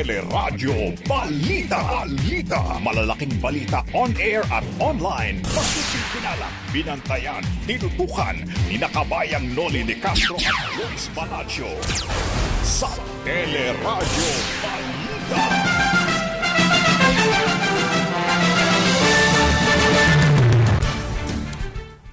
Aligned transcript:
Teleradyo 0.00 0.96
Balita. 1.04 1.76
Balita. 1.76 2.80
Malalaking 2.80 3.36
balita 3.36 3.84
on 3.92 4.16
air 4.16 4.40
at 4.48 4.64
online. 4.80 5.44
Masusin 5.44 6.00
pinalak, 6.16 6.52
binantayan, 6.72 7.44
tinutukan 7.68 8.40
ni 8.72 8.80
nakabayang 8.80 9.44
Noli 9.52 9.84
de 9.84 9.92
Castro 10.00 10.40
at 10.40 10.56
Joyce 10.72 11.12
Palacio. 11.12 11.68
Sa 12.64 12.88
Teleradyo 13.28 14.30
Balita. 14.64 15.44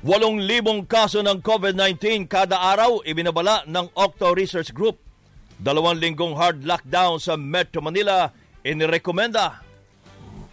Walong 0.04 0.44
libong 0.44 0.84
kaso 0.84 1.23
ng 1.23 1.40
COVID-19 1.40 2.27
kada 2.27 2.59
araw 2.67 2.99
ibinabala 3.08 3.63
ng 3.63 3.88
Octo 3.95 4.35
Research 4.35 4.76
Group. 4.76 5.06
Dalawang 5.57 5.97
linggong 5.97 6.38
hard 6.38 6.61
lockdown 6.61 7.17
sa 7.17 7.34
Metro 7.34 7.81
Manila 7.81 8.29
inirekomenda. 8.61 9.66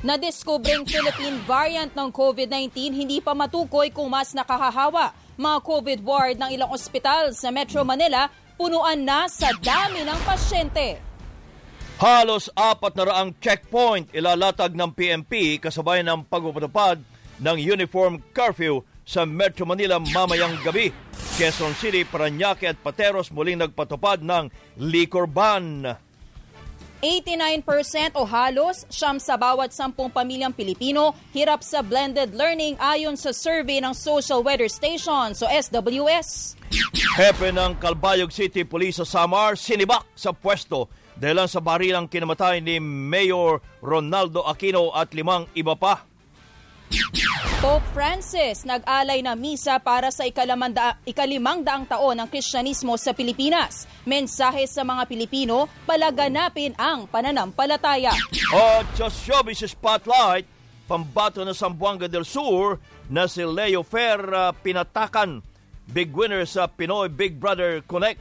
Nadiskubring 0.04 0.84
Philippine 0.84 1.40
variant 1.44 1.92
ng 1.92 2.08
COVID-19 2.12 2.92
hindi 2.92 3.20
pa 3.20 3.32
matukoy 3.36 3.92
kung 3.92 4.08
mas 4.08 4.32
nakahahawa. 4.32 5.12
Mga 5.36 5.58
COVID 5.64 6.00
ward 6.04 6.36
ng 6.40 6.50
ilang 6.56 6.72
ospital 6.72 7.32
sa 7.36 7.48
Metro 7.52 7.84
Manila 7.84 8.28
punuan 8.56 9.00
na 9.00 9.28
sa 9.28 9.52
dami 9.60 10.04
ng 10.04 10.20
pasyente. 10.24 11.00
Halos 12.00 12.48
apat 12.56 12.92
na 12.96 13.04
raang 13.08 13.30
checkpoint 13.40 14.08
ilalatag 14.12 14.72
ng 14.72 14.90
PMP 14.92 15.60
kasabay 15.60 16.00
ng 16.04 16.26
pagpapatupad 16.26 17.00
ng 17.40 17.56
uniform 17.60 18.20
curfew 18.32 18.80
sa 19.04 19.28
Metro 19.28 19.68
Manila 19.68 20.00
mamayang 20.00 20.56
gabi. 20.64 20.90
Quezon 21.36 21.76
City, 21.76 22.02
Paranaque 22.08 22.72
at 22.72 22.80
Pateros 22.80 23.30
muling 23.30 23.60
nagpatupad 23.60 24.24
ng 24.24 24.48
liquor 24.80 25.28
ban. 25.28 25.96
89% 27.04 28.16
o 28.16 28.24
halos 28.24 28.88
siyam 28.88 29.20
sa 29.20 29.36
bawat 29.36 29.76
sampung 29.76 30.08
pamilyang 30.08 30.56
Pilipino 30.56 31.12
hirap 31.36 31.60
sa 31.60 31.84
blended 31.84 32.32
learning 32.32 32.80
ayon 32.80 33.12
sa 33.12 33.28
survey 33.28 33.76
ng 33.84 33.92
Social 33.92 34.40
Weather 34.40 34.72
Station 34.72 35.36
so 35.36 35.44
SWS. 35.44 36.56
Hepe 37.20 37.52
ng 37.52 37.76
Calbayog 37.76 38.32
City 38.32 38.64
Police 38.64 39.04
sa 39.04 39.06
Samar 39.06 39.60
sinibak 39.60 40.08
sa 40.16 40.32
pwesto 40.32 40.88
dahil 41.14 41.44
sa 41.44 41.60
barilang 41.60 42.08
kinamatay 42.08 42.64
ni 42.64 42.80
Mayor 42.80 43.60
Ronaldo 43.84 44.42
Aquino 44.42 44.90
at 44.96 45.12
limang 45.12 45.44
iba 45.52 45.76
pa. 45.76 46.13
Pope 47.64 47.86
Francis 47.96 48.68
nag-alay 48.68 49.24
na 49.24 49.32
misa 49.32 49.80
para 49.80 50.12
sa 50.12 50.28
ikalamanda, 50.28 51.00
ikalimang 51.08 51.64
daang 51.64 51.88
taon 51.88 52.20
ng 52.20 52.28
Kristyanismo 52.28 52.92
sa 53.00 53.16
Pilipinas. 53.16 53.88
Mensahe 54.04 54.68
sa 54.68 54.84
mga 54.84 55.08
Pilipino, 55.08 55.64
palaganapin 55.88 56.76
ang 56.76 57.08
pananampalataya. 57.08 58.12
At 58.52 58.84
sa 58.92 59.08
Showbiz 59.08 59.64
Spotlight, 59.64 60.44
pambato 60.84 61.40
na 61.40 61.56
Sambuanga 61.56 62.04
del 62.04 62.28
Sur 62.28 62.76
na 63.08 63.24
si 63.24 63.40
Leo 63.40 63.80
Fer 63.80 64.20
uh, 64.28 64.52
pinatakan. 64.52 65.40
Big 65.88 66.12
winner 66.12 66.44
sa 66.48 66.68
Pinoy 66.68 67.08
Big 67.12 67.40
Brother 67.40 67.80
Connect. 67.84 68.20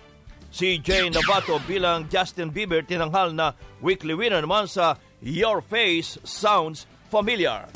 Si 0.54 0.80
Jay 0.80 1.10
Navato 1.12 1.60
bilang 1.68 2.08
Justin 2.08 2.48
Bieber 2.48 2.84
tinanghal 2.86 3.36
na 3.36 3.58
weekly 3.84 4.14
winner 4.16 4.40
naman 4.40 4.72
sa 4.72 4.96
Your 5.20 5.60
Face 5.60 6.16
Sounds 6.24 6.88
Familiar. 7.12 7.68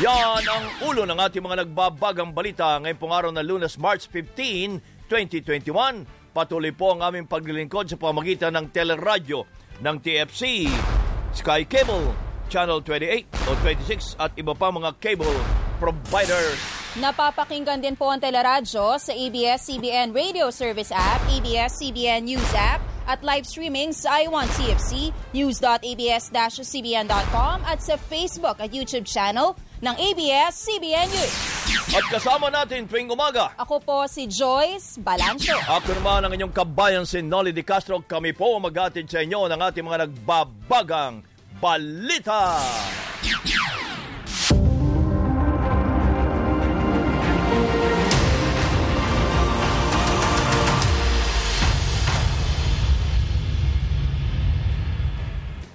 Yan 0.00 0.40
ang 0.48 0.64
ulo 0.88 1.04
ng 1.04 1.20
ating 1.20 1.44
mga 1.44 1.68
nagbabagang 1.68 2.32
balita 2.32 2.80
ngayong 2.80 2.96
pong 2.96 3.12
araw 3.12 3.28
na 3.36 3.44
lunes, 3.44 3.76
March 3.76 4.08
15, 4.08 4.80
2021. 5.12 6.08
Patuloy 6.32 6.72
po 6.72 6.96
ang 6.96 7.04
aming 7.04 7.28
paglilingkod 7.28 7.84
sa 7.84 8.00
pamagitan 8.00 8.56
ng 8.56 8.72
teleradyo 8.72 9.44
ng 9.84 9.96
TFC, 10.00 10.72
Sky 11.36 11.68
Cable, 11.68 12.16
Channel 12.48 12.80
28 12.80 13.28
o 13.44 13.52
26 13.60 14.16
at 14.16 14.32
iba 14.40 14.56
pa 14.56 14.72
mga 14.72 14.96
cable 15.04 15.36
providers. 15.76 16.79
Napapakinggan 16.98 17.78
din 17.78 17.94
po 17.94 18.10
ang 18.10 18.18
teleradyo 18.18 18.98
sa 18.98 19.14
ABS-CBN 19.14 20.10
Radio 20.10 20.50
Service 20.50 20.90
App, 20.90 21.22
ABS-CBN 21.30 22.26
News 22.26 22.50
App, 22.50 22.82
at 23.06 23.22
live 23.22 23.46
streaming 23.46 23.94
sa 23.94 24.18
i1TFC, 24.26 25.14
news.abs-cbn.com 25.30 27.56
at 27.62 27.78
sa 27.78 27.94
Facebook 27.94 28.58
at 28.58 28.74
YouTube 28.74 29.06
channel 29.06 29.54
ng 29.78 29.94
ABS-CBN 29.94 31.06
News. 31.14 31.34
At 31.94 32.10
kasama 32.10 32.50
natin 32.50 32.90
tuwing 32.90 33.06
umaga, 33.06 33.54
Ako 33.54 33.78
po 33.78 34.02
si 34.10 34.26
Joyce 34.26 34.98
Balancho. 34.98 35.54
ako 35.70 35.94
naman 35.94 36.26
ang 36.26 36.34
inyong 36.34 36.50
kabayan 36.50 37.06
si 37.06 37.22
Nolly 37.22 37.54
Di 37.54 37.62
Castro. 37.62 38.02
Kami 38.02 38.34
po 38.34 38.58
magatid 38.58 39.06
sa 39.06 39.22
inyo 39.22 39.46
ng 39.46 39.62
ating 39.62 39.86
mga 39.86 40.10
nagbabagang 40.10 41.22
balita. 41.62 42.58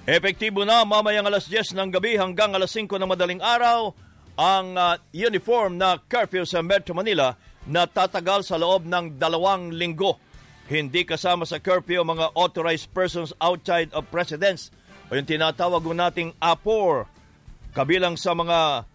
Epektibo 0.06 0.62
na 0.62 0.86
mamayang 0.86 1.26
alas 1.26 1.50
10 1.50 1.74
ng 1.74 1.90
gabi 1.90 2.14
hanggang 2.14 2.54
alas 2.54 2.70
5 2.70 2.94
ng 2.94 3.10
madaling 3.10 3.42
araw 3.42 3.90
ang 4.38 4.78
uh, 4.78 4.94
uniform 5.10 5.82
na 5.82 5.98
curfew 5.98 6.46
sa 6.46 6.62
Metro 6.62 6.94
Manila 6.94 7.34
na 7.66 7.90
tatagal 7.90 8.46
sa 8.46 8.54
loob 8.54 8.86
ng 8.86 9.18
dalawang 9.18 9.74
linggo. 9.74 10.14
Hindi 10.70 11.02
kasama 11.02 11.42
sa 11.42 11.58
curfew 11.58 12.06
mga 12.06 12.38
authorized 12.38 12.86
persons 12.94 13.34
outside 13.42 13.90
of 13.90 14.06
residence 14.14 14.70
o 15.10 15.18
yung 15.18 15.26
tinatawag 15.26 15.82
nating 15.90 16.30
APOR. 16.38 17.10
Kabilang 17.74 18.14
sa 18.14 18.30
mga 18.30 18.86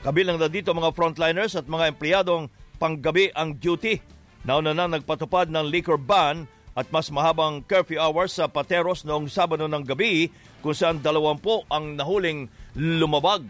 kabilang 0.00 0.40
na 0.40 0.48
dito 0.48 0.72
mga 0.72 0.96
frontliners 0.96 1.60
at 1.60 1.68
mga 1.68 1.92
empleyadong 1.92 2.48
panggabi 2.80 3.28
ang 3.36 3.60
duty. 3.60 4.00
Nauna 4.48 4.72
na 4.72 4.88
nagpatupad 4.88 5.52
ng 5.52 5.68
liquor 5.68 6.00
ban 6.00 6.48
at 6.74 6.90
mas 6.90 7.08
mahabang 7.08 7.62
curfew 7.62 8.02
hours 8.02 8.34
sa 8.34 8.50
Pateros 8.50 9.06
noong 9.06 9.30
Sabado 9.30 9.70
ng 9.70 9.84
gabi 9.86 10.28
kung 10.58 10.74
saan 10.74 10.98
dalawampu 10.98 11.62
ang 11.70 11.94
nahuling 11.94 12.50
lumabag. 12.74 13.46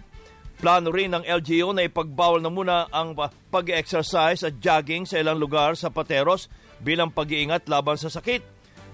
Plano 0.61 0.95
rin 0.95 1.11
ng 1.12 1.27
LGU 1.27 1.75
na 1.75 1.89
ipagbawal 1.89 2.39
na 2.39 2.53
muna 2.53 2.87
ang 2.93 3.17
pag-exercise 3.51 4.47
at 4.47 4.61
jogging 4.62 5.05
sa 5.05 5.19
ilang 5.19 5.41
lugar 5.41 5.75
sa 5.75 5.91
Pateros 5.91 6.47
bilang 6.79 7.11
pag-iingat 7.11 7.67
laban 7.67 7.99
sa 7.99 8.12
sakit. 8.12 8.45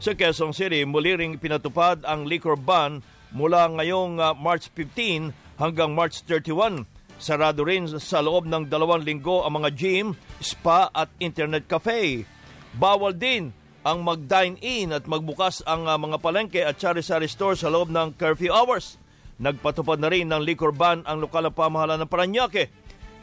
Sa 0.01 0.17
Quezon 0.17 0.57
City, 0.57 0.81
muli 0.89 1.13
ring 1.13 1.37
pinatupad 1.37 2.09
ang 2.09 2.25
liquor 2.25 2.57
ban 2.57 3.05
mula 3.37 3.69
ngayong 3.69 4.17
uh, 4.17 4.33
March 4.33 4.73
15 4.73 5.61
hanggang 5.61 5.93
March 5.93 6.25
31. 6.25 6.89
Sarado 7.21 7.69
rin 7.69 7.85
sa 8.01 8.25
loob 8.25 8.49
ng 8.49 8.65
dalawang 8.65 9.05
linggo 9.05 9.45
ang 9.45 9.61
mga 9.61 9.77
gym, 9.77 10.17
spa 10.41 10.89
at 10.89 11.13
internet 11.21 11.69
cafe. 11.69 12.25
Bawal 12.73 13.13
din 13.13 13.53
ang 13.81 14.05
mag-dine-in 14.05 14.93
at 14.93 15.09
magbukas 15.09 15.65
ang 15.65 15.89
uh, 15.89 15.97
mga 15.97 16.21
palengke 16.21 16.61
at 16.61 16.77
sari-sari 16.77 17.29
store 17.29 17.57
sa 17.57 17.73
loob 17.73 17.89
ng 17.89 18.13
curfew 18.21 18.53
hours. 18.53 19.01
Nagpatupad 19.41 19.97
na 19.97 20.13
rin 20.13 20.29
ng 20.29 20.45
liquor 20.45 20.73
ban 20.73 21.01
ang 21.09 21.25
lokal 21.25 21.49
na 21.49 21.53
pamahalaan 21.53 22.05
ng 22.05 22.13
Paranaque. 22.13 22.69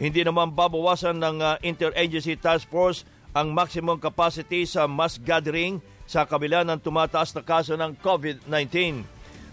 Hindi 0.01 0.25
naman 0.25 0.57
babawasan 0.57 1.21
ng 1.21 1.37
uh, 1.41 1.53
Interagency 1.61 2.33
Task 2.37 2.65
Force 2.69 3.05
ang 3.37 3.53
maximum 3.53 4.01
capacity 4.01 4.65
sa 4.65 4.89
mass 4.89 5.21
gathering 5.21 5.77
sa 6.09 6.25
kabila 6.25 6.65
ng 6.65 6.81
tumataas 6.81 7.37
na 7.37 7.45
kaso 7.45 7.77
ng 7.77 7.93
COVID-19. 8.01 9.05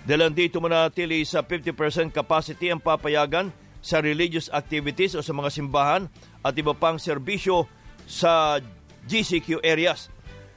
Dahil 0.08 0.32
dito 0.32 0.60
manatili 0.60 1.20
sa 1.28 1.44
50% 1.44 2.12
capacity 2.12 2.72
ang 2.72 2.80
papayagan 2.80 3.52
sa 3.84 4.00
religious 4.00 4.48
activities 4.48 5.12
o 5.12 5.20
sa 5.20 5.36
mga 5.36 5.52
simbahan 5.52 6.08
at 6.40 6.56
iba 6.56 6.72
pang 6.72 6.96
serbisyo 6.96 7.68
sa 8.08 8.56
GCQ 9.04 9.60
areas. 9.60 10.13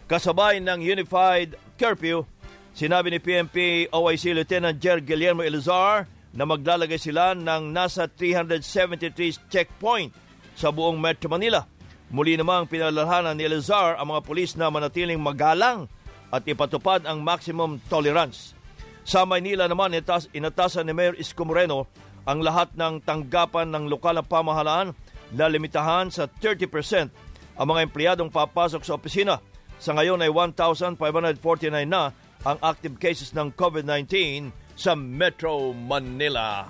Kasabay 0.07 0.63
ng 0.63 0.79
Unified 0.79 1.59
Curfew, 1.75 2.23
sinabi 2.71 3.11
ni 3.11 3.19
PNP 3.19 3.91
OIC 3.91 4.39
Lieutenant 4.39 4.79
Jer 4.79 5.03
Guillermo 5.03 5.43
Elizar 5.43 6.07
na 6.31 6.47
maglalagay 6.47 6.95
sila 6.95 7.35
ng 7.35 7.75
nasa 7.75 8.07
373 8.07 9.51
checkpoint 9.51 10.15
sa 10.55 10.71
buong 10.71 10.95
Metro 10.95 11.27
Manila. 11.27 11.67
Muli 12.07 12.39
namang 12.39 12.71
pinalalahanan 12.71 13.35
ni 13.35 13.51
Elizar 13.51 13.99
ang 13.99 14.15
mga 14.15 14.23
pulis 14.23 14.55
na 14.55 14.71
manatiling 14.71 15.19
magalang 15.19 15.91
at 16.31 16.47
ipatupad 16.47 17.03
ang 17.03 17.19
maximum 17.19 17.83
tolerance. 17.91 18.55
Sa 19.03 19.27
Maynila 19.27 19.67
naman, 19.67 19.91
itas, 19.91 20.31
inatasan 20.31 20.87
ni 20.87 20.95
Mayor 20.95 21.19
Isko 21.19 21.43
Moreno 21.43 21.83
ang 22.23 22.39
lahat 22.39 22.71
ng 22.79 23.03
tanggapan 23.03 23.75
ng 23.75 23.91
lokal 23.91 24.15
na 24.15 24.23
pamahalaan 24.23 24.95
na 25.35 25.51
limitahan 25.51 26.07
sa 26.07 26.31
30% 26.31 27.11
ang 27.59 27.67
mga 27.67 27.83
empleyadong 27.91 28.31
papasok 28.31 28.87
sa 28.87 28.95
opisina. 28.95 29.43
Sa 29.77 29.93
ngayon 29.93 30.21
ay 30.25 30.31
1,549 30.33 31.85
na 31.85 32.09
ang 32.45 32.57
active 32.61 32.97
cases 32.97 33.33
ng 33.33 33.53
COVID-19 33.53 34.49
sa 34.77 34.93
Metro 34.93 35.73
Manila. 35.73 36.65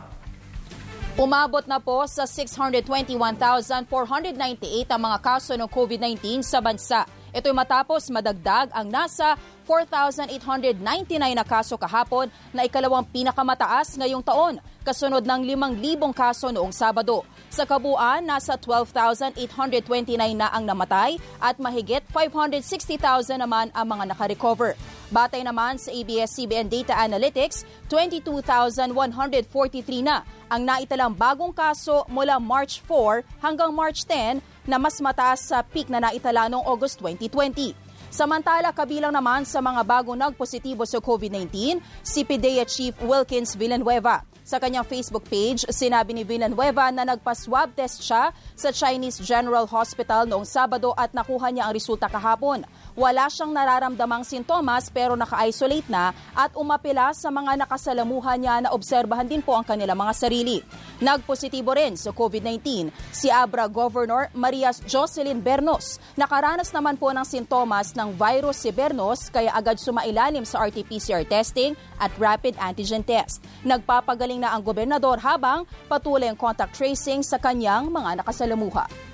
Umabot 1.17 1.65
na 1.65 1.81
po 1.81 2.05
sa 2.05 2.29
621,498 2.29 3.89
ang 4.93 5.01
mga 5.01 5.17
kaso 5.17 5.57
ng 5.57 5.65
COVID-19 5.65 6.45
sa 6.45 6.61
bansa. 6.61 7.09
Ito'y 7.37 7.53
matapos 7.53 8.09
madagdag 8.09 8.73
ang 8.73 8.89
nasa 8.89 9.37
4,899 9.69 11.37
na 11.37 11.45
kaso 11.45 11.77
kahapon 11.77 12.33
na 12.49 12.65
ikalawang 12.65 13.05
pinakamataas 13.05 13.93
ngayong 13.93 14.25
taon, 14.25 14.57
kasunod 14.81 15.21
ng 15.21 15.45
5,000 15.45 16.17
kaso 16.17 16.49
noong 16.49 16.73
Sabado. 16.73 17.21
Sa 17.53 17.69
kabuuan, 17.69 18.25
nasa 18.25 18.57
12,829 18.57 20.17
na 20.33 20.49
ang 20.49 20.65
namatay 20.65 21.21
at 21.37 21.61
mahigit 21.61 22.01
560,000 22.09 23.37
naman 23.37 23.69
ang 23.69 23.85
mga 23.85 24.17
nakarecover. 24.17 24.73
Batay 25.13 25.45
naman 25.45 25.77
sa 25.77 25.93
ABS-CBN 25.93 26.73
Data 26.73 26.97
Analytics, 26.97 27.69
22,143 27.85 28.89
na 30.01 30.25
ang 30.49 30.65
naitalang 30.65 31.13
bagong 31.13 31.53
kaso 31.53 32.01
mula 32.09 32.41
March 32.41 32.81
4 32.81 33.21
hanggang 33.45 33.69
March 33.71 34.09
10 34.09 34.41
na 34.67 34.77
mas 34.77 34.99
mataas 34.99 35.47
sa 35.47 35.63
peak 35.63 35.87
na 35.87 36.03
naitala 36.03 36.51
noong 36.51 36.67
August 36.67 36.99
2020. 36.99 37.73
Samantala, 38.07 38.71
kabilang 38.71 39.11
naman 39.11 39.43
sa 39.43 39.59
mga 39.59 39.83
bagong 39.83 40.15
nagpositibo 40.15 40.87
sa 40.87 40.99
COVID-19, 40.99 41.79
si 42.03 42.23
PDEA 42.23 42.63
Chief 42.63 42.95
Wilkins 43.03 43.55
Villanueva. 43.55 44.23
Sa 44.47 44.63
kanyang 44.63 44.87
Facebook 44.87 45.27
page, 45.27 45.67
sinabi 45.67 46.15
ni 46.15 46.23
Villanueva 46.23 46.87
na 46.87 47.03
nagpa-swab 47.03 47.75
test 47.75 47.99
siya 47.99 48.31
sa 48.55 48.71
Chinese 48.71 49.19
General 49.19 49.67
Hospital 49.67 50.23
noong 50.23 50.47
Sabado 50.47 50.95
at 50.95 51.11
nakuha 51.11 51.51
niya 51.51 51.67
ang 51.67 51.75
resulta 51.75 52.07
kahapon. 52.07 52.63
Wala 52.97 53.29
siyang 53.29 53.53
nararamdamang 53.53 54.25
sintomas 54.25 54.89
pero 54.89 55.13
naka-isolate 55.13 55.85
na 55.85 56.17
at 56.33 56.49
umapila 56.57 57.13
sa 57.13 57.29
mga 57.29 57.53
nakasalamuhan 57.61 58.41
niya 58.41 58.65
na 58.65 58.73
obserbahan 58.73 59.29
din 59.29 59.37
po 59.45 59.53
ang 59.53 59.61
kanilang 59.61 60.01
mga 60.01 60.17
sarili. 60.17 60.65
Nagpositibo 60.97 61.77
rin 61.77 61.93
sa 61.93 62.09
COVID-19 62.09 62.89
si 63.13 63.29
Abra 63.29 63.69
Governor 63.69 64.33
Maria 64.33 64.73
Jocelyn 64.73 65.45
Bernos. 65.45 66.01
Nakaranas 66.17 66.73
naman 66.73 66.97
po 66.97 67.13
ng 67.13 67.21
sintomas 67.21 67.93
ng 67.93 68.17
virus 68.17 68.65
si 68.65 68.73
Bernos 68.73 69.29
kaya 69.29 69.53
agad 69.53 69.77
sumailalim 69.77 70.41
sa 70.41 70.65
RT-PCR 70.65 71.21
testing 71.29 71.77
at 72.01 72.09
rapid 72.17 72.57
antigen 72.57 73.05
test. 73.05 73.45
Nagpapagaling 73.61 74.41
na 74.41 74.57
ang 74.57 74.65
gobernador 74.65 75.21
habang 75.21 75.69
patuloy 75.85 76.33
ang 76.33 76.39
contact 76.39 76.73
tracing 76.73 77.21
sa 77.21 77.37
kanyang 77.37 77.93
mga 77.93 78.25
nakasalamuha. 78.25 79.06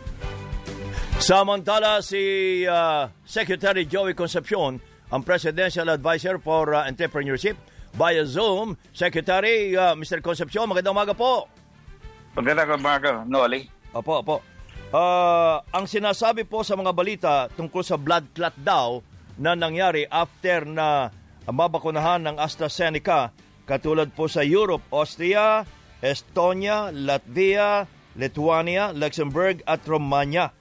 Samantala 1.21 2.01
si 2.01 2.63
uh, 2.65 3.05
Secretary 3.21 3.85
Joey 3.85 4.17
Concepcion, 4.17 4.81
ang 5.13 5.21
Presidential 5.21 5.85
Advisor 5.93 6.41
for 6.41 6.73
uh, 6.73 6.89
Entrepreneurship 6.89 7.53
via 7.93 8.25
Zoom. 8.25 8.73
Secretary 8.89 9.77
uh, 9.77 9.93
Mr. 9.93 10.25
Concepcion, 10.25 10.65
magandang 10.65 10.97
umaga 10.97 11.13
po. 11.13 11.45
Magandang 12.33 12.81
umaga, 12.81 13.21
Noli. 13.29 13.69
Opo, 13.93 14.25
opo. 14.25 14.41
Uh, 14.89 15.61
ang 15.69 15.85
sinasabi 15.85 16.49
po 16.49 16.65
sa 16.65 16.73
mga 16.73 16.91
balita 16.93 17.33
tungkol 17.53 17.85
sa 17.85 17.97
blood 17.97 18.33
clot 18.33 18.57
daw 18.57 19.01
na 19.37 19.53
nangyari 19.53 20.09
after 20.09 20.65
na 20.65 21.13
mabakunahan 21.45 22.25
ng 22.25 22.35
AstraZeneca 22.41 23.29
katulad 23.69 24.09
po 24.13 24.25
sa 24.25 24.41
Europe, 24.41 24.85
Austria, 24.89 25.61
Estonia, 26.01 26.89
Latvia, 26.89 27.85
Lithuania, 28.17 28.93
Luxembourg 28.93 29.61
at 29.65 29.81
Romania 29.85 30.53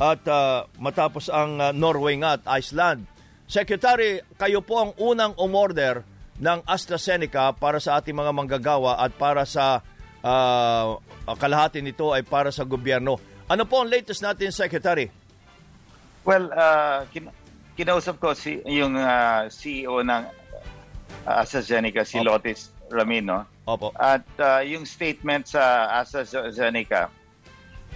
at 0.00 0.24
uh, 0.24 0.64
matapos 0.80 1.28
ang 1.28 1.60
uh, 1.60 1.76
Norway 1.76 2.16
nga 2.16 2.40
at 2.40 2.44
Iceland. 2.48 3.04
Secretary, 3.44 4.24
kayo 4.40 4.64
po 4.64 4.80
ang 4.80 4.90
unang 4.96 5.36
umorder 5.36 6.00
ng 6.40 6.64
AstraZeneca 6.64 7.52
para 7.52 7.76
sa 7.76 8.00
ating 8.00 8.16
mga 8.16 8.32
manggagawa 8.32 8.96
at 8.96 9.12
para 9.12 9.44
sa 9.44 9.84
uh, 10.24 10.96
kalahati 11.36 11.84
nito 11.84 12.16
ay 12.16 12.24
para 12.24 12.48
sa 12.48 12.64
gobyerno. 12.64 13.20
Ano 13.44 13.68
po 13.68 13.84
ang 13.84 13.92
latest 13.92 14.24
natin, 14.24 14.48
Secretary? 14.48 15.12
Well, 16.24 16.48
uh, 16.48 17.04
kin- 17.12 17.34
kinausap 17.76 18.16
ko 18.16 18.32
si 18.32 18.64
yung 18.64 18.96
uh, 18.96 19.52
CEO 19.52 20.00
ng 20.00 20.22
AstraZeneca, 21.28 22.08
si 22.08 22.16
Opo. 22.22 22.40
Lotis 22.40 22.72
Ramino. 22.88 23.44
Opo. 23.68 23.92
At 24.00 24.24
uh, 24.40 24.64
yung 24.64 24.88
statement 24.88 25.50
sa 25.50 25.92
AstraZeneca, 26.00 27.12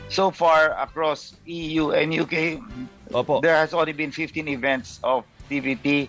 so 0.08 0.30
far 0.30 0.72
across 0.78 1.34
EU 1.46 1.90
and 1.90 2.12
UK, 2.12 2.60
Opo. 3.10 3.42
there 3.42 3.56
has 3.56 3.74
only 3.74 3.92
been 3.92 4.12
15 4.12 4.48
events 4.48 5.00
of 5.02 5.24
DVT, 5.50 6.08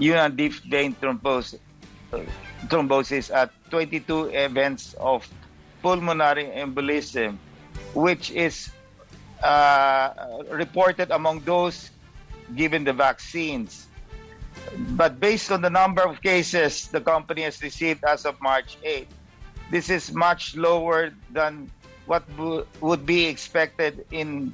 ang 0.00 0.34
deep 0.36 0.54
vein 0.66 0.94
thrombos- 0.94 1.58
thrombosis 2.66 3.32
at 3.34 3.50
22 3.70 4.34
events 4.34 4.94
of 4.98 5.26
pulmonary 5.82 6.50
embolism, 6.56 7.38
which 7.94 8.30
is 8.32 8.70
uh, 9.42 10.10
reported 10.50 11.10
among 11.10 11.40
those 11.46 11.90
given 12.56 12.82
the 12.84 12.92
vaccines. 12.92 13.86
But 14.98 15.20
based 15.20 15.52
on 15.52 15.62
the 15.62 15.70
number 15.70 16.02
of 16.02 16.20
cases 16.20 16.88
the 16.88 17.00
company 17.00 17.42
has 17.42 17.62
received 17.62 18.04
as 18.04 18.26
of 18.26 18.40
March 18.40 18.76
8, 18.82 19.06
this 19.70 19.90
is 19.90 20.12
much 20.12 20.56
lower 20.56 21.12
than 21.30 21.70
what 22.08 22.24
would 22.80 23.04
be 23.04 23.26
expected 23.26 24.04
in 24.10 24.52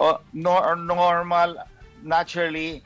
uh, 0.00 0.16
nor- 0.32 0.74
normal, 0.74 1.56
naturally, 2.02 2.82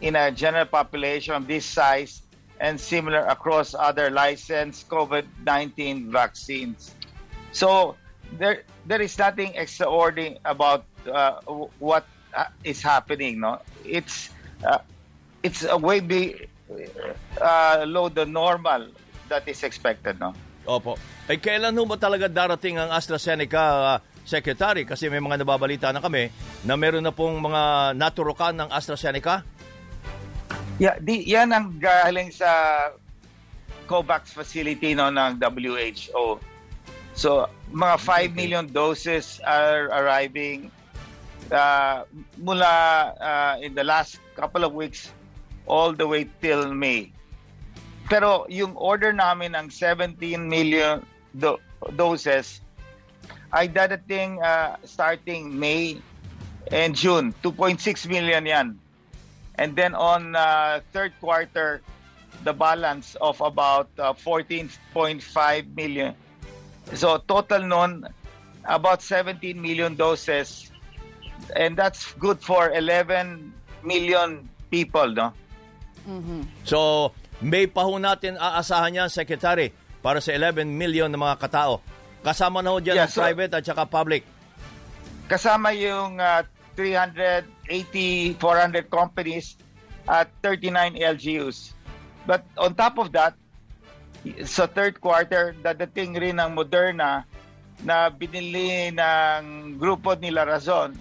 in 0.00 0.14
a 0.14 0.30
general 0.30 0.66
population 0.66 1.34
of 1.34 1.48
this 1.48 1.64
size 1.64 2.22
and 2.60 2.78
similar 2.78 3.24
across 3.26 3.74
other 3.74 4.10
licensed 4.10 4.88
COVID-19 4.88 6.12
vaccines. 6.12 6.94
So 7.52 7.96
there, 8.36 8.62
there 8.86 9.00
is 9.00 9.18
nothing 9.18 9.54
extraordinary 9.54 10.38
about 10.44 10.84
uh, 11.10 11.40
what 11.80 12.06
uh, 12.34 12.52
is 12.62 12.82
happening. 12.82 13.40
No, 13.40 13.60
it's 13.84 14.30
uh, 14.62 14.78
it's 15.42 15.64
a 15.64 15.76
way 15.76 16.00
be, 16.00 16.46
uh, 17.40 17.84
low 17.88 18.08
the 18.08 18.26
normal 18.26 18.88
that 19.28 19.48
is 19.48 19.62
expected. 19.62 20.20
No. 20.20 20.34
Opo. 20.68 21.00
Eh, 21.24 21.40
kailan 21.40 21.72
ho 21.72 21.88
ba 21.88 21.96
talaga 21.96 22.28
darating 22.28 22.76
ang 22.76 22.92
AstraZeneca, 22.92 23.96
uh, 23.96 23.98
Secretary? 24.28 24.84
Kasi 24.84 25.08
may 25.08 25.24
mga 25.24 25.40
nababalita 25.40 25.88
na 25.88 26.04
kami 26.04 26.28
na 26.60 26.76
meron 26.76 27.00
na 27.00 27.16
pong 27.16 27.40
mga 27.40 27.96
naturukan 27.96 28.52
ng 28.52 28.68
AstraZeneca. 28.68 29.40
Yeah, 30.76 31.00
di, 31.00 31.24
yan 31.24 31.56
ang 31.56 31.80
galing 31.80 32.28
sa 32.28 32.48
COVAX 33.88 34.36
facility 34.36 34.92
no, 34.92 35.08
ng 35.08 35.40
WHO. 35.40 36.36
So, 37.16 37.48
mga 37.72 37.96
5 38.30 38.36
million 38.36 38.64
doses 38.68 39.40
are 39.42 39.88
arriving 39.90 40.70
uh, 41.50 42.04
mula 42.36 42.70
uh, 43.16 43.54
in 43.64 43.72
the 43.72 43.82
last 43.82 44.20
couple 44.36 44.62
of 44.62 44.76
weeks 44.76 45.10
all 45.64 45.96
the 45.96 46.06
way 46.06 46.28
till 46.44 46.70
May. 46.70 47.10
Pero 48.08 48.48
yung 48.48 48.72
order 48.76 49.12
namin 49.12 49.52
ng 49.52 49.68
17 49.68 50.16
million 50.40 51.04
do- 51.36 51.60
doses 51.96 52.64
ay 53.52 53.68
dadating 53.68 54.40
uh, 54.40 54.76
starting 54.84 55.52
May 55.52 56.00
and 56.72 56.96
June. 56.96 57.32
2.6 57.44 57.80
million 58.08 58.44
yan. 58.44 58.76
And 59.56 59.76
then 59.76 59.94
on 59.94 60.36
uh, 60.36 60.80
third 60.92 61.12
quarter, 61.20 61.80
the 62.44 62.52
balance 62.52 63.16
of 63.20 63.40
about 63.40 63.88
uh, 63.98 64.12
14.5 64.12 65.20
million. 65.74 66.14
So 66.94 67.18
total 67.28 67.66
nun, 67.66 68.08
about 68.64 69.02
17 69.02 69.60
million 69.60 69.96
doses. 69.96 70.70
And 71.56 71.76
that's 71.76 72.12
good 72.14 72.40
for 72.40 72.70
11 72.72 73.52
million 73.82 74.48
people, 74.70 75.08
no? 75.12 75.32
So, 76.64 77.12
may 77.38 77.66
pa 77.66 77.86
ho 77.86 77.96
natin 77.96 78.34
aasahan 78.34 79.04
yan, 79.04 79.08
Secretary, 79.08 79.70
para 80.00 80.18
sa 80.18 80.34
11 80.34 80.66
million 80.66 81.06
na 81.06 81.18
mga 81.18 81.38
katao. 81.38 81.78
Kasama 82.20 82.58
na 82.60 82.74
ho 82.74 82.82
dyan 82.82 82.98
Yeah, 82.98 83.06
ang 83.06 83.14
so- 83.14 83.22
private 83.22 83.52
at 83.54 83.64
saka 83.64 83.86
public. 83.86 84.22
Kasama 85.28 85.70
yung 85.76 86.18
uh, 86.18 86.42
380, 86.74 88.38
400 88.40 88.88
companies 88.88 89.58
at 90.08 90.30
39 90.40 90.96
LGUs. 90.96 91.76
But 92.24 92.42
on 92.56 92.74
top 92.74 92.96
of 92.98 93.12
that, 93.12 93.36
sa 94.44 94.66
third 94.66 94.98
quarter, 94.98 95.54
dadating 95.62 96.16
rin 96.16 96.40
ng 96.40 96.56
Moderna 96.56 97.22
na 97.84 98.10
binili 98.10 98.90
ng 98.90 99.42
grupo 99.78 100.18
nila 100.18 100.42
Razon 100.42 100.96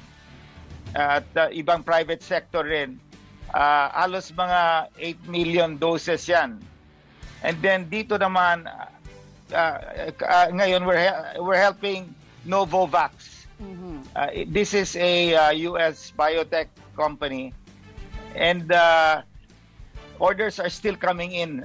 at 0.94 1.25
uh, 1.34 1.50
ibang 1.50 1.82
private 1.82 2.22
sector 2.22 2.62
rin. 2.62 3.01
Uh, 3.48 3.88
alos 3.96 4.32
mga 4.32 4.92
8 5.00 5.27
million 5.27 5.70
doses 5.77 6.27
yan. 6.27 6.60
And 7.44 7.56
then 7.63 7.88
dito 7.88 8.20
naman, 8.20 8.68
uh, 8.68 9.77
uh, 10.20 10.48
ngayon 10.51 10.84
we're, 10.84 11.00
he- 11.00 11.39
we're 11.39 11.60
helping 11.60 12.12
Novovax. 12.46 13.46
Uh, 14.16 14.30
it- 14.34 14.51
this 14.54 14.74
is 14.74 14.96
a 14.96 15.34
uh, 15.34 15.50
U.S. 15.74 16.12
biotech 16.12 16.68
company, 16.96 17.54
and 18.36 18.70
uh, 18.72 19.22
orders 20.20 20.60
are 20.60 20.70
still 20.70 20.96
coming 20.96 21.32
in, 21.34 21.63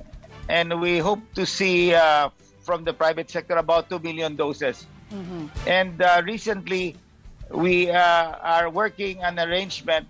and 0.48 0.72
we 0.80 0.98
hope 0.98 1.20
to 1.34 1.44
see 1.44 1.92
uh, 1.94 2.30
from 2.62 2.84
the 2.84 2.92
private 2.94 3.28
sector 3.28 3.56
about 3.56 3.90
two 3.90 3.98
million 3.98 4.36
doses. 4.36 4.86
And 5.66 6.00
uh, 6.00 6.22
recently, 6.24 6.96
we 7.50 7.90
uh, 7.90 8.32
are 8.40 8.70
working 8.70 9.20
an 9.20 9.36
arrangement 9.36 10.08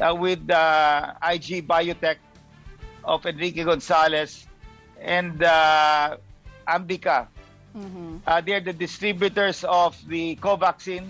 uh, 0.00 0.14
with 0.14 0.50
uh, 0.50 1.14
IG 1.22 1.66
Biotech 1.66 2.16
of 3.04 3.24
Enrique 3.26 3.64
Gonzalez 3.64 4.46
and 5.00 5.42
uh, 5.42 6.16
Ambica. 6.66 7.28
Uh, 8.26 8.40
they're 8.40 8.60
the 8.60 8.72
distributors 8.72 9.62
of 9.62 9.94
the 10.08 10.34
Covaxin 10.36 11.06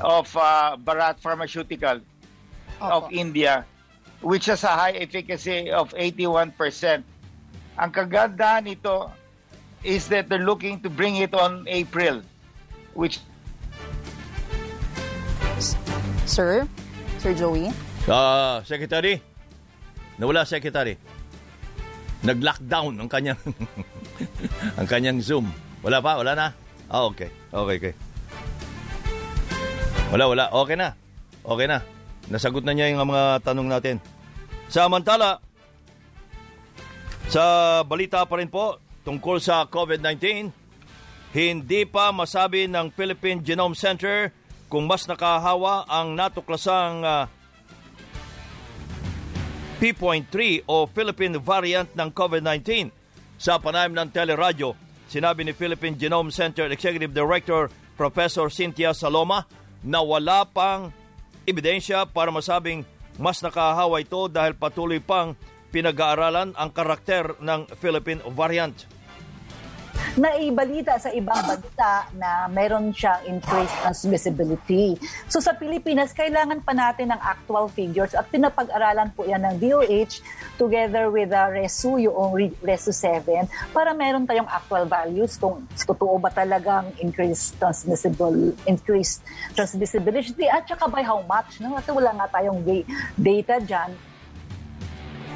of 0.00 0.34
uh, 0.36 0.76
Bharat 0.80 1.20
Pharmaceutical 1.20 2.00
of 2.80 3.12
India, 3.12 3.66
which 4.22 4.46
has 4.46 4.64
a 4.64 4.72
high 4.72 4.92
efficacy 4.92 5.70
of 5.70 5.92
81%. 5.92 6.56
Ang 7.76 7.90
kagandahan 7.92 8.64
nito 8.64 9.12
is 9.82 10.08
that 10.08 10.28
they're 10.28 10.46
looking 10.46 10.80
to 10.80 10.88
bring 10.88 11.16
it 11.16 11.34
on 11.34 11.66
April, 11.68 12.22
which 12.94 13.20
Sir? 16.24 16.66
Sir 17.18 17.34
Joey? 17.34 17.72
Ah, 18.04 18.60
Secretary? 18.68 19.16
Nawala, 20.20 20.44
Secretary. 20.44 21.00
Nag-lockdown 22.20 23.00
ang 23.00 23.08
kanyang 23.08 23.40
ang 24.78 24.86
kanyang 24.88 25.24
Zoom. 25.24 25.48
Wala 25.80 26.04
pa? 26.04 26.20
Wala 26.20 26.32
na? 26.36 26.48
Ah, 26.92 27.08
okay. 27.08 27.32
Okay, 27.48 27.76
okay. 27.80 27.94
Wala, 30.12 30.28
wala. 30.28 30.44
Okay 30.52 30.76
na. 30.76 30.92
Okay 31.44 31.66
na. 31.68 31.78
Nasagot 32.28 32.64
na 32.64 32.76
niya 32.76 32.92
yung 32.92 33.08
mga 33.08 33.40
tanong 33.40 33.68
natin. 33.68 33.96
Samantala, 34.68 35.40
sa 37.28 37.80
balita 37.88 38.24
pa 38.28 38.36
rin 38.36 38.52
po 38.52 38.80
tungkol 39.04 39.40
sa 39.40 39.64
COVID-19, 39.68 40.52
hindi 41.32 41.80
pa 41.88 42.12
masabi 42.12 42.68
ng 42.68 42.92
Philippine 42.92 43.40
Genome 43.40 43.76
Center 43.76 44.28
kung 44.68 44.84
mas 44.88 45.08
nakahawa 45.08 45.88
ang 45.88 46.16
natuklasang 46.16 47.04
ah, 47.04 47.28
P.3 49.84 50.64
o 50.64 50.88
Philippine 50.88 51.36
variant 51.36 51.92
ng 51.92 52.08
COVID-19. 52.08 52.88
Sa 53.36 53.60
panayam 53.60 53.92
ng 53.92 54.08
teleradyo, 54.08 54.72
sinabi 55.12 55.44
ni 55.44 55.52
Philippine 55.52 55.92
Genome 55.92 56.32
Center 56.32 56.72
Executive 56.72 57.12
Director 57.12 57.68
Professor 57.92 58.48
Cynthia 58.48 58.96
Saloma 58.96 59.44
na 59.84 60.00
wala 60.00 60.48
pang 60.48 60.88
ebidensya 61.44 62.08
para 62.08 62.32
masabing 62.32 62.80
mas 63.20 63.44
nakahawa 63.44 64.00
ito 64.00 64.24
dahil 64.32 64.56
patuloy 64.56 65.04
pang 65.04 65.36
pinag-aaralan 65.68 66.56
ang 66.56 66.70
karakter 66.72 67.36
ng 67.44 67.68
Philippine 67.76 68.24
variant. 68.32 68.88
Naibalita 70.14 70.94
sa 70.98 71.10
ibang 71.10 71.38
bansa 71.42 72.06
na 72.14 72.46
meron 72.50 72.94
siyang 72.94 73.22
increased 73.26 73.74
transmissibility. 73.82 74.94
So 75.26 75.42
sa 75.42 75.54
Pilipinas, 75.54 76.14
kailangan 76.14 76.62
pa 76.62 76.72
natin 76.72 77.10
ng 77.10 77.20
actual 77.20 77.66
figures 77.70 78.14
at 78.14 78.30
pinapag-aralan 78.30 79.10
po 79.14 79.26
yan 79.26 79.42
ng 79.42 79.56
DOH 79.58 80.22
together 80.54 81.10
with 81.10 81.34
the 81.34 81.42
RESU, 81.50 81.98
yung 82.06 82.30
Re- 82.30 82.58
RESU 82.62 82.94
7, 82.94 83.46
para 83.74 83.90
meron 83.90 84.22
tayong 84.22 84.46
actual 84.46 84.86
values 84.86 85.34
kung 85.34 85.66
totoo 85.74 86.18
ba 86.22 86.30
talagang 86.30 86.94
increased 87.02 87.58
transmissible, 87.58 88.54
increased 88.70 89.22
transmissibility 89.58 90.46
at 90.46 90.66
saka 90.66 90.86
by 90.86 91.02
how 91.02 91.20
much. 91.26 91.58
No? 91.58 91.74
Kasi 91.74 91.90
wala 91.90 92.14
nga 92.14 92.26
tayong 92.38 92.62
da- 92.62 92.86
data 93.18 93.58
dyan. 93.58 94.13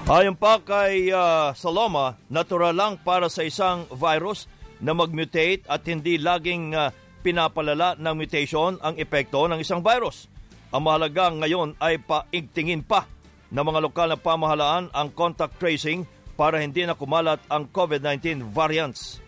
Ayon 0.09 0.41
pa 0.41 0.57
kay 0.57 1.13
ah, 1.13 1.53
Saloma, 1.53 2.17
natural 2.33 2.73
lang 2.73 2.97
para 2.97 3.29
sa 3.29 3.45
isang 3.45 3.85
virus 3.93 4.49
na 4.81 4.97
mag-mutate 4.97 5.61
at 5.69 5.85
hindi 5.85 6.17
laging 6.17 6.73
ah, 6.73 6.97
pinapalala 7.21 7.93
ng 7.93 8.15
mutation 8.17 8.81
ang 8.81 8.97
epekto 8.97 9.45
ng 9.45 9.61
isang 9.61 9.85
virus. 9.85 10.25
Ang 10.73 10.89
mahalaga 10.89 11.29
ngayon 11.29 11.77
ay 11.77 12.01
paigtingin 12.01 12.89
pa 12.89 13.05
ng 13.53 13.61
mga 13.61 13.85
lokal 13.85 14.09
na 14.09 14.17
pamahalaan 14.17 14.89
ang 14.97 15.13
contact 15.13 15.61
tracing 15.61 16.09
para 16.41 16.57
hindi 16.57 16.89
na 16.89 16.97
kumalat 16.97 17.45
ang 17.53 17.69
COVID-19 17.69 18.49
variants. 18.49 19.21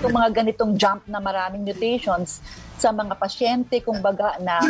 Itong 0.00 0.16
mga 0.16 0.32
ganitong 0.32 0.80
jump 0.80 1.04
na 1.04 1.20
maraming 1.20 1.60
mutations 1.60 2.40
sa 2.80 2.88
mga 2.88 3.20
pasyente, 3.20 3.84
kumbaga 3.84 4.40
na 4.40 4.64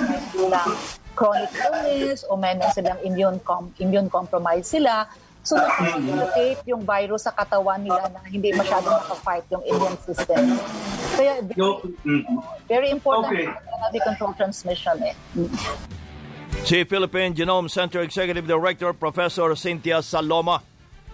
lang 0.51 0.99
chronic 1.15 1.51
illness 1.57 2.25
o 2.29 2.37
may 2.37 2.55
na 2.57 2.71
silang 2.71 2.99
immune, 3.03 3.39
com- 3.43 3.73
immune 3.79 4.09
compromised 4.09 4.71
sila. 4.71 5.07
So, 5.41 5.57
mutate 6.05 6.61
yung 6.69 6.85
virus 6.85 7.25
sa 7.25 7.33
katawan 7.33 7.81
nila 7.81 8.13
na 8.13 8.21
hindi 8.29 8.53
masyadong 8.53 8.93
nakafight 8.93 9.45
yung 9.49 9.65
immune 9.65 9.97
system. 10.05 10.61
Kaya 11.17 11.41
Yo, 11.57 11.81
mm, 12.05 12.23
very 12.69 12.93
important 12.93 13.33
Okay. 13.33 13.49
na 13.49 13.89
di 13.89 14.01
control 14.05 14.37
transmission 14.37 15.01
eh. 15.01 15.17
Si 16.61 16.85
Philippine 16.85 17.33
Genome 17.33 17.73
Center 17.73 18.05
Executive 18.05 18.45
Director 18.45 18.93
Professor 18.93 19.57
Cynthia 19.57 20.05
Saloma 20.05 20.61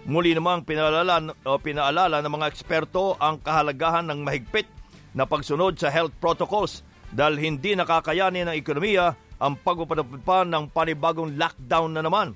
muli 0.06 0.32
namang 0.32 0.62
pinaalala, 0.62 1.34
o 1.42 1.58
pinaalala 1.58 2.22
ng 2.22 2.30
mga 2.30 2.46
eksperto 2.54 3.18
ang 3.18 3.42
kahalagahan 3.42 4.06
ng 4.06 4.22
mahigpit 4.22 4.70
na 5.12 5.26
pagsunod 5.26 5.74
sa 5.74 5.90
health 5.90 6.14
protocols 6.22 6.86
dahil 7.10 7.42
hindi 7.42 7.74
nakakayanin 7.74 8.46
ng 8.46 8.56
ekonomiya 8.56 9.18
ang 9.36 9.54
pagpapadapad 9.60 10.20
pa 10.24 10.42
ng 10.44 10.68
panibagong 10.72 11.36
lockdown 11.36 11.92
na 11.92 12.02
naman. 12.04 12.32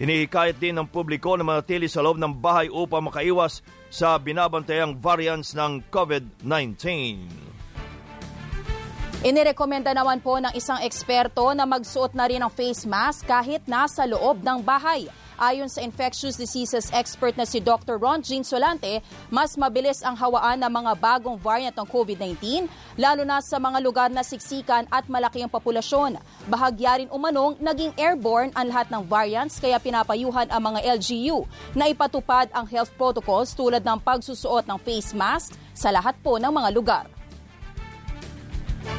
Hinihikayat 0.00 0.56
din 0.56 0.80
ng 0.80 0.88
publiko 0.88 1.36
na 1.36 1.44
manatili 1.44 1.84
sa 1.84 2.00
loob 2.00 2.16
ng 2.16 2.32
bahay 2.40 2.72
upang 2.72 3.04
makaiwas 3.04 3.60
sa 3.92 4.16
binabantayang 4.16 4.96
variants 4.96 5.52
ng 5.52 5.84
COVID-19. 5.92 6.80
Inirekomenda 9.20 9.92
naman 9.92 10.24
po 10.24 10.40
ng 10.40 10.56
isang 10.56 10.80
eksperto 10.80 11.52
na 11.52 11.68
magsuot 11.68 12.16
na 12.16 12.24
rin 12.24 12.40
ng 12.40 12.48
face 12.48 12.88
mask 12.88 13.28
kahit 13.28 13.60
nasa 13.68 14.08
loob 14.08 14.40
ng 14.40 14.64
bahay. 14.64 15.04
Ayon 15.40 15.72
sa 15.72 15.80
infectious 15.80 16.36
diseases 16.36 16.92
expert 16.92 17.32
na 17.32 17.48
si 17.48 17.64
Dr. 17.64 17.96
Ron 17.96 18.20
Jean 18.20 18.44
Solante, 18.44 19.00
mas 19.32 19.56
mabilis 19.56 20.04
ang 20.04 20.12
hawaan 20.12 20.60
ng 20.60 20.68
mga 20.68 20.92
bagong 21.00 21.40
variant 21.40 21.72
ng 21.72 21.88
COVID-19, 21.88 22.68
lalo 23.00 23.24
na 23.24 23.40
sa 23.40 23.56
mga 23.56 23.80
lugar 23.80 24.12
na 24.12 24.20
siksikan 24.20 24.84
at 24.92 25.08
malaki 25.08 25.40
ang 25.40 25.48
populasyon. 25.48 26.20
Bahagya 26.44 27.00
rin 27.00 27.08
umanong 27.08 27.56
naging 27.56 27.96
airborne 27.96 28.52
ang 28.52 28.68
lahat 28.68 28.92
ng 28.92 29.00
variants 29.08 29.56
kaya 29.56 29.80
pinapayuhan 29.80 30.52
ang 30.52 30.60
mga 30.60 31.00
LGU 31.00 31.48
na 31.72 31.88
ipatupad 31.88 32.52
ang 32.52 32.68
health 32.68 32.92
protocols 33.00 33.56
tulad 33.56 33.80
ng 33.80 33.96
pagsusuot 33.96 34.68
ng 34.68 34.76
face 34.84 35.16
mask 35.16 35.56
sa 35.72 35.88
lahat 35.88 36.20
po 36.20 36.36
ng 36.36 36.52
mga 36.52 36.68
lugar. 36.76 37.04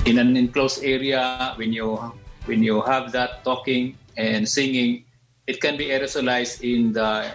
in 0.06 0.18
an 0.18 0.38
enclosed 0.38 0.84
area, 0.84 1.54
when 1.56 1.74
you 1.74 1.98
when 2.46 2.64
you 2.64 2.82
have 2.82 3.12
that 3.14 3.44
talking 3.44 3.98
and 4.18 4.48
singing, 4.48 5.06
it 5.48 5.62
can 5.62 5.78
be 5.78 5.90
aerosolized 5.90 6.62
in 6.62 6.94
the 6.94 7.32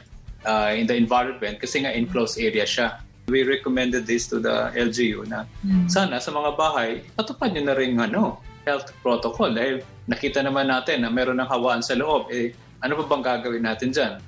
uh, 0.46 0.70
in 0.75 0.86
the 0.86 0.94
environment 0.94 1.58
kasi 1.58 1.82
nga 1.82 1.90
enclosed 1.90 2.38
area 2.38 2.66
siya. 2.66 3.02
We 3.26 3.42
recommended 3.42 4.06
this 4.06 4.30
to 4.30 4.38
the 4.38 4.70
LGU 4.78 5.26
na 5.26 5.50
sana 5.90 6.22
sa 6.22 6.30
mga 6.30 6.54
bahay, 6.54 7.02
patupad 7.18 7.50
nyo 7.58 7.62
na 7.66 7.75
rin 7.75 7.98
ano, 7.98 8.38
health 8.62 8.94
protocol 9.02 9.50
dahil 9.50 9.82
nakita 10.06 10.46
naman 10.46 10.70
natin 10.70 11.02
na 11.02 11.10
meron 11.10 11.42
ng 11.42 11.50
hawaan 11.50 11.82
sa 11.82 11.98
loob. 11.98 12.30
Eh, 12.30 12.54
ano 12.78 12.94
pa 13.02 13.04
bang 13.10 13.25
gagawin 13.26 13.66
natin 13.66 13.90
dyan? 13.90 14.22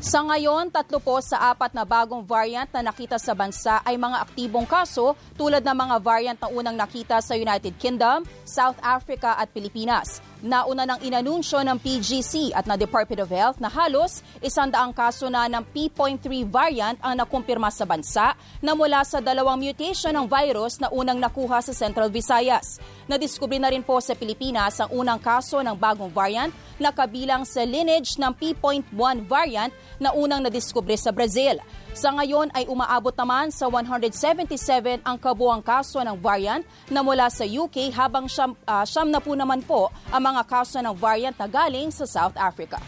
Sa 0.00 0.24
ngayon, 0.24 0.72
tatlo 0.72 0.96
po 0.96 1.20
sa 1.20 1.52
apat 1.52 1.76
na 1.76 1.84
bagong 1.84 2.24
variant 2.24 2.64
na 2.72 2.88
nakita 2.88 3.20
sa 3.20 3.36
bansa 3.36 3.84
ay 3.84 4.00
mga 4.00 4.24
aktibong 4.24 4.64
kaso 4.64 5.12
tulad 5.36 5.60
ng 5.60 5.76
mga 5.76 5.96
variant 6.00 6.38
na 6.40 6.48
unang 6.48 6.72
nakita 6.72 7.20
sa 7.20 7.36
United 7.36 7.76
Kingdom, 7.76 8.24
South 8.48 8.80
Africa 8.80 9.36
at 9.36 9.52
Pilipinas. 9.52 10.24
Nauna 10.40 10.88
ng 10.88 11.04
inanunsyo 11.04 11.60
ng 11.60 11.76
PGC 11.76 12.56
at 12.56 12.64
ng 12.64 12.80
Department 12.80 13.20
of 13.20 13.28
Health 13.28 13.60
na 13.60 13.68
halos 13.68 14.24
isandaang 14.40 14.96
kaso 14.96 15.28
na 15.28 15.44
ng 15.52 15.60
P.3 15.68 16.48
variant 16.48 16.96
ang 17.04 17.12
nakumpirma 17.12 17.68
sa 17.68 17.84
bansa 17.84 18.32
na 18.64 18.72
mula 18.72 19.04
sa 19.04 19.20
dalawang 19.20 19.60
mutation 19.60 20.16
ng 20.16 20.24
virus 20.24 20.80
na 20.80 20.88
unang 20.88 21.20
nakuha 21.20 21.60
sa 21.60 21.76
Central 21.76 22.08
Visayas. 22.08 22.80
Nadiskubre 23.04 23.60
na 23.60 23.68
rin 23.68 23.84
po 23.84 24.00
sa 24.00 24.16
Pilipinas 24.16 24.80
ang 24.80 24.88
unang 24.96 25.20
kaso 25.20 25.60
ng 25.60 25.76
bagong 25.76 26.08
variant 26.08 26.56
na 26.80 26.88
kabilang 26.88 27.44
sa 27.44 27.60
lineage 27.60 28.16
ng 28.16 28.32
P.1 28.32 29.28
variant 29.28 29.68
na 30.00 30.16
unang 30.16 30.40
nadiskubre 30.40 30.96
sa 30.96 31.12
Brazil. 31.12 31.60
Sa 32.00 32.16
ngayon 32.16 32.48
ay 32.56 32.64
umaabot 32.64 33.12
naman 33.12 33.52
sa 33.52 33.68
177 33.68 35.04
ang 35.04 35.20
kabuang 35.20 35.60
kaso 35.60 36.00
ng 36.00 36.16
variant 36.16 36.64
na 36.88 37.04
mula 37.04 37.28
sa 37.28 37.44
UK 37.44 37.92
habang 37.92 38.24
siyam, 38.24 38.56
ah, 38.64 38.88
siyam 38.88 39.12
na 39.12 39.20
po 39.20 39.36
naman 39.36 39.60
po 39.60 39.92
ang 40.08 40.32
mga 40.32 40.48
kaso 40.48 40.80
ng 40.80 40.96
variant 40.96 41.36
na 41.36 41.44
galing 41.44 41.92
sa 41.92 42.08
South 42.08 42.32
Africa. 42.40 42.80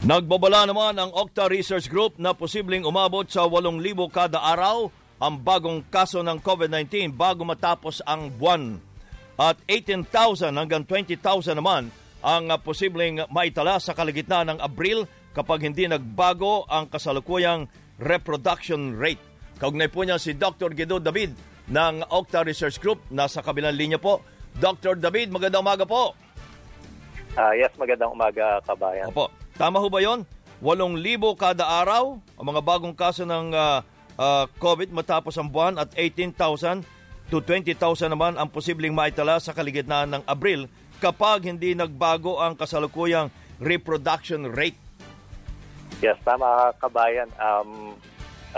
Nagbabala 0.00 0.64
naman 0.64 0.96
ang 0.96 1.12
Octa 1.12 1.44
Research 1.44 1.92
Group 1.92 2.16
na 2.16 2.32
posibleng 2.32 2.88
umabot 2.88 3.28
sa 3.28 3.44
8,000 3.44 3.84
kada 4.08 4.40
araw 4.40 4.88
ang 5.20 5.36
bagong 5.36 5.84
kaso 5.92 6.24
ng 6.24 6.40
COVID-19 6.40 7.12
bago 7.12 7.44
matapos 7.44 8.00
ang 8.08 8.32
buwan. 8.32 8.80
At 9.36 9.60
18,000 9.68 10.56
hanggang 10.56 10.88
20,000 10.88 11.20
naman 11.60 11.92
ang 12.24 12.48
posibleng 12.64 13.28
maitala 13.28 13.76
sa 13.76 13.92
kalagitnaan 13.92 14.56
ng 14.56 14.58
Abril 14.64 15.04
kapag 15.36 15.68
hindi 15.68 15.84
nagbago 15.84 16.64
ang 16.64 16.88
kasalukuyang 16.88 17.68
reproduction 18.00 18.96
rate. 18.96 19.20
Kaugnay 19.60 19.88
po 19.92 20.06
niya 20.06 20.16
si 20.16 20.32
Dr. 20.36 20.72
Guido 20.72 21.02
David 21.02 21.36
ng 21.68 22.06
Octa 22.08 22.42
Research 22.42 22.80
Group. 22.82 23.04
Nasa 23.12 23.44
kabilang 23.44 23.76
linya 23.76 24.00
po. 24.00 24.24
Dr. 24.56 24.98
David, 25.00 25.32
magandang 25.32 25.64
umaga 25.64 25.84
po. 25.88 26.16
Ah, 27.32 27.56
yes, 27.56 27.72
magandang 27.80 28.12
umaga, 28.12 28.60
kabayan. 28.68 29.08
Opo. 29.08 29.32
Tama 29.56 29.80
ho 29.80 29.88
ba 29.88 30.00
yon? 30.04 30.24
8,000 30.62 31.34
kada 31.34 31.64
araw 31.64 32.20
ang 32.38 32.46
mga 32.46 32.62
bagong 32.62 32.94
kaso 32.94 33.24
ng 33.24 33.50
ah, 33.56 33.82
ah, 34.20 34.44
COVID 34.60 34.92
matapos 34.92 35.34
ang 35.40 35.48
buwan 35.48 35.80
at 35.80 35.90
18,000 35.96 36.84
to 37.32 37.40
20,000 37.40 37.72
naman 38.12 38.36
ang 38.36 38.52
posibleng 38.52 38.92
maitala 38.92 39.40
sa 39.40 39.56
kaligitnaan 39.56 40.20
ng 40.20 40.22
Abril 40.28 40.68
kapag 41.00 41.48
hindi 41.48 41.72
nagbago 41.72 42.38
ang 42.38 42.54
kasalukuyang 42.54 43.32
reproduction 43.58 44.52
rate. 44.52 44.76
Yes, 46.02 46.18
tama 46.26 46.74
kabayan. 46.82 47.30
Um, 47.38 47.94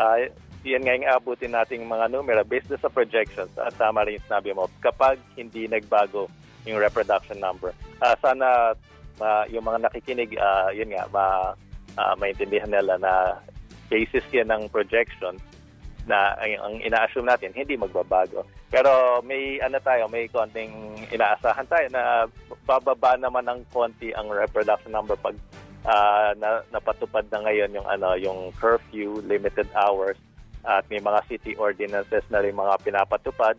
ah, 0.01 0.17
yan 0.65 0.81
nga 0.81 0.97
yung 0.97 1.13
abutin 1.13 1.53
nating 1.53 1.85
mga 1.85 2.09
numero 2.09 2.41
based 2.41 2.73
sa 2.73 2.89
projections. 2.89 3.53
At 3.61 3.77
tama 3.77 4.09
rin 4.09 4.17
yung 4.17 4.27
sinabi 4.33 4.57
mo, 4.57 4.65
kapag 4.81 5.21
hindi 5.37 5.69
nagbago 5.69 6.33
yung 6.65 6.81
reproduction 6.81 7.37
number. 7.37 7.77
Ah, 8.01 8.17
sana 8.25 8.73
ah, 9.21 9.45
yung 9.53 9.69
mga 9.69 9.85
nakikinig, 9.85 10.41
ah, 10.41 10.73
yun 10.73 10.89
nga, 10.89 11.05
ma, 11.13 11.53
ah, 12.01 12.17
maintindihan 12.17 12.73
nila 12.73 12.97
na 12.97 13.37
basis 13.93 14.25
yan 14.33 14.49
ng 14.49 14.73
projection 14.73 15.37
na 16.09 16.37
ang, 16.41 16.53
ang 16.65 16.75
ina-assume 16.81 17.29
natin 17.29 17.53
hindi 17.53 17.77
magbabago. 17.77 18.45
Pero 18.73 19.21
may 19.21 19.61
ano 19.61 19.77
tayo, 19.85 20.09
may 20.09 20.29
konting 20.33 20.73
inaasahan 21.13 21.69
tayo 21.69 21.87
na 21.93 22.25
bababa 22.65 23.17
naman 23.21 23.45
ng 23.45 23.61
konti 23.69 24.13
ang 24.17 24.33
reproduction 24.33 24.93
number 24.93 25.17
pag 25.21 25.37
ah, 25.85 26.33
na, 26.37 26.65
napatupad 26.73 27.29
na 27.29 27.45
ngayon 27.45 27.77
yung 27.77 27.89
ano 27.89 28.17
yung 28.17 28.51
curfew, 28.57 29.21
limited 29.25 29.69
hours 29.77 30.17
at 30.65 30.89
may 30.89 31.01
mga 31.01 31.21
city 31.29 31.53
ordinances 31.61 32.25
na 32.33 32.41
rin 32.41 32.57
mga 32.57 32.81
pinapatupad 32.81 33.57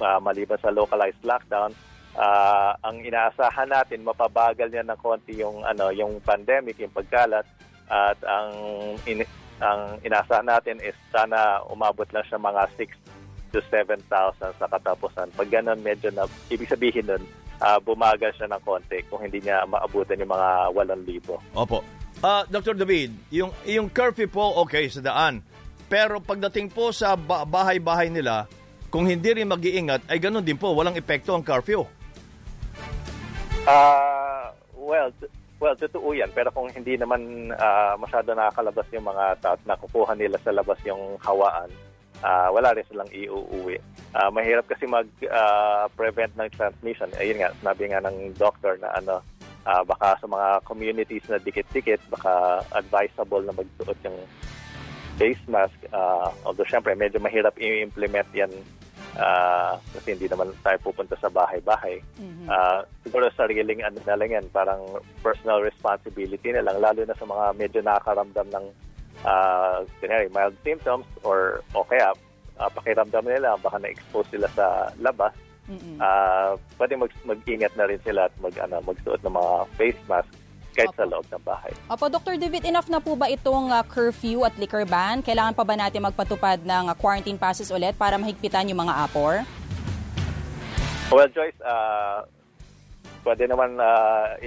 ah, 0.00 0.20
maliban 0.20 0.60
sa 0.60 0.72
localized 0.72 1.20
lockdown. 1.24 1.72
Ah, 2.16 2.76
ang 2.80 3.04
inaasahan 3.04 3.68
natin 3.68 4.04
mapabagal 4.04 4.72
niya 4.72 4.84
ng 4.84 5.00
konti 5.00 5.36
yung 5.36 5.64
ano 5.64 5.92
yung 5.92 6.20
pandemic, 6.24 6.80
yung 6.80 6.92
pagkalat 6.92 7.44
at 7.86 8.18
ang 8.24 8.50
in- 9.04 9.28
ang 9.56 9.96
inaasahan 10.04 10.44
natin 10.44 10.76
is 10.84 10.96
sana 11.08 11.64
umabot 11.72 12.04
lang 12.12 12.24
siya 12.28 12.36
mga 12.36 12.68
6 12.76 13.05
to 13.52 13.60
7,000 13.70 14.02
sa 14.40 14.66
katapusan. 14.66 15.30
Pag 15.34 15.48
ganun, 15.50 15.80
medyo 15.82 16.10
na, 16.14 16.26
ibig 16.48 16.70
sabihin 16.70 17.06
nun, 17.06 17.22
ah, 17.60 17.80
bumagal 17.80 18.32
siya 18.36 18.50
ng 18.50 18.62
konti 18.62 19.00
kung 19.08 19.22
hindi 19.22 19.40
niya 19.40 19.64
maabutan 19.68 20.20
yung 20.20 20.32
mga 20.32 20.48
8,000. 20.72 21.56
Opo. 21.56 21.78
Ah, 22.24 22.42
Dr. 22.48 22.72
David, 22.72 23.12
yung, 23.28 23.52
yung 23.68 23.92
curfew 23.92 24.28
po, 24.28 24.60
okay, 24.64 24.88
sa 24.88 25.04
daan. 25.04 25.44
Pero 25.86 26.18
pagdating 26.18 26.72
po 26.72 26.90
sa 26.90 27.14
ba- 27.14 27.46
bahay-bahay 27.46 28.08
nila, 28.08 28.48
kung 28.90 29.04
hindi 29.04 29.36
rin 29.36 29.50
mag-iingat, 29.50 30.08
ay 30.08 30.18
ganun 30.18 30.42
din 30.42 30.56
po, 30.56 30.72
walang 30.72 30.96
epekto 30.96 31.36
ang 31.36 31.44
curfew. 31.44 31.84
Ah, 33.66 34.54
well, 34.78 35.10
well, 35.58 35.76
totoo 35.76 36.14
yan. 36.14 36.30
Pero 36.32 36.54
kung 36.54 36.70
hindi 36.70 36.96
naman 36.96 37.50
ah, 37.58 37.98
masyado 37.98 38.32
nakakalabas 38.32 38.86
yung 38.94 39.06
mga 39.06 39.24
tao 39.42 39.54
at 39.58 39.62
nakukuha 39.66 40.12
nila 40.14 40.38
sa 40.40 40.54
labas 40.54 40.78
yung 40.86 41.18
hawaan, 41.20 41.68
ah, 42.22 42.48
wala 42.52 42.72
rin 42.72 42.86
silang 42.88 43.10
iuuwi. 43.12 43.76
Ah, 44.16 44.32
mahirap 44.32 44.64
kasi 44.70 44.88
mag-prevent 44.88 46.32
ng 46.36 46.50
transmission. 46.56 47.10
Ayun 47.20 47.42
nga, 47.42 47.52
sinabi 47.60 47.92
nga 47.92 48.00
ng 48.04 48.32
doctor 48.38 48.80
na 48.80 48.92
ano, 48.96 49.20
ah, 49.66 49.82
baka 49.84 50.16
sa 50.20 50.26
mga 50.30 50.64
communities 50.64 51.26
na 51.28 51.42
dikit-dikit, 51.42 52.00
baka 52.08 52.62
advisable 52.72 53.44
na 53.44 53.52
magsuot 53.52 53.98
yung 54.06 54.18
face 55.16 55.42
mask. 55.48 55.76
Ah, 55.92 56.32
although 56.44 56.68
syempre, 56.68 56.94
medyo 56.96 57.20
mahirap 57.20 57.56
i-implement 57.60 58.28
yan 58.32 58.52
ah, 59.16 59.76
kasi 59.96 60.12
hindi 60.16 60.28
naman 60.28 60.52
tayo 60.60 60.76
pupunta 60.84 61.16
sa 61.20 61.32
bahay-bahay. 61.32 62.00
Ah, 62.46 62.84
siguro 63.02 63.28
sariling 63.32 63.82
ano 63.82 63.98
na 64.04 64.16
lang 64.16 64.30
yan, 64.32 64.46
parang 64.52 64.80
personal 65.24 65.64
responsibility 65.64 66.52
na 66.52 66.62
lang, 66.64 66.78
lalo 66.80 67.02
na 67.04 67.16
sa 67.16 67.26
mga 67.26 67.44
medyo 67.56 67.80
nakakaramdam 67.82 68.48
ng 68.52 68.66
uh, 69.26 69.82
mild 70.30 70.54
symptoms 70.62 71.04
or 71.26 71.60
o 71.74 71.82
kaya 71.84 72.14
ah, 72.56 72.70
pakiramdam 72.72 73.26
nila, 73.26 73.58
baka 73.60 73.76
na-expose 73.82 74.30
sila 74.32 74.48
sa 74.56 74.88
labas. 75.02 75.34
Ah, 75.98 76.54
pwede 76.78 76.94
mag, 76.94 77.10
mag-ingat 77.26 77.74
na 77.74 77.90
rin 77.90 77.98
sila 78.06 78.30
at 78.30 78.34
mag, 78.38 78.54
ano, 78.62 78.78
magsuot 78.86 79.20
ng 79.26 79.34
mga 79.34 79.52
face 79.74 80.02
mask 80.06 80.30
kahit 80.76 80.92
sa 80.92 81.08
Opo. 81.08 81.12
loob 81.16 81.26
ng 81.32 81.42
bahay. 81.42 81.72
Opo, 81.88 82.04
Dr. 82.12 82.36
David, 82.36 82.68
enough 82.68 82.92
na 82.92 83.00
po 83.00 83.16
ba 83.16 83.26
itong 83.32 83.72
ah, 83.72 83.82
curfew 83.82 84.44
at 84.44 84.54
liquor 84.60 84.84
ban? 84.86 85.24
Kailangan 85.24 85.56
pa 85.56 85.64
ba 85.64 85.74
natin 85.74 86.04
magpatupad 86.04 86.62
ng 86.62 86.92
quarantine 87.00 87.40
passes 87.40 87.72
ulit 87.72 87.96
para 87.96 88.20
mahigpitan 88.20 88.68
yung 88.68 88.86
mga 88.86 88.94
apor? 89.08 89.42
Well, 91.06 91.30
Joyce, 91.30 91.56
uh, 91.62 92.26
pwede 93.22 93.46
naman 93.46 93.78
uh, 93.78 94.38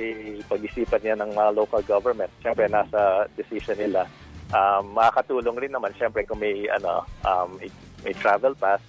ipag-isipan 0.43 1.01
niya 1.03 1.15
ng 1.19 1.31
mga 1.31 1.51
local 1.55 1.83
government. 1.83 2.31
Siyempre, 2.43 2.67
nasa 2.67 3.27
decision 3.35 3.79
nila. 3.79 4.07
Um, 4.49 4.97
makakatulong 4.97 5.57
rin 5.61 5.73
naman, 5.73 5.93
siyempre, 5.93 6.25
kung 6.25 6.41
may, 6.41 6.65
ano, 6.69 7.05
um, 7.25 7.57
may, 7.61 7.69
may 8.01 8.13
travel 8.17 8.57
pass. 8.57 8.81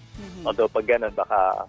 Although, 0.45 0.69
pag 0.73 0.89
ganun, 0.89 1.13
baka, 1.13 1.69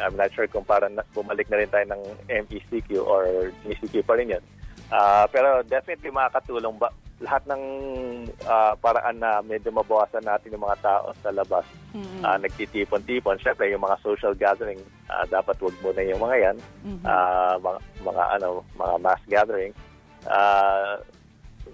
I'm 0.00 0.16
not 0.16 0.32
sure 0.32 0.48
kung 0.48 0.64
parang 0.64 0.96
bumalik 1.12 1.48
na 1.48 1.60
rin 1.60 1.68
tayo 1.68 1.84
ng 1.92 2.02
MECQ 2.28 3.00
or 3.00 3.52
GCQ 3.64 4.04
pa 4.04 4.16
rin 4.16 4.32
yun. 4.32 4.44
Ah, 4.90 5.28
pero 5.30 5.62
definitely 5.62 6.10
makakatulong 6.10 6.74
ba 6.80 6.90
lahat 7.20 7.44
ng 7.52 7.62
ah, 8.48 8.72
paraan 8.80 9.20
na 9.20 9.44
medyo 9.44 9.68
mabawasan 9.68 10.24
natin 10.24 10.56
yung 10.56 10.64
mga 10.64 10.80
tao 10.80 11.12
sa 11.20 11.28
labas 11.30 11.68
ah, 12.24 12.40
nagtitipon-tipon. 12.40 13.36
Siyempre, 13.44 13.68
yung 13.68 13.84
mga 13.84 14.00
social 14.00 14.32
gathering, 14.32 14.80
ah, 15.12 15.28
dapat 15.28 15.60
wag 15.60 15.76
muna 15.84 16.00
yung 16.00 16.22
mga 16.22 16.36
yan. 16.40 16.56
Ah, 17.04 17.54
mga, 17.60 17.78
mga, 18.02 18.22
ano, 18.40 18.48
mga 18.74 18.94
mass 19.04 19.22
gathering. 19.28 19.72
Ah, 20.24 20.96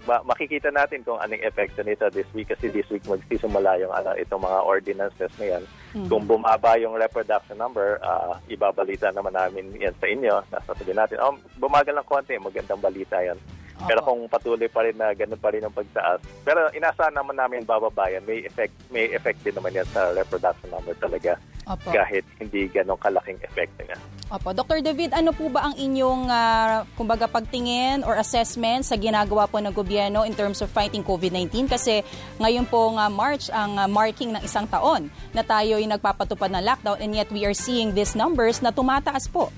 ma- 0.05 0.21
makikita 0.27 0.69
natin 0.69 1.01
kung 1.01 1.17
anong 1.17 1.41
epekto 1.41 1.81
nito 1.81 2.05
this 2.13 2.27
week 2.35 2.51
kasi 2.51 2.69
this 2.69 2.87
week 2.93 3.01
magsisimula 3.07 3.79
yung 3.81 3.93
ano, 3.95 4.13
itong 4.19 4.43
mga 4.43 4.59
ordinances 4.67 5.31
na 5.41 5.45
yan. 5.57 5.63
Kung 6.11 6.29
bumaba 6.29 6.77
yung 6.77 6.93
reproduction 6.93 7.57
number, 7.57 7.97
ah, 8.05 8.37
ibabalita 8.51 9.09
naman 9.15 9.33
namin 9.33 9.73
yan 9.73 9.95
sa 9.97 10.05
inyo. 10.05 10.33
Sasabihin 10.53 10.99
natin, 10.99 11.17
oh, 11.23 11.33
bumagal 11.57 11.97
ng 11.97 12.05
konti, 12.05 12.37
magandang 12.37 12.83
balita 12.83 13.17
yan. 13.17 13.39
Pero 13.85 14.01
kung 14.01 14.25
patuloy 14.25 14.65
pa 14.65 14.81
rin 14.81 14.97
na 14.97 15.13
ganun 15.13 15.37
pa 15.37 15.53
rin 15.53 15.61
ang 15.61 15.75
pagtaas, 15.75 16.17
pero 16.41 16.65
inaasahan 16.73 17.13
naman 17.13 17.37
namin 17.37 17.61
bababa 17.61 18.09
yan. 18.09 18.25
May 18.25 18.41
effect, 18.41 18.73
may 18.89 19.13
effect 19.13 19.45
din 19.45 19.53
naman 19.53 19.77
yan 19.77 19.87
sa 19.93 20.09
reproduction 20.17 20.73
number 20.73 20.97
talaga 20.97 21.37
Opo. 21.69 21.93
kahit 21.93 22.25
hindi 22.41 22.65
ganong 22.73 22.97
kalaking 22.97 23.37
effect 23.45 23.69
niya. 23.77 23.97
Opo. 24.33 24.49
Dr. 24.51 24.81
David, 24.81 25.13
ano 25.13 25.29
po 25.29 25.47
ba 25.51 25.69
ang 25.69 25.75
inyong 25.77 26.25
ah, 26.27 26.83
kumbaga 26.97 27.29
pagtingin 27.29 28.01
or 28.01 28.17
assessment 28.17 28.81
sa 28.81 28.97
ginagawa 28.97 29.45
po 29.45 29.61
ng 29.61 29.71
gobyerno 29.71 30.25
in 30.25 30.33
terms 30.33 30.59
of 30.65 30.73
fighting 30.73 31.05
COVID-19? 31.05 31.69
Kasi 31.69 32.01
ngayon 32.41 32.65
po 32.65 32.97
nga 32.97 33.07
March 33.13 33.53
ang 33.53 33.77
ah, 33.77 33.85
marking 33.85 34.33
ng 34.33 34.41
isang 34.41 34.65
taon 34.65 35.13
na 35.37 35.45
tayo 35.45 35.77
ay 35.77 35.85
nagpapatupad 35.85 36.49
ng 36.49 36.63
lockdown 36.65 36.97
and 36.97 37.13
yet 37.13 37.29
we 37.29 37.45
are 37.45 37.55
seeing 37.55 37.93
these 37.93 38.17
numbers 38.17 38.59
na 38.63 38.73
tumataas 38.73 39.29
po. 39.29 39.53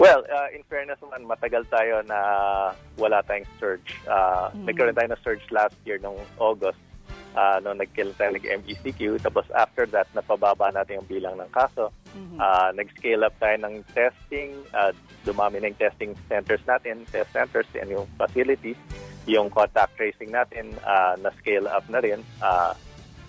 Well, 0.00 0.24
uh, 0.32 0.48
in 0.56 0.64
fairness 0.64 0.96
naman, 1.04 1.28
matagal 1.28 1.68
tayo 1.68 2.00
na 2.08 2.18
wala 2.96 3.20
tayong 3.28 3.44
surge. 3.60 4.00
Uh, 4.08 4.48
Nagkaroon 4.64 4.96
tayo 4.96 5.12
ng 5.12 5.20
surge 5.20 5.44
last 5.52 5.76
year 5.84 6.00
nung 6.00 6.16
August 6.40 6.80
uh, 7.36 7.58
nung 7.62 7.78
nagkill 7.78 8.10
tayo 8.16 8.34
nag-MECQ. 8.34 9.20
Tapos 9.22 9.44
after 9.52 9.84
that, 9.92 10.08
napababa 10.16 10.72
natin 10.72 11.02
yung 11.02 11.08
bilang 11.10 11.36
ng 11.38 11.50
kaso. 11.52 11.92
Uh, 12.40 12.72
nag-scale 12.74 13.22
up 13.22 13.36
tayo 13.38 13.56
ng 13.60 13.84
testing. 13.92 14.56
Uh, 14.74 14.90
dumami 15.22 15.60
na 15.60 15.70
yung 15.70 15.78
testing 15.78 16.16
centers 16.26 16.64
natin, 16.64 17.04
test 17.12 17.30
centers 17.30 17.68
and 17.76 17.92
yung 17.92 18.08
facilities. 18.16 18.78
Yung 19.28 19.52
contact 19.52 19.94
tracing 20.00 20.32
natin, 20.32 20.74
uh, 20.82 21.14
na-scale 21.20 21.68
up 21.68 21.84
na 21.92 22.00
rin. 22.00 22.24
Uh, 22.40 22.72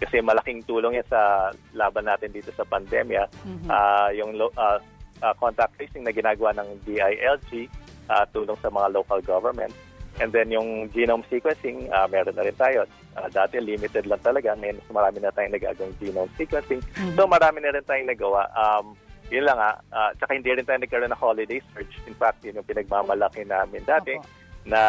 kasi 0.02 0.18
malaking 0.18 0.66
tulong 0.66 0.98
yan 0.98 1.06
sa 1.06 1.52
laban 1.78 2.10
natin 2.10 2.34
dito 2.34 2.50
sa 2.58 2.66
pandemya. 2.66 3.30
Ah, 3.70 4.10
yung 4.10 4.34
lo- 4.34 4.50
ah, 5.22 5.34
contact 5.38 5.78
tracing 5.78 6.04
na 6.04 6.14
ginagawa 6.14 6.54
ng 6.58 6.68
DILG, 6.86 7.70
ah, 8.10 8.26
tulong 8.30 8.58
sa 8.60 8.70
mga 8.70 8.92
local 8.94 9.22
government. 9.22 9.74
And 10.20 10.30
then 10.36 10.52
yung 10.52 10.92
genome 10.92 11.24
sequencing, 11.32 11.88
ah, 11.96 12.06
meron 12.12 12.36
na 12.36 12.44
rin 12.44 12.58
tayo. 12.60 12.84
Ah, 13.16 13.32
dati 13.32 13.58
limited 13.64 14.06
lang 14.06 14.20
talaga. 14.20 14.54
Ngayon, 14.60 14.84
mas 14.84 14.92
marami 14.92 15.18
na 15.24 15.32
tayong 15.32 15.56
nagagawang 15.56 15.96
genome 15.98 16.32
sequencing. 16.36 16.84
So 17.16 17.26
marami 17.26 17.64
na 17.64 17.72
rin 17.72 17.86
tayong 17.88 18.12
nagawa. 18.12 18.52
Um, 18.52 19.00
yun 19.32 19.48
lang 19.48 19.58
nga. 19.58 19.72
Ah, 19.96 20.12
tsaka 20.20 20.36
hindi 20.36 20.52
rin 20.52 20.68
tayo 20.68 20.84
nagkaroon 20.84 21.10
ng 21.16 21.24
holiday 21.24 21.64
surge. 21.72 21.96
In 22.06 22.16
fact, 22.20 22.44
yun 22.44 22.60
yung 22.60 22.68
pinagmamalaki 22.68 23.48
namin 23.48 23.88
dati 23.88 24.20
Opo. 24.20 24.28
na 24.68 24.82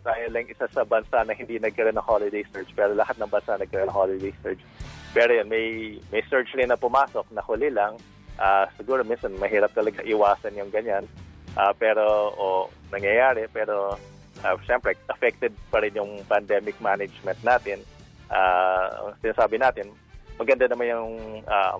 tayo 0.00 0.24
lang 0.30 0.46
isa 0.46 0.70
sa 0.70 0.86
bansa 0.86 1.26
na 1.26 1.34
hindi 1.34 1.58
nagkaroon 1.58 1.98
ng 1.98 2.06
holiday 2.06 2.46
surge 2.54 2.70
pero 2.78 2.94
lahat 2.94 3.18
ng 3.18 3.28
bansa 3.28 3.58
nagkaroon 3.58 3.90
ng 3.90 3.98
holiday 3.98 4.32
surge. 4.40 4.62
Pero 5.10 5.34
yun, 5.34 5.50
may, 5.50 5.98
may 6.14 6.22
surge 6.30 6.54
rin 6.54 6.70
na 6.70 6.78
pumasok 6.78 7.26
na 7.34 7.42
huli 7.42 7.74
lang. 7.74 7.98
Ah, 8.38 8.70
siguro 8.78 9.02
minsan 9.02 9.34
mahirap 9.36 9.74
talaga 9.74 10.00
iwasan 10.06 10.54
yung 10.54 10.70
ganyan. 10.70 11.04
Ah, 11.58 11.74
pero 11.74 12.32
o 12.38 12.70
nangyayari 12.94 13.50
pero 13.50 13.98
ah, 14.46 14.54
syempre 14.62 14.94
affected 15.10 15.50
pa 15.68 15.82
rin 15.82 15.98
yung 15.98 16.22
pandemic 16.30 16.78
management 16.78 17.38
natin. 17.42 17.82
Ah, 18.30 19.12
sinasabi 19.18 19.58
natin, 19.58 19.90
maganda 20.38 20.70
naman 20.70 20.86
yung 20.86 21.14
ah, 21.50 21.76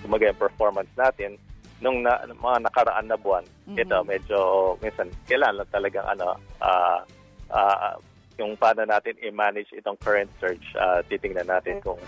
kumaga 0.00 0.30
yung 0.30 0.42
performance 0.42 0.92
natin. 0.94 1.34
nung 1.76 2.00
na, 2.00 2.24
mga 2.24 2.72
nakaraan 2.72 3.04
na 3.04 3.20
buwan, 3.20 3.44
ito 3.76 3.96
medyo 4.08 4.38
minsan 4.80 5.12
kailangan 5.28 5.60
lang 5.60 5.68
talagang 5.68 6.06
ano 6.08 6.40
ah 6.64 7.04
ah, 7.52 8.00
yung 8.36 8.56
paano 8.56 8.84
natin 8.84 9.16
i-manage 9.24 9.72
itong 9.76 9.96
current 10.00 10.28
surge, 10.40 10.64
ah, 10.76 11.00
titingnan 11.08 11.48
natin 11.48 11.80
kung 11.80 12.00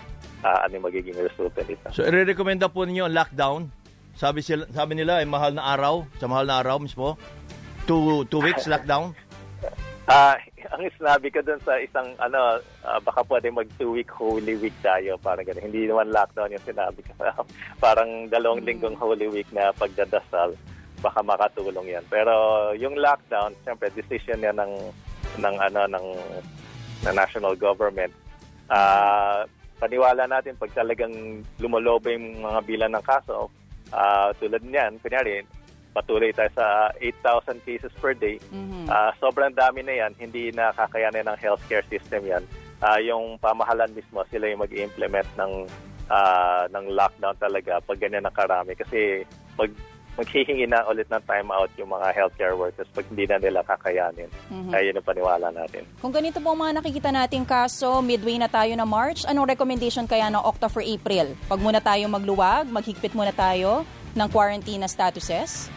ah, 0.43 0.65
ano 0.65 0.71
yung 0.79 0.87
magiging 0.87 1.17
resulta 1.17 1.59
nito. 1.65 1.87
So, 1.91 2.05
i-recommenda 2.05 2.71
po 2.71 2.83
ninyo 2.85 3.07
ang 3.07 3.15
lockdown? 3.15 3.61
Sabi, 4.19 4.43
sila, 4.43 4.67
sabi 4.75 4.99
nila, 4.99 5.23
ay 5.23 5.27
mahal 5.27 5.55
na 5.55 5.63
araw, 5.75 6.03
sa 6.19 6.27
mahal 6.27 6.43
na 6.43 6.59
araw 6.59 6.79
mismo. 6.83 7.15
Two, 7.87 8.27
two 8.27 8.43
weeks 8.43 8.67
lockdown? 8.67 9.15
Ah, 10.09 10.33
ang 10.73 10.89
sinabi 10.97 11.29
ko 11.29 11.37
dun 11.45 11.61
sa 11.61 11.77
isang 11.77 12.17
ano, 12.17 12.57
ah, 12.81 12.97
baka 12.97 13.21
pwede 13.29 13.53
mag 13.53 13.69
two 13.77 13.93
week 13.93 14.09
holy 14.09 14.57
week 14.57 14.73
tayo, 14.81 15.21
parang 15.21 15.45
ganun. 15.45 15.69
Hindi 15.69 15.85
naman 15.85 16.09
lockdown 16.09 16.49
yung 16.49 16.65
sinabi 16.65 17.05
ko. 17.05 17.13
parang 17.85 18.25
dalawang 18.25 18.65
linggong 18.65 18.97
holy 18.97 19.29
week 19.29 19.45
na 19.53 19.69
pagdadasal, 19.77 20.57
baka 21.05 21.21
makatulong 21.21 21.93
'yan. 21.93 22.01
Pero 22.09 22.33
yung 22.73 22.97
lockdown, 22.97 23.53
siyempre 23.61 23.93
decision 23.93 24.41
yan 24.41 24.57
ng 24.57 24.73
ng 25.45 25.55
ano 25.61 25.85
ng 25.85 26.07
ng 27.05 27.13
national 27.13 27.53
government. 27.53 28.09
Ah, 28.65 29.45
paniwala 29.79 30.27
natin 30.27 30.59
pag 30.59 30.75
talagang 30.75 31.41
lumolobo 31.57 32.11
yung 32.11 32.43
mga 32.43 32.59
bilang 32.67 32.91
ng 32.93 33.05
kaso, 33.07 33.47
ah, 33.95 34.29
tulad 34.37 34.61
niyan, 34.61 34.99
kunyari, 34.99 35.47
patuloy 35.95 36.29
tayo 36.35 36.51
sa 36.53 36.93
8,000 37.01 37.65
cases 37.65 37.93
per 37.97 38.13
day. 38.13 38.37
Ah, 38.91 39.15
sobrang 39.17 39.55
dami 39.55 39.81
na 39.81 40.05
yan, 40.05 40.13
hindi 40.19 40.51
na 40.53 40.75
kakayanin 40.75 41.25
ng 41.25 41.39
healthcare 41.39 41.85
system 41.89 42.27
yan. 42.27 42.43
Ah, 42.79 42.99
yung 43.01 43.39
pamahalan 43.41 43.91
mismo, 43.95 44.23
sila 44.29 44.47
yung 44.47 44.63
mag-implement 44.63 45.27
ng 45.35 45.53
ah, 46.09 46.65
ng 46.69 46.85
lockdown 46.93 47.37
talaga 47.37 47.79
pag 47.81 47.99
ganyan 47.99 48.25
ang 48.25 48.35
karami. 48.35 48.73
Kasi 48.75 49.23
mag, 49.57 49.69
maghihingi 50.19 50.67
na 50.67 50.83
ulit 50.83 51.07
ng 51.07 51.23
time 51.23 51.47
out 51.47 51.71
yung 51.79 51.95
mga 51.95 52.11
healthcare 52.11 52.51
workers 52.53 52.91
pag 52.91 53.07
hindi 53.07 53.23
na 53.23 53.39
nila 53.39 53.63
kakayanin. 53.63 54.27
Kaya 54.67 54.91
yun 54.91 54.99
ang 54.99 55.07
paniwala 55.07 55.47
natin. 55.47 55.87
Kung 56.03 56.11
ganito 56.11 56.43
po 56.43 56.51
ang 56.51 56.59
mga 56.59 56.83
nakikita 56.83 57.09
nating 57.09 57.47
kaso, 57.47 58.03
midway 58.03 58.35
na 58.35 58.51
tayo 58.51 58.75
na 58.75 58.83
March, 58.83 59.23
anong 59.23 59.47
recommendation 59.47 60.03
kaya 60.03 60.27
ng 60.27 60.43
Octa 60.43 60.67
for 60.67 60.83
April? 60.83 61.39
Pag 61.47 61.63
muna 61.63 61.79
tayo 61.79 62.03
magluwag, 62.11 62.67
maghigpit 62.67 63.15
muna 63.15 63.31
tayo 63.31 63.87
ng 64.11 64.27
quarantine 64.27 64.83
na 64.83 64.91
statuses? 64.91 65.71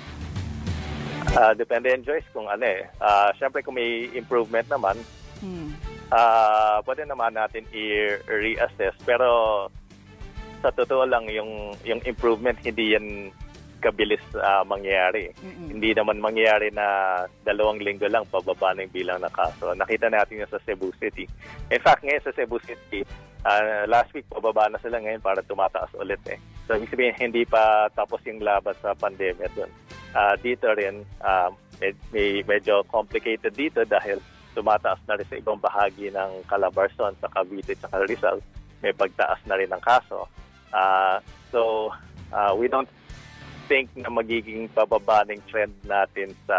Ah, 1.32 1.54
depende 1.54 1.88
yan, 1.88 2.02
Joyce, 2.02 2.26
kung 2.34 2.50
ano 2.50 2.66
eh. 2.66 2.90
Ah, 2.98 3.30
Siyempre, 3.38 3.62
kung 3.62 3.78
may 3.78 4.10
improvement 4.12 4.66
naman, 4.66 4.98
Hmm. 5.42 5.74
ah 6.14 6.78
pwede 6.86 7.02
naman 7.02 7.34
natin 7.34 7.66
i-reassess. 7.74 8.94
Pero 9.02 9.66
sa 10.62 10.70
totoo 10.70 11.02
lang, 11.02 11.26
yung, 11.26 11.74
yung 11.82 11.98
improvement, 12.06 12.54
hindi 12.62 12.94
yan 12.94 13.06
kabilis 13.82 14.22
ah, 14.38 14.62
mangyayari. 14.62 15.34
Hindi 15.42 15.90
naman 15.92 16.22
mangyayari 16.22 16.70
na 16.70 17.18
dalawang 17.42 17.82
linggo 17.82 18.06
lang 18.06 18.22
pababa 18.30 18.72
na 18.72 18.86
yung 18.86 18.94
bilang 18.94 19.18
ng 19.20 19.34
kaso. 19.34 19.74
Nakita 19.74 20.06
natin 20.08 20.46
yun 20.46 20.50
sa 20.50 20.62
Cebu 20.62 20.94
City. 21.02 21.26
In 21.68 21.82
fact, 21.82 22.06
ngayon 22.06 22.22
sa 22.22 22.32
Cebu 22.32 22.62
City, 22.62 23.02
ah, 23.42 23.84
last 23.90 24.14
week 24.14 24.24
pababa 24.30 24.70
na 24.70 24.78
sila 24.78 25.02
ngayon 25.02 25.20
para 25.20 25.42
tumataas 25.42 25.90
ulit 25.98 26.22
eh. 26.30 26.38
So, 26.70 26.78
ibig 26.78 26.94
sabihin, 26.94 27.18
hindi 27.18 27.42
pa 27.42 27.90
tapos 27.90 28.22
yung 28.22 28.38
laban 28.38 28.78
sa 28.78 28.94
pandemya 28.94 29.50
doon. 29.58 29.70
Ah, 30.14 30.38
dito 30.38 30.70
rin, 30.70 31.02
ah, 31.26 31.50
med- 31.82 31.98
may 32.14 32.46
medyo 32.46 32.86
complicated 32.86 33.50
dito 33.58 33.82
dahil 33.82 34.22
tumataas 34.54 35.00
na 35.08 35.18
rin 35.18 35.26
sa 35.26 35.36
ibang 35.40 35.58
bahagi 35.58 36.12
ng 36.12 36.46
Calabarzon, 36.46 37.16
sa 37.18 37.28
Cavite, 37.32 37.74
at 37.74 38.04
Rizal. 38.06 38.38
May 38.84 38.92
pagtaas 38.94 39.40
na 39.48 39.58
rin 39.58 39.72
ng 39.72 39.82
kaso. 39.82 40.28
Ah, 40.70 41.18
so, 41.50 41.90
ah, 42.30 42.54
we 42.54 42.70
don't 42.70 42.88
think 43.72 43.88
na 43.96 44.12
magiging 44.12 44.68
pababa 44.76 45.24
trend 45.48 45.72
natin 45.88 46.36
sa 46.44 46.58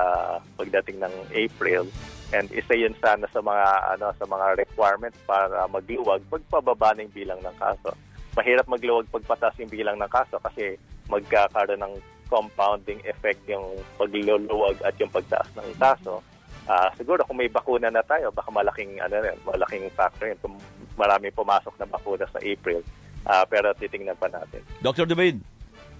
pagdating 0.57 0.97
ng 0.97 1.13
April 1.37 1.85
and 2.33 2.49
isa 2.49 2.73
yun 2.73 2.97
sana 2.97 3.29
sa 3.29 3.37
mga 3.37 3.93
ano 3.93 4.09
sa 4.17 4.25
mga 4.25 4.57
requirements 4.57 5.21
para 5.29 5.69
magluwag 5.69 6.25
pagpababa 6.33 6.97
ng 6.97 7.13
bilang 7.13 7.37
ng 7.45 7.53
kaso. 7.61 7.93
Mahirap 8.33 8.65
magluwag 8.65 9.05
pagpataas 9.13 9.61
yung 9.61 9.69
bilang 9.69 10.01
ng 10.01 10.09
kaso 10.09 10.41
kasi 10.41 10.73
magkakaroon 11.05 11.85
ng 11.85 11.93
compounding 12.33 12.97
effect 13.05 13.45
yung 13.45 13.77
pagluluwag 14.01 14.81
at 14.81 14.97
yung 14.97 15.13
pagtaas 15.13 15.45
ng 15.53 15.69
kaso. 15.77 16.25
Ah, 16.65 16.89
siguro 16.97 17.21
kung 17.29 17.37
may 17.37 17.53
bakuna 17.53 17.93
na 17.93 18.01
tayo, 18.01 18.33
baka 18.33 18.49
malaking 18.49 18.97
ano 18.97 19.21
malaking 19.45 19.85
factor 19.93 20.33
yun 20.33 20.39
kung 20.41 20.57
marami 20.97 21.29
pumasok 21.29 21.77
na 21.77 21.85
bakuna 21.85 22.25
sa 22.33 22.41
April. 22.41 22.81
Ah, 23.29 23.45
pero 23.45 23.69
titingnan 23.77 24.17
pa 24.17 24.33
natin. 24.33 24.65
Dr. 24.81 25.05
David, 25.05 25.53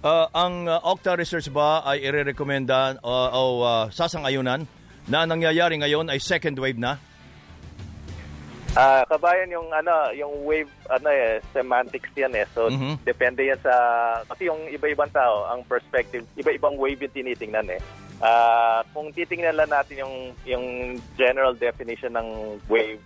uh, 0.04 0.28
ang 0.36 0.68
uh, 0.68 0.84
Octa 0.84 1.16
Research 1.16 1.48
ba 1.48 1.80
ay 1.82 2.04
irerekomenda 2.04 3.00
uh, 3.00 3.28
o 3.32 3.64
uh, 3.64 3.88
sasangayunan 3.88 4.68
na 5.08 5.16
ang 5.24 5.32
nangyayari 5.32 5.80
ngayon 5.80 6.12
ay 6.12 6.20
second 6.20 6.60
wave 6.60 6.78
na? 6.78 7.00
Ah, 8.74 9.06
kabayan 9.06 9.54
yung 9.54 9.70
ano, 9.70 10.10
yung 10.18 10.42
wave 10.42 10.70
ano 10.90 11.06
eh 11.06 11.38
semantics 11.54 12.10
yan 12.18 12.34
eh. 12.34 12.42
So 12.50 12.66
Mhm. 12.66 13.06
depende 13.06 13.46
yan 13.46 13.60
sa 13.62 13.74
kasi 14.26 14.50
yung 14.50 14.66
iba-ibang 14.66 15.14
tao 15.14 15.46
ang 15.46 15.62
perspective, 15.62 16.26
iba-ibang 16.34 16.74
wave 16.74 16.98
yung 17.06 17.14
tinitingnan 17.14 17.70
eh. 17.70 17.80
Ah, 18.18 18.82
kung 18.90 19.14
titingnan 19.14 19.54
lang 19.54 19.70
natin 19.70 20.02
yung 20.02 20.14
yung 20.42 20.66
general 21.14 21.54
definition 21.54 22.18
ng 22.18 22.58
wave, 22.66 22.98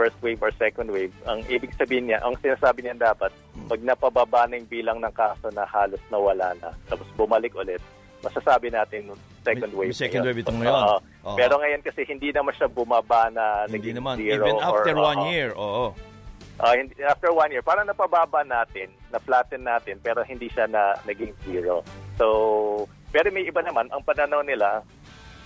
first 0.00 0.16
wave 0.24 0.40
or 0.40 0.48
second 0.56 0.88
wave, 0.88 1.12
ang 1.28 1.44
ibig 1.52 1.76
sabihin 1.76 2.08
niya, 2.08 2.24
ang 2.24 2.32
sinasabi 2.40 2.80
niya 2.80 3.12
dapat, 3.12 3.28
pag 3.68 3.80
napababa 3.84 4.48
na 4.48 4.56
yung 4.56 4.64
bilang 4.72 4.96
ng 5.04 5.12
kaso 5.12 5.52
na 5.52 5.68
halos 5.68 6.00
nawala 6.08 6.56
na, 6.56 6.72
tapos 6.88 7.04
bumalik 7.20 7.52
ulit, 7.52 7.84
masasabi 8.24 8.72
natin 8.72 9.12
second 9.44 9.76
wave. 9.76 9.92
may 9.92 10.00
second 10.00 10.24
wave 10.24 10.40
itong 10.40 10.56
ngayon. 10.56 10.72
Oo. 10.72 10.96
Oo. 11.28 11.36
Pero 11.36 11.60
ngayon 11.60 11.84
kasi 11.84 12.08
hindi 12.08 12.32
naman 12.32 12.56
siya 12.56 12.72
bumaba 12.72 13.28
na 13.28 13.68
Hindi 13.68 13.92
naging 13.92 13.96
naman. 14.00 14.14
zero 14.16 14.44
Even 14.48 14.56
after 14.64 14.94
or, 14.96 15.04
one 15.04 15.20
oo. 15.20 15.28
year, 15.28 15.50
oo. 15.52 15.86
Hindi, 16.60 16.92
after 17.04 17.32
one 17.32 17.52
year, 17.52 17.64
parang 17.64 17.88
napababa 17.88 18.40
natin, 18.44 18.92
na-flatten 19.12 19.64
natin, 19.64 20.00
pero 20.00 20.24
hindi 20.24 20.48
siya 20.48 20.64
na 20.64 20.96
naging 21.04 21.32
zero. 21.44 21.84
So, 22.16 22.88
pero 23.12 23.28
may 23.32 23.44
iba 23.44 23.60
naman, 23.60 23.88
ang 23.92 24.04
pananaw 24.04 24.44
nila, 24.44 24.84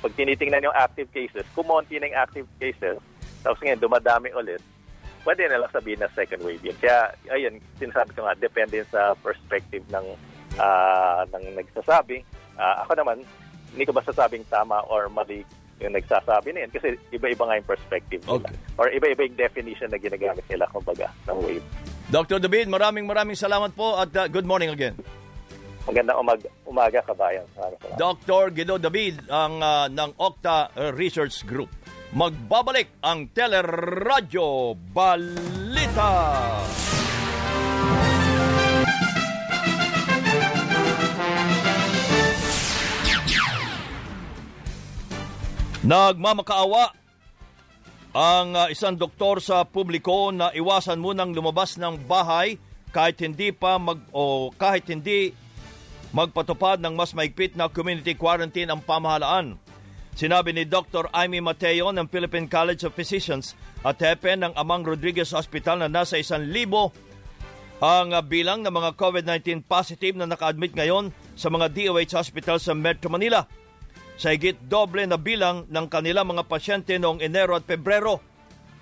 pag 0.02 0.12
tinitingnan 0.18 0.66
yung 0.66 0.74
active 0.74 1.06
cases, 1.14 1.46
kumonti 1.54 2.02
na 2.02 2.10
yung 2.10 2.18
active 2.18 2.48
cases, 2.58 2.98
tapos 3.44 3.60
ngayon 3.60 3.84
dumadami 3.84 4.32
ulit, 4.32 4.64
pwede 5.28 5.48
na 5.48 5.60
lang 5.60 5.70
sabihin 5.72 6.00
na 6.00 6.08
second 6.16 6.40
wave 6.44 6.64
yun. 6.64 6.76
Kaya, 6.80 7.12
ayun, 7.28 7.60
sinasabi 7.76 8.16
ko 8.16 8.24
nga, 8.24 8.36
depende 8.36 8.80
sa 8.88 9.12
perspective 9.20 9.84
ng, 9.92 10.06
ah, 10.56 11.24
ng 11.28 11.44
nagsasabi. 11.60 12.24
Ah, 12.56 12.84
ako 12.84 12.96
naman, 12.96 13.20
hindi 13.76 13.84
ko 13.84 13.92
ba 13.92 14.04
sasabing 14.04 14.48
tama 14.48 14.80
or 14.88 15.12
mali 15.12 15.42
yung 15.82 15.92
nagsasabi 15.92 16.54
na 16.54 16.64
yun 16.64 16.70
kasi 16.70 16.94
iba-iba 17.10 17.44
nga 17.44 17.58
yung 17.58 17.68
perspective 17.68 18.22
nila. 18.22 18.46
Okay. 18.46 18.56
Or 18.78 18.86
iba-iba 18.88 19.26
yung 19.26 19.36
definition 19.36 19.88
na 19.90 19.98
ginagamit 19.98 20.44
nila, 20.46 20.64
kumbaga, 20.70 21.10
ng 21.26 21.38
wave. 21.42 21.66
Dr. 22.08 22.38
David, 22.38 22.68
maraming 22.68 23.08
maraming 23.08 23.34
salamat 23.34 23.72
po 23.74 23.96
at 23.98 24.12
uh, 24.14 24.28
good 24.28 24.46
morning 24.46 24.70
again. 24.70 24.94
Magandang 25.84 26.16
umaga, 26.16 26.48
umaga 26.64 26.98
kabayan. 27.04 27.44
Dr. 28.00 28.48
Guido 28.56 28.80
David 28.80 29.20
ang 29.28 29.60
uh, 29.60 29.84
ng 29.88 30.16
Octa 30.16 30.72
Research 30.96 31.44
Group. 31.44 31.68
Magbabalik 32.14 33.02
ang 33.02 33.26
Teleradyo 33.34 34.78
Balita. 34.94 36.14
Nagmamakaawa 45.82 46.94
ang 48.14 48.48
uh, 48.54 48.70
isang 48.70 48.94
doktor 48.94 49.42
sa 49.42 49.66
publiko 49.66 50.30
na 50.30 50.54
iwasan 50.54 51.02
munang 51.02 51.34
lumabas 51.34 51.74
ng 51.82 51.98
bahay 52.06 52.62
kahit 52.94 53.18
hindi 53.26 53.50
pa 53.50 53.74
mag 53.82 53.98
o 54.14 54.54
kahit 54.54 54.86
hindi 54.86 55.34
magpatupad 56.14 56.78
ng 56.78 56.94
mas 56.94 57.10
maigpit 57.10 57.58
na 57.58 57.66
community 57.66 58.14
quarantine 58.14 58.70
ang 58.70 58.78
pamahalaan. 58.86 59.58
Sinabi 60.14 60.54
ni 60.54 60.62
Dr. 60.62 61.10
Amy 61.10 61.42
Mateo 61.42 61.90
ng 61.90 62.06
Philippine 62.06 62.46
College 62.46 62.86
of 62.86 62.94
Physicians 62.94 63.58
at 63.82 63.98
hepe 63.98 64.38
ng 64.38 64.54
Amang 64.54 64.86
Rodriguez 64.86 65.34
Hospital 65.34 65.82
na 65.82 65.90
nasa 65.90 66.14
isang 66.14 66.46
libo 66.46 66.94
ang 67.82 68.14
bilang 68.30 68.62
ng 68.62 68.70
mga 68.70 68.94
COVID-19 68.94 69.66
positive 69.66 70.14
na 70.14 70.30
naka-admit 70.30 70.70
ngayon 70.78 71.10
sa 71.34 71.50
mga 71.50 71.66
DOH 71.74 72.14
hospital 72.14 72.62
sa 72.62 72.72
Metro 72.72 73.10
Manila. 73.10 73.42
Sa 74.14 74.30
higit 74.30 74.54
doble 74.70 75.02
na 75.02 75.18
bilang 75.18 75.66
ng 75.66 75.86
kanilang 75.90 76.30
mga 76.30 76.46
pasyente 76.46 76.94
noong 76.94 77.18
Enero 77.18 77.58
at 77.58 77.66
Pebrero. 77.66 78.22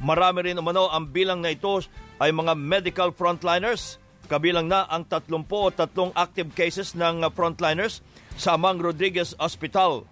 Marami 0.04 0.52
rin 0.52 0.60
umano 0.60 0.92
ang 0.92 1.08
bilang 1.08 1.40
na 1.40 1.56
ito 1.56 1.80
ay 2.20 2.28
mga 2.28 2.52
medical 2.52 3.08
frontliners. 3.16 3.96
Kabilang 4.28 4.68
na 4.68 4.84
ang 4.84 5.08
33 5.08 6.12
active 6.12 6.52
cases 6.52 6.92
ng 6.92 7.24
frontliners 7.32 8.04
sa 8.36 8.60
Amang 8.60 8.76
Rodriguez 8.76 9.32
Hospital. 9.40 10.04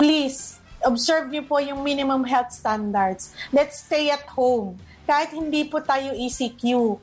Please, 0.00 0.56
observe 0.80 1.28
niyo 1.28 1.44
po 1.44 1.60
yung 1.60 1.84
minimum 1.84 2.24
health 2.24 2.56
standards. 2.56 3.36
Let's 3.52 3.84
stay 3.84 4.08
at 4.08 4.24
home. 4.32 4.80
Kahit 5.04 5.36
hindi 5.36 5.68
po 5.68 5.84
tayo 5.84 6.16
ECQ. 6.16 6.96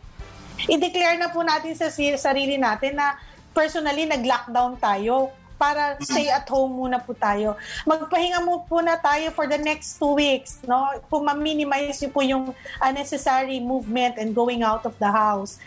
I-declare 0.66 1.22
na 1.22 1.30
po 1.30 1.46
natin 1.46 1.78
sa 1.78 1.94
sarili 1.94 2.58
natin 2.58 2.98
na 2.98 3.14
personally, 3.54 4.10
nag-lockdown 4.10 4.82
tayo 4.82 5.30
para 5.62 5.98
stay 6.02 6.30
at 6.30 6.50
home 6.50 6.74
muna 6.74 6.98
po 6.98 7.14
tayo. 7.14 7.54
Magpahinga 7.86 8.42
mo 8.42 8.66
po 8.66 8.82
na 8.82 8.98
tayo 8.98 9.30
for 9.30 9.46
the 9.46 9.58
next 9.62 10.02
two 10.02 10.18
weeks, 10.18 10.62
no? 10.66 10.98
Kung 11.14 11.30
ma-minimize 11.30 12.02
po 12.10 12.26
yung 12.26 12.54
unnecessary 12.82 13.62
movement 13.62 14.18
and 14.18 14.34
going 14.34 14.66
out 14.66 14.86
of 14.90 14.98
the 14.98 15.10
house. 15.10 15.62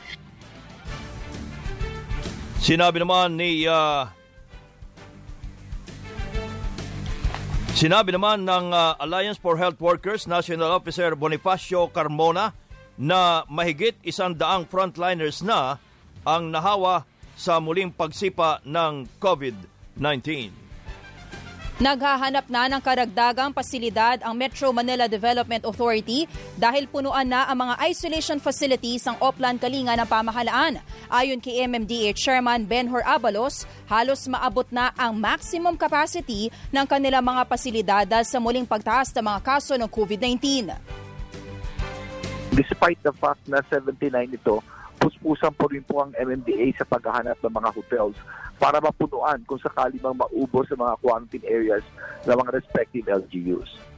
Sinabi 2.59 3.03
naman 3.03 3.39
ni 3.39 3.67
uh, 3.71 4.11
Sinabi 7.71 8.11
naman 8.11 8.43
ng 8.43 8.75
uh, 8.75 8.99
Alliance 8.99 9.39
for 9.39 9.55
Health 9.55 9.79
Workers 9.79 10.27
National 10.27 10.75
Officer 10.75 11.15
Bonifacio 11.15 11.87
Carmona 11.95 12.51
na 12.99 13.47
mahigit 13.47 13.95
isang 14.03 14.35
daang 14.35 14.67
frontliners 14.67 15.41
na 15.41 15.79
ang 16.27 16.51
nahawa 16.51 17.07
sa 17.39 17.63
muling 17.63 17.95
pagsipa 17.95 18.59
ng 18.67 19.07
COVID-19. 19.23 20.70
Naghahanap 21.81 22.45
na 22.53 22.69
ng 22.69 22.83
karagdagang 22.85 23.57
pasilidad 23.57 24.21
ang 24.21 24.37
Metro 24.37 24.69
Manila 24.69 25.09
Development 25.09 25.65
Authority 25.65 26.29
dahil 26.61 26.85
punuan 26.85 27.25
na 27.25 27.49
ang 27.49 27.57
mga 27.57 27.81
isolation 27.89 28.37
facilities 28.37 29.09
ng 29.09 29.17
Oplan 29.17 29.57
Kalinga 29.57 29.97
ng 29.97 30.05
pamahalaan. 30.05 30.77
Ayon 31.09 31.41
kay 31.41 31.65
MMDA 31.65 32.13
Chairman 32.13 32.69
Benhor 32.69 33.01
Abalos, 33.09 33.65
halos 33.89 34.29
maabot 34.29 34.69
na 34.69 34.93
ang 34.93 35.17
maximum 35.17 35.73
capacity 35.73 36.53
ng 36.69 36.85
kanilang 36.85 37.25
mga 37.25 37.49
pasilidad 37.49 38.05
sa 38.29 38.37
muling 38.37 38.69
pagtaas 38.69 39.09
ng 39.17 39.25
mga 39.25 39.41
kaso 39.41 39.73
ng 39.81 39.89
COVID-19. 39.89 40.69
Despite 42.61 43.01
the 43.01 43.17
fact 43.17 43.41
na 43.49 43.65
79 43.73 44.37
ito, 44.37 44.61
puspusan 45.01 45.57
po 45.57 45.73
rin 45.73 45.81
po 45.81 46.05
ang 46.05 46.13
MMDA 46.13 46.77
sa 46.77 46.85
paghahanap 46.85 47.41
ng 47.41 47.55
mga 47.57 47.71
hotels 47.73 48.17
para 48.61 48.77
mapunuan 48.85 49.41
kung 49.49 49.57
sakali 49.57 49.97
mang 50.05 50.21
maubos 50.21 50.69
sa 50.69 50.77
mga 50.77 51.01
quarantine 51.01 51.47
areas 51.49 51.85
ng 52.29 52.37
mga 52.37 52.51
respective 52.53 53.09
LGUs. 53.09 53.91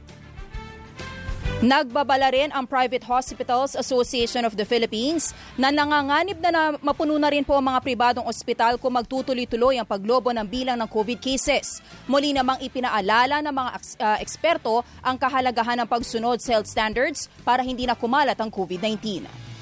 Nagbabala 1.63 2.27
rin 2.35 2.51
ang 2.51 2.67
Private 2.67 3.07
Hospitals 3.07 3.71
Association 3.79 4.43
of 4.43 4.59
the 4.59 4.67
Philippines 4.67 5.31
na 5.55 5.71
nanganganib 5.71 6.35
na, 6.43 6.51
na 6.51 6.63
mapuno 6.83 7.15
na 7.15 7.31
rin 7.31 7.47
po 7.47 7.55
ang 7.55 7.63
mga 7.63 7.79
pribadong 7.79 8.27
ospital 8.27 8.75
kung 8.75 8.91
magtutuloy-tuloy 8.99 9.79
ang 9.79 9.87
paglobo 9.87 10.35
ng 10.35 10.43
bilang 10.43 10.75
ng 10.75 10.89
COVID 10.91 11.23
cases. 11.23 11.79
Muli 12.03 12.35
namang 12.35 12.59
ipinaalala 12.59 13.39
ng 13.39 13.53
mga 13.55 13.69
uh, 13.79 14.17
eksperto 14.19 14.83
ang 14.99 15.15
kahalagahan 15.15 15.79
ng 15.79 15.87
pagsunod 15.87 16.43
sa 16.43 16.59
health 16.59 16.67
standards 16.67 17.31
para 17.47 17.63
hindi 17.63 17.87
na 17.87 17.95
kumalat 17.95 18.35
ang 18.43 18.51
COVID-19. 18.51 19.52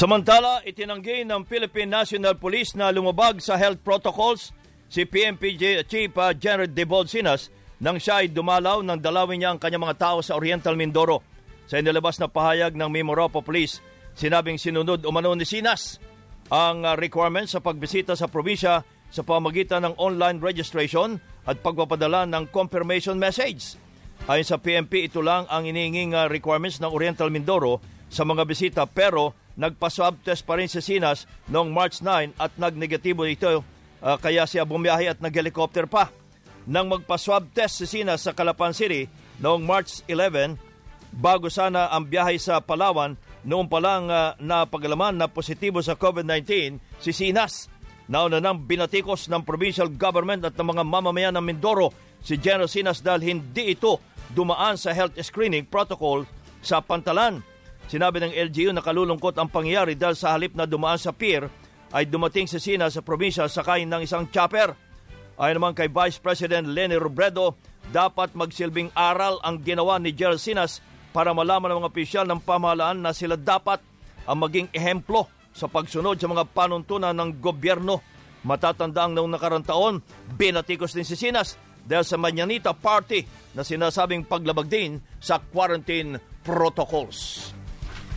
Samantala, 0.00 0.64
itinanggi 0.64 1.28
ng 1.28 1.44
Philippine 1.44 2.00
National 2.00 2.32
Police 2.32 2.72
na 2.72 2.88
lumabag 2.88 3.36
sa 3.44 3.60
health 3.60 3.84
protocols 3.84 4.48
si 4.88 5.04
PMPJ 5.04 5.84
Chief 5.84 6.08
uh, 6.16 6.32
General 6.32 6.72
Debol 6.72 7.04
Sinas 7.04 7.52
nang 7.84 8.00
siya 8.00 8.24
ay 8.24 8.32
dumalaw 8.32 8.80
ng 8.80 8.96
dalawin 8.96 9.44
niya 9.44 9.52
ang 9.52 9.60
kanyang 9.60 9.84
mga 9.84 10.00
tao 10.00 10.24
sa 10.24 10.40
Oriental 10.40 10.72
Mindoro. 10.72 11.20
Sa 11.68 11.76
inilabas 11.76 12.16
na 12.16 12.32
pahayag 12.32 12.72
ng 12.80 12.88
Mimoropo 12.88 13.44
Police, 13.44 13.84
sinabing 14.16 14.56
sinunod 14.56 15.04
umano 15.04 15.36
ni 15.36 15.44
Sinas 15.44 16.00
ang 16.48 16.80
uh, 16.80 16.96
requirements 16.96 17.52
sa 17.52 17.60
pagbisita 17.60 18.16
sa 18.16 18.24
probinsya 18.24 18.80
sa 19.12 19.20
pamagitan 19.20 19.84
ng 19.84 20.00
online 20.00 20.40
registration 20.40 21.20
at 21.44 21.60
pagpapadala 21.60 22.24
ng 22.24 22.48
confirmation 22.48 23.20
message. 23.20 23.76
Ayon 24.32 24.48
sa 24.48 24.56
PMP, 24.56 25.12
ito 25.12 25.20
lang 25.20 25.44
ang 25.52 25.68
ininging 25.68 26.16
uh, 26.16 26.24
requirements 26.24 26.80
ng 26.80 26.88
Oriental 26.88 27.28
Mindoro 27.28 27.84
sa 28.08 28.24
mga 28.24 28.48
bisita 28.48 28.88
pero 28.88 29.36
nagpa-swab 29.58 30.22
test 30.22 30.46
pa 30.46 30.58
rin 30.58 30.70
si 30.70 30.78
Sinas 30.82 31.26
noong 31.50 31.70
March 31.70 32.02
9 32.02 32.36
at 32.38 32.52
nagnegatibo 32.58 33.26
ito 33.26 33.62
uh, 34.04 34.16
kaya 34.18 34.46
siya 34.46 34.66
bumiyahe 34.66 35.10
at 35.10 35.18
nag-helicopter 35.18 35.86
pa. 35.90 36.12
Nang 36.68 36.92
magpa-swab 36.92 37.50
test 37.56 37.82
si 37.82 37.86
Sinas 37.88 38.22
sa 38.26 38.36
Calapan 38.36 38.76
City 38.76 39.08
noong 39.40 39.64
March 39.64 40.04
11 40.06 40.60
bago 41.10 41.50
sana 41.50 41.90
ang 41.90 42.06
biyahe 42.06 42.38
sa 42.38 42.62
Palawan 42.62 43.18
noong 43.42 43.66
pa 43.66 43.80
lang 43.80 44.06
uh, 44.12 44.36
napagalaman 44.38 45.16
na 45.16 45.26
positibo 45.26 45.80
sa 45.80 45.96
COVID-19 45.96 46.76
si 47.00 47.10
Sinas. 47.10 47.72
Nauna 48.10 48.42
nang 48.42 48.58
binatikos 48.66 49.30
ng 49.30 49.46
provincial 49.46 49.86
government 49.86 50.42
at 50.42 50.58
ng 50.58 50.66
mga 50.66 50.82
mamamayan 50.82 51.34
ng 51.38 51.46
Mindoro 51.46 51.94
si 52.20 52.36
General 52.36 52.66
Sinas 52.66 53.00
dahil 53.00 53.22
hindi 53.38 53.78
ito 53.78 54.02
dumaan 54.34 54.74
sa 54.74 54.90
health 54.90 55.14
screening 55.22 55.66
protocol 55.66 56.26
sa 56.60 56.82
Pantalan. 56.82 57.40
Sinabi 57.90 58.22
ng 58.22 58.30
LGU 58.30 58.70
na 58.70 58.86
kalulungkot 58.86 59.34
ang 59.34 59.50
pangyayari 59.50 59.98
dahil 59.98 60.14
sa 60.14 60.38
halip 60.38 60.54
na 60.54 60.62
dumaan 60.62 60.94
sa 60.94 61.10
pier 61.10 61.50
ay 61.90 62.06
dumating 62.06 62.46
si 62.46 62.62
Sina 62.62 62.86
sa 62.86 63.02
probinsya 63.02 63.50
sakay 63.50 63.82
ng 63.82 64.06
isang 64.06 64.30
chopper. 64.30 64.78
Ayon 65.34 65.58
naman 65.58 65.74
kay 65.74 65.90
Vice 65.90 66.22
President 66.22 66.70
Lenny 66.70 66.94
Robredo, 66.94 67.58
dapat 67.90 68.38
magsilbing 68.38 68.94
aral 68.94 69.42
ang 69.42 69.58
ginawa 69.66 69.98
ni 69.98 70.14
Gerald 70.14 70.38
Sinas 70.38 70.78
para 71.10 71.34
malaman 71.34 71.74
ng 71.74 71.78
mga 71.82 71.90
opisyal 71.90 72.26
ng 72.30 72.38
pamahalaan 72.46 73.02
na 73.02 73.10
sila 73.10 73.34
dapat 73.34 73.82
ang 74.22 74.38
maging 74.38 74.70
ehemplo 74.70 75.26
sa 75.50 75.66
pagsunod 75.66 76.14
sa 76.14 76.30
mga 76.30 76.46
panuntunan 76.54 77.10
ng 77.10 77.42
gobyerno. 77.42 77.98
Matatanda 78.46 79.10
ang 79.10 79.18
noong 79.18 79.34
nakarang 79.34 79.66
taon, 79.66 79.98
binatikos 80.38 80.94
din 80.94 81.02
si 81.02 81.18
Sinas 81.18 81.58
dahil 81.82 82.06
sa 82.06 82.14
Manyanita 82.14 82.70
Party 82.70 83.26
na 83.58 83.66
sinasabing 83.66 84.30
paglabag 84.30 84.70
din 84.70 85.02
sa 85.18 85.42
quarantine 85.42 86.22
protocols. 86.46 87.50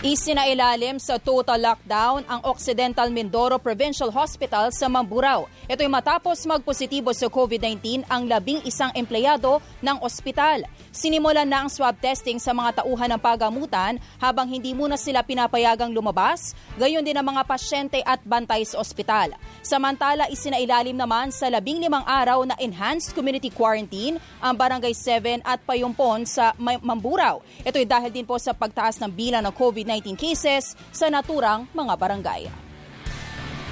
Isinailalim 0.00 0.96
sa 0.96 1.20
total 1.20 1.60
lockdown 1.60 2.24
ang 2.24 2.40
Occidental 2.48 3.12
Mindoro 3.12 3.60
Provincial 3.60 4.08
Hospital 4.08 4.72
sa 4.72 4.88
Mamburao. 4.88 5.44
Ito'y 5.68 5.92
matapos 5.92 6.40
magpositibo 6.48 7.12
sa 7.12 7.28
COVID-19 7.28 8.08
ang 8.08 8.24
labing 8.24 8.64
isang 8.64 8.88
empleyado 8.96 9.60
ng 9.84 10.00
ospital. 10.00 10.64
Sinimulan 10.88 11.44
na 11.44 11.60
ang 11.60 11.68
swab 11.68 12.00
testing 12.00 12.40
sa 12.40 12.56
mga 12.56 12.80
tauhan 12.80 13.12
ng 13.12 13.20
pagamutan 13.20 14.00
habang 14.16 14.48
hindi 14.48 14.72
muna 14.72 14.96
sila 14.96 15.20
pinapayagang 15.20 15.92
lumabas, 15.92 16.56
gayon 16.80 17.04
din 17.04 17.20
ang 17.20 17.36
mga 17.36 17.44
pasyente 17.44 18.00
at 18.00 18.24
bantay 18.24 18.64
sa 18.64 18.80
ospital. 18.80 19.36
Samantala, 19.60 20.32
isinailalim 20.32 20.96
naman 20.96 21.28
sa 21.28 21.52
labing 21.52 21.76
limang 21.76 22.08
araw 22.08 22.40
na 22.48 22.56
enhanced 22.56 23.12
community 23.12 23.52
quarantine 23.52 24.16
ang 24.40 24.56
Barangay 24.56 24.96
7 24.96 25.44
at 25.44 25.60
Payumpon 25.68 26.24
sa 26.24 26.56
Mamburao. 26.56 27.44
Ito'y 27.68 27.84
dahil 27.84 28.08
din 28.08 28.24
po 28.24 28.40
sa 28.40 28.56
pagtaas 28.56 28.96
ng 28.96 29.12
bilang 29.12 29.44
ng 29.44 29.52
COVID-19 29.52 29.89
cases 30.14 30.78
sa 30.94 31.10
naturang 31.10 31.66
mga 31.74 31.94
barangay. 31.98 32.42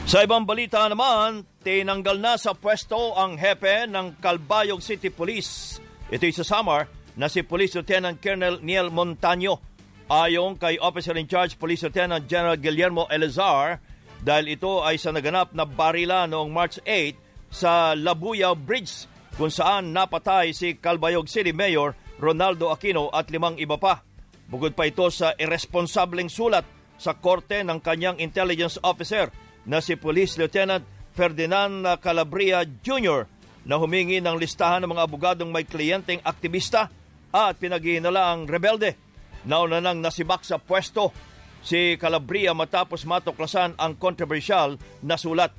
Sa 0.09 0.25
ibang 0.25 0.49
balita 0.49 0.89
naman, 0.89 1.45
tinanggal 1.61 2.17
na 2.17 2.35
sa 2.41 2.57
pwesto 2.57 3.13
ang 3.15 3.37
hepe 3.37 3.85
ng 3.87 4.19
Calbayog 4.19 4.81
City 4.81 5.13
Police. 5.13 5.79
Ito'y 6.09 6.33
sa 6.33 6.43
Samar 6.43 6.89
na 7.13 7.29
si 7.29 7.45
Police 7.45 7.77
Lieutenant 7.77 8.17
Colonel 8.17 8.59
Neil 8.65 8.89
Montaño. 8.89 9.61
Ayon 10.09 10.57
kay 10.57 10.81
Officer 10.81 11.13
in 11.21 11.29
Charge 11.29 11.61
Police 11.61 11.85
Lieutenant 11.85 12.25
General 12.25 12.57
Guillermo 12.57 13.05
Elazar, 13.13 13.85
dahil 14.25 14.57
ito 14.57 14.81
ay 14.81 14.97
sa 14.97 15.13
naganap 15.13 15.53
na 15.53 15.69
barila 15.69 16.25
noong 16.25 16.49
March 16.49 16.81
8 16.89 17.53
sa 17.53 17.93
Labuya 17.93 18.57
Bridge 18.57 19.05
kung 19.37 19.53
saan 19.53 19.93
napatay 19.93 20.57
si 20.57 20.81
Calbayog 20.81 21.29
City 21.29 21.53
Mayor 21.53 21.93
Ronaldo 22.17 22.73
Aquino 22.73 23.13
at 23.13 23.29
limang 23.29 23.61
iba 23.61 23.77
pa. 23.77 24.08
Bukod 24.49 24.73
pa 24.73 24.89
ito 24.89 25.05
sa 25.13 25.37
irresponsableng 25.37 26.33
sulat 26.33 26.65
sa 26.97 27.13
korte 27.13 27.61
ng 27.61 27.85
kanyang 27.85 28.17
intelligence 28.17 28.81
officer 28.81 29.29
na 29.69 29.85
si 29.85 29.95
Police 30.01 30.41
Lieutenant 30.41 30.83
Ferdinand 31.13 32.01
Calabria 32.01 32.65
Jr. 32.65 33.29
na 33.69 33.77
humingi 33.77 34.25
ng 34.25 34.41
listahan 34.41 34.89
ng 34.89 34.91
mga 34.97 35.05
abogadong 35.05 35.53
may 35.53 35.69
kliyenteng 35.69 36.25
aktivista 36.25 36.89
at 37.29 37.61
pinaghihinala 37.61 38.33
ang 38.33 38.49
rebelde. 38.49 38.97
Nauna 39.45 39.85
nang 39.85 40.01
nasibak 40.01 40.43
sa 40.49 40.57
pwesto 40.57 41.13
si 41.61 42.01
Calabria 42.01 42.57
matapos 42.57 43.05
matuklasan 43.05 43.77
ang 43.77 44.01
kontrobersyal 44.01 44.81
na 45.05 45.21
sulat. 45.21 45.53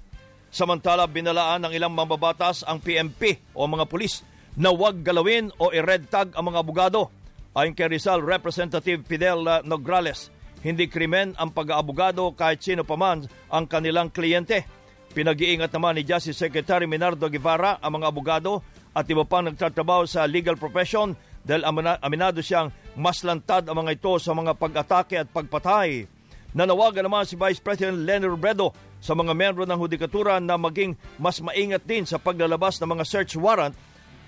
Samantala, 0.50 1.06
binalaan 1.06 1.70
ng 1.70 1.74
ilang 1.78 1.94
mambabatas 1.94 2.66
ang 2.66 2.82
PMP 2.82 3.38
o 3.54 3.70
mga 3.70 3.86
pulis 3.86 4.26
na 4.58 4.74
huwag 4.74 5.06
galawin 5.06 5.54
o 5.62 5.70
i-red 5.70 6.10
tag 6.10 6.34
ang 6.34 6.50
mga 6.50 6.66
abogado. 6.66 7.14
Ayon 7.58 7.74
kay 7.74 7.90
Rizal 7.90 8.22
Representative 8.22 9.02
Fidel 9.10 9.42
Nograles, 9.66 10.30
hindi 10.62 10.86
krimen 10.86 11.34
ang 11.34 11.50
pag-aabogado 11.50 12.30
kahit 12.38 12.62
sino 12.62 12.86
pa 12.86 12.94
man 12.94 13.26
ang 13.50 13.66
kanilang 13.66 14.14
kliyente. 14.14 14.70
Pinag-iingat 15.18 15.74
naman 15.74 15.98
ni 15.98 16.06
Justice 16.06 16.38
Secretary 16.38 16.86
Minardo 16.86 17.26
Guevara 17.26 17.82
ang 17.82 17.98
mga 17.98 18.14
abogado 18.14 18.62
at 18.94 19.10
iba 19.10 19.26
pang 19.26 19.50
nagtatrabaho 19.50 20.06
sa 20.06 20.30
legal 20.30 20.62
profession 20.62 21.18
dahil 21.42 21.66
aminado 22.06 22.46
siyang 22.46 22.70
mas 22.94 23.26
lantad 23.26 23.66
ang 23.66 23.82
mga 23.82 23.98
ito 23.98 24.14
sa 24.22 24.38
mga 24.38 24.54
pag-atake 24.54 25.18
at 25.18 25.34
pagpatay. 25.34 26.06
Nanawagan 26.54 27.10
naman 27.10 27.26
si 27.26 27.34
Vice 27.34 27.62
President 27.62 28.06
Lenny 28.06 28.30
Robredo 28.30 28.78
sa 29.02 29.18
mga 29.18 29.34
membro 29.34 29.66
ng 29.66 29.80
hudikatura 29.82 30.38
na 30.38 30.54
maging 30.54 30.94
mas 31.18 31.42
maingat 31.42 31.82
din 31.82 32.06
sa 32.06 32.22
paglalabas 32.22 32.78
ng 32.78 32.94
mga 32.94 33.06
search 33.10 33.34
warrant 33.42 33.74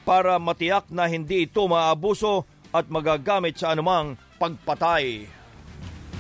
para 0.02 0.42
matiyak 0.42 0.90
na 0.90 1.06
hindi 1.06 1.46
ito 1.46 1.62
maabuso 1.70 2.50
at 2.72 2.88
magagamit 2.88 3.60
sa 3.60 3.76
anumang 3.76 4.16
pagpatay. 4.40 5.28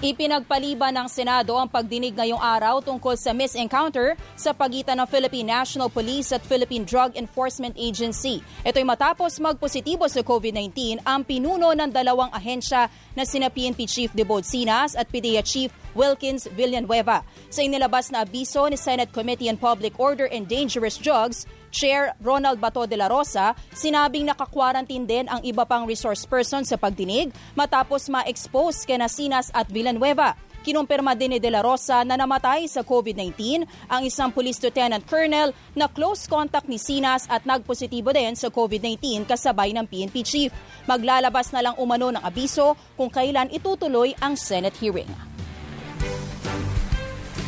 Ipinagpaliban 0.02 0.98
ng 0.98 1.06
Senado 1.06 1.54
ang 1.54 1.70
pagdinig 1.70 2.18
ngayong 2.18 2.42
araw 2.42 2.82
tungkol 2.82 3.14
sa 3.14 3.38
misencounter 3.38 4.18
sa 4.34 4.50
pagitan 4.50 4.98
ng 4.98 5.06
Philippine 5.06 5.62
National 5.62 5.94
Police 5.94 6.34
at 6.34 6.42
Philippine 6.42 6.82
Drug 6.82 7.14
Enforcement 7.14 7.78
Agency. 7.78 8.42
Ito'y 8.66 8.82
matapos 8.82 9.38
magpositibo 9.38 10.10
sa 10.10 10.26
COVID-19 10.26 11.06
ang 11.06 11.22
pinuno 11.22 11.70
ng 11.78 11.94
dalawang 11.94 12.34
ahensya 12.34 12.90
na 13.14 13.30
sina 13.30 13.54
PNP 13.54 13.86
Chief 13.86 14.10
De 14.10 14.26
Sinas 14.42 14.98
at 14.98 15.06
PDEA 15.06 15.46
Chief 15.46 15.70
Wilkins 15.94 16.48
Villanueva. 16.56 17.24
Sa 17.50 17.64
inilabas 17.64 18.10
na 18.10 18.24
abiso 18.24 18.64
ni 18.68 18.78
Senate 18.78 19.12
Committee 19.12 19.50
on 19.52 19.58
Public 19.58 19.98
Order 20.00 20.28
and 20.32 20.48
Dangerous 20.48 20.98
Drugs, 20.98 21.46
Chair 21.72 22.14
Ronald 22.20 22.60
Bato 22.60 22.84
de 22.84 23.00
la 23.00 23.08
Rosa, 23.08 23.56
sinabing 23.72 24.28
nakakwarantin 24.28 25.08
din 25.08 25.26
ang 25.32 25.40
iba 25.42 25.64
pang 25.64 25.88
resource 25.88 26.28
person 26.28 26.68
sa 26.68 26.76
pagdinig 26.76 27.32
matapos 27.56 28.12
ma-expose 28.12 28.84
kina 28.84 29.08
Sinas 29.08 29.50
at 29.56 29.72
Villanueva. 29.72 30.36
Kinumpirma 30.62 31.18
din 31.18 31.34
ni 31.34 31.40
De 31.42 31.50
La 31.50 31.66
Rosa 31.66 32.06
na 32.06 32.14
namatay 32.14 32.70
sa 32.70 32.86
COVID-19 32.86 33.66
ang 33.90 34.06
isang 34.06 34.30
police 34.30 34.62
lieutenant 34.62 35.02
colonel 35.10 35.58
na 35.74 35.90
close 35.90 36.30
contact 36.30 36.70
ni 36.70 36.78
Sinas 36.78 37.26
at 37.34 37.50
nagpositibo 37.50 38.14
din 38.14 38.38
sa 38.38 38.54
COVID-19 38.54 39.26
kasabay 39.26 39.74
ng 39.74 39.90
PNP 39.90 40.22
chief. 40.22 40.54
Maglalabas 40.86 41.50
na 41.50 41.66
lang 41.66 41.76
umano 41.82 42.14
ng 42.14 42.22
abiso 42.22 42.78
kung 42.94 43.10
kailan 43.10 43.50
itutuloy 43.50 44.14
ang 44.22 44.38
Senate 44.38 44.78
hearing. 44.78 45.10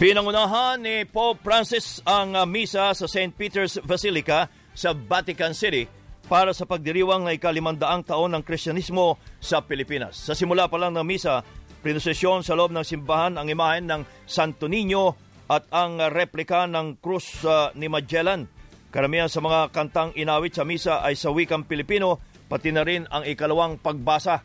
Pinangunahan 0.03 0.83
ni 0.83 1.07
Pope 1.07 1.39
Francis 1.47 2.03
ang 2.03 2.35
uh, 2.35 2.43
misa 2.43 2.91
sa 2.91 3.07
St. 3.07 3.31
Peter's 3.39 3.79
Basilica 3.87 4.51
sa 4.75 4.91
Vatican 4.91 5.55
City 5.55 5.87
para 6.27 6.51
sa 6.51 6.67
pagdiriwang 6.67 7.23
ng 7.23 7.39
ikalimandaang 7.39 8.03
taon 8.03 8.35
ng 8.35 8.43
Kristyanismo 8.43 9.15
sa 9.39 9.63
Pilipinas. 9.63 10.19
Sa 10.19 10.35
simula 10.35 10.67
pa 10.67 10.75
lang 10.75 10.91
ng 10.91 11.07
misa, 11.07 11.39
prinosesyon 11.79 12.43
sa 12.43 12.51
loob 12.51 12.75
ng 12.75 12.83
simbahan 12.83 13.39
ang 13.39 13.47
imahen 13.47 13.87
ng 13.87 14.27
Santo 14.27 14.67
Niño 14.67 15.15
at 15.47 15.71
ang 15.71 15.95
replika 16.11 16.67
ng 16.67 16.99
krus 16.99 17.39
uh, 17.47 17.71
ni 17.79 17.87
Magellan. 17.87 18.43
Karamihan 18.91 19.31
sa 19.31 19.39
mga 19.39 19.71
kantang 19.71 20.11
inawit 20.19 20.51
sa 20.51 20.67
misa 20.67 20.99
ay 20.99 21.15
sa 21.15 21.31
wikang 21.31 21.63
Pilipino, 21.63 22.19
pati 22.51 22.75
na 22.75 22.83
rin 22.83 23.07
ang 23.07 23.23
ikalawang 23.23 23.79
pagbasa. 23.79 24.43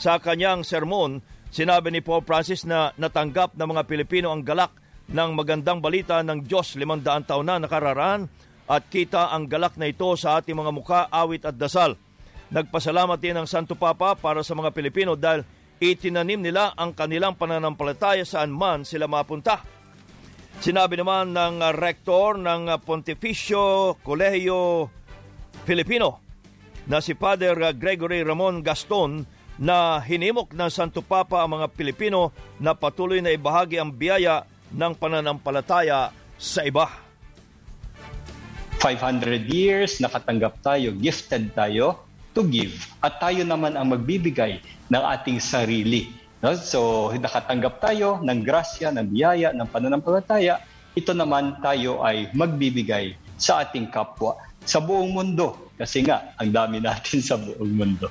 Sa 0.00 0.16
kanyang 0.16 0.64
sermon, 0.64 1.20
sinabi 1.52 1.92
ni 1.92 2.00
Pope 2.00 2.24
Francis 2.24 2.64
na 2.64 2.96
natanggap 2.96 3.52
ng 3.52 3.68
mga 3.68 3.84
Pilipino 3.84 4.32
ang 4.32 4.40
galak 4.40 4.80
ng 5.10 5.30
magandang 5.36 5.80
balita 5.84 6.24
ng 6.24 6.44
Diyos 6.44 6.78
limandaan 6.80 7.28
taon 7.28 7.48
na 7.48 7.60
nakararaan 7.60 8.28
at 8.64 8.82
kita 8.88 9.28
ang 9.28 9.44
galak 9.44 9.76
na 9.76 9.88
ito 9.88 10.08
sa 10.16 10.40
ating 10.40 10.56
mga 10.56 10.72
muka, 10.72 11.00
awit 11.12 11.44
at 11.44 11.56
dasal. 11.56 12.00
Nagpasalamat 12.48 13.18
din 13.20 13.36
ang 13.36 13.48
Santo 13.48 13.76
Papa 13.76 14.16
para 14.16 14.40
sa 14.40 14.56
mga 14.56 14.72
Pilipino 14.72 15.12
dahil 15.16 15.44
itinanim 15.82 16.40
nila 16.40 16.72
ang 16.72 16.96
kanilang 16.96 17.36
pananampalataya 17.36 18.24
saan 18.24 18.52
man 18.52 18.88
sila 18.88 19.04
mapunta. 19.04 19.60
Sinabi 20.62 20.96
naman 20.96 21.34
ng 21.34 21.60
rektor 21.74 22.38
ng 22.38 22.70
Pontificio 22.80 23.98
Colegio 24.00 24.86
Filipino 25.66 26.22
na 26.86 27.02
si 27.02 27.12
Father 27.18 27.74
Gregory 27.74 28.22
Ramon 28.22 28.62
Gaston 28.62 29.26
na 29.58 29.98
hinimok 30.02 30.54
ng 30.54 30.70
Santo 30.70 31.02
Papa 31.02 31.42
ang 31.42 31.58
mga 31.58 31.74
Pilipino 31.74 32.34
na 32.62 32.74
patuloy 32.74 33.18
na 33.18 33.34
ibahagi 33.34 33.82
ang 33.82 33.90
biyaya 33.94 34.46
ng 34.74 34.92
pananampalataya 34.98 36.10
sa 36.34 36.60
iba. 36.66 36.90
500 38.82 39.48
years, 39.48 40.02
nakatanggap 40.02 40.60
tayo, 40.60 40.92
gifted 40.92 41.54
tayo 41.56 42.04
to 42.36 42.44
give. 42.44 42.74
At 43.00 43.22
tayo 43.22 43.46
naman 43.46 43.78
ang 43.78 43.94
magbibigay 43.94 44.60
ng 44.90 45.02
ating 45.14 45.40
sarili. 45.40 46.10
No? 46.44 46.52
So, 46.58 47.08
nakatanggap 47.14 47.80
tayo 47.80 48.20
ng 48.20 48.44
grasya, 48.44 48.92
ng 48.92 49.08
biyaya, 49.08 49.56
ng 49.56 49.68
pananampalataya. 49.70 50.60
Ito 50.92 51.16
naman 51.16 51.62
tayo 51.64 52.04
ay 52.04 52.28
magbibigay 52.36 53.16
sa 53.40 53.64
ating 53.64 53.88
kapwa 53.88 54.36
sa 54.66 54.82
buong 54.82 55.14
mundo. 55.14 55.70
Kasi 55.80 56.04
nga, 56.04 56.34
ang 56.36 56.50
dami 56.52 56.82
natin 56.82 57.24
sa 57.24 57.40
buong 57.40 57.72
mundo. 57.72 58.10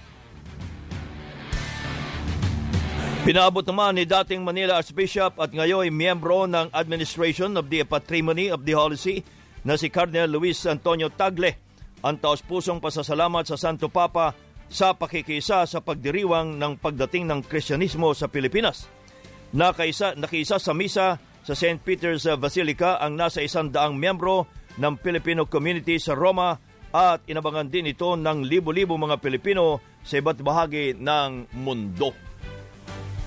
Pinaabot 3.24 3.64
naman 3.64 3.96
ni 3.96 4.04
dating 4.04 4.44
Manila 4.44 4.84
Archbishop 4.84 5.40
at 5.40 5.56
ngayon 5.56 5.88
ay 5.88 5.92
miyembro 5.96 6.44
ng 6.44 6.68
Administration 6.76 7.56
of 7.56 7.72
the 7.72 7.80
Patrimony 7.88 8.52
of 8.52 8.68
the 8.68 8.76
Holy 8.76 9.00
See 9.00 9.24
na 9.64 9.80
si 9.80 9.88
Cardinal 9.88 10.28
Luis 10.28 10.60
Antonio 10.68 11.08
Tagle 11.08 11.56
ang 12.04 12.20
taos-pusong 12.20 12.84
pasasalamat 12.84 13.48
sa 13.48 13.56
Santo 13.56 13.88
Papa 13.88 14.36
sa 14.68 14.92
pakikisa 14.92 15.64
sa 15.64 15.80
pagdiriwang 15.80 16.60
ng 16.60 16.84
pagdating 16.84 17.32
ng 17.32 17.48
Kristyanismo 17.48 18.12
sa 18.12 18.28
Pilipinas. 18.28 18.92
Nakaisa, 19.56 20.20
nakiisa 20.20 20.60
sa 20.60 20.76
misa 20.76 21.16
sa 21.48 21.54
St. 21.56 21.80
Peter's 21.80 22.28
Basilica 22.36 23.00
ang 23.00 23.16
nasa 23.16 23.40
isang 23.40 23.72
daang 23.72 23.96
miyembro 23.96 24.52
ng 24.76 25.00
Filipino 25.00 25.48
community 25.48 25.96
sa 25.96 26.12
Roma 26.12 26.60
at 26.92 27.24
inabangan 27.24 27.72
din 27.72 27.88
ito 27.88 28.20
ng 28.20 28.44
libo-libo 28.44 29.00
mga 29.00 29.16
Pilipino 29.24 29.80
sa 30.04 30.20
iba't 30.20 30.44
bahagi 30.44 30.92
ng 31.00 31.56
mundo. 31.56 32.33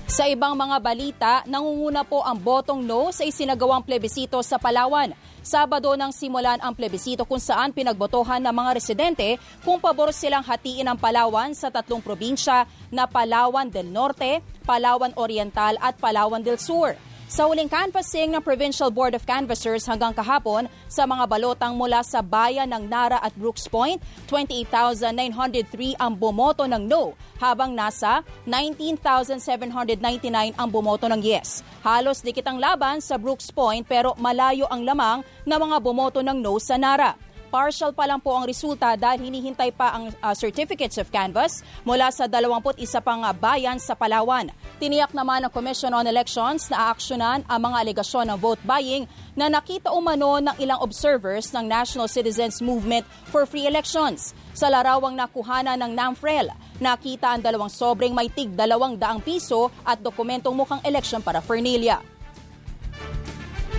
Sa 0.07 0.23
ibang 0.23 0.55
mga 0.55 0.79
balita, 0.79 1.33
nangunguna 1.43 2.07
po 2.07 2.23
ang 2.23 2.39
botong 2.39 2.79
no 2.79 3.11
sa 3.11 3.27
isinagawang 3.27 3.83
plebisito 3.83 4.39
sa 4.39 4.55
Palawan. 4.55 5.11
Sabado 5.43 5.91
nang 5.99 6.15
simulan 6.15 6.63
ang 6.63 6.71
plebisito 6.71 7.27
kung 7.27 7.43
saan 7.43 7.75
pinagbotohan 7.75 8.39
ng 8.39 8.55
mga 8.55 8.71
residente 8.71 9.35
kung 9.67 9.83
pabor 9.83 10.15
silang 10.15 10.47
hatiin 10.47 10.87
ang 10.87 10.95
Palawan 10.95 11.51
sa 11.51 11.67
tatlong 11.67 11.99
probinsya 11.99 12.63
na 12.87 13.03
Palawan 13.03 13.67
del 13.67 13.91
Norte, 13.91 14.39
Palawan 14.63 15.11
Oriental 15.19 15.75
at 15.83 15.99
Palawan 15.99 16.39
del 16.39 16.55
Sur. 16.55 16.95
Sa 17.27 17.43
huling 17.43 17.67
canvassing 17.67 18.31
ng 18.31 18.39
Provincial 18.39 18.87
Board 18.87 19.11
of 19.11 19.27
Canvassers 19.27 19.83
hanggang 19.83 20.15
kahapon 20.15 20.71
sa 20.87 21.03
mga 21.03 21.27
balotang 21.27 21.75
mula 21.75 21.99
sa 21.99 22.23
bayan 22.23 22.71
ng 22.71 22.87
Nara 22.87 23.19
at 23.19 23.35
Brooks 23.35 23.67
Point, 23.67 23.99
28,903 24.31 25.99
ang 25.99 26.15
bumoto 26.15 26.63
ng 26.63 26.87
no, 26.87 27.19
habang 27.35 27.75
nasa 27.75 28.23
19,799 28.47 30.55
ang 30.55 30.69
bumoto 30.71 31.11
ng 31.11 31.19
yes. 31.19 31.67
Halos 31.83 32.23
dikit 32.23 32.47
ang 32.47 32.63
laban 32.63 33.03
sa 33.03 33.19
Brooks 33.19 33.51
Point 33.51 33.83
pero 33.83 34.15
malayo 34.15 34.63
ang 34.71 34.87
lamang 34.87 35.19
na 35.43 35.59
mga 35.59 35.83
bumoto 35.83 36.23
ng 36.23 36.39
no 36.39 36.55
sa 36.63 36.79
Nara. 36.79 37.26
Partial 37.47 37.95
pa 37.95 38.03
lang 38.03 38.19
po 38.19 38.35
ang 38.35 38.43
resulta 38.43 38.99
dahil 38.99 39.23
hinihintay 39.23 39.71
pa 39.71 39.95
ang 39.95 40.11
uh, 40.19 40.35
certificates 40.35 40.99
of 40.99 41.07
canvass 41.07 41.63
mula 41.87 42.11
sa 42.11 42.27
21 42.27 42.59
pang 42.99 43.23
uh, 43.23 43.31
bayan 43.31 43.79
sa 43.79 43.95
Palawan. 43.95 44.51
Tiniyak 44.83 45.15
naman 45.15 45.47
ng 45.47 45.51
Commission 45.55 45.95
on 45.95 46.03
Elections 46.03 46.67
na 46.67 46.91
aaksyonan 46.91 47.47
ang 47.47 47.59
mga 47.63 47.87
alegasyon 47.87 48.27
ng 48.35 48.37
vote 48.37 48.59
buying 48.67 49.07
na 49.31 49.47
nakita 49.47 49.95
umano 49.95 50.43
ng 50.43 50.59
ilang 50.59 50.83
observers 50.83 51.55
ng 51.55 51.63
National 51.63 52.11
Citizens 52.11 52.59
Movement 52.59 53.07
for 53.31 53.47
Free 53.47 53.63
Elections. 53.63 54.35
Sa 54.51 54.67
larawang 54.67 55.15
nakuhana 55.15 55.79
ng 55.79 55.95
NAMFREL, 55.95 56.51
nakita 56.83 57.31
ang 57.31 57.41
dalawang 57.45 57.71
sobreng 57.71 58.11
may 58.11 58.27
tig 58.27 58.51
dalawang 58.51 58.99
daang 58.99 59.23
piso 59.23 59.71
at 59.87 60.03
dokumentong 60.03 60.51
mukhang 60.51 60.83
election 60.83 61.23
para 61.23 61.39
Fernilia. 61.39 62.03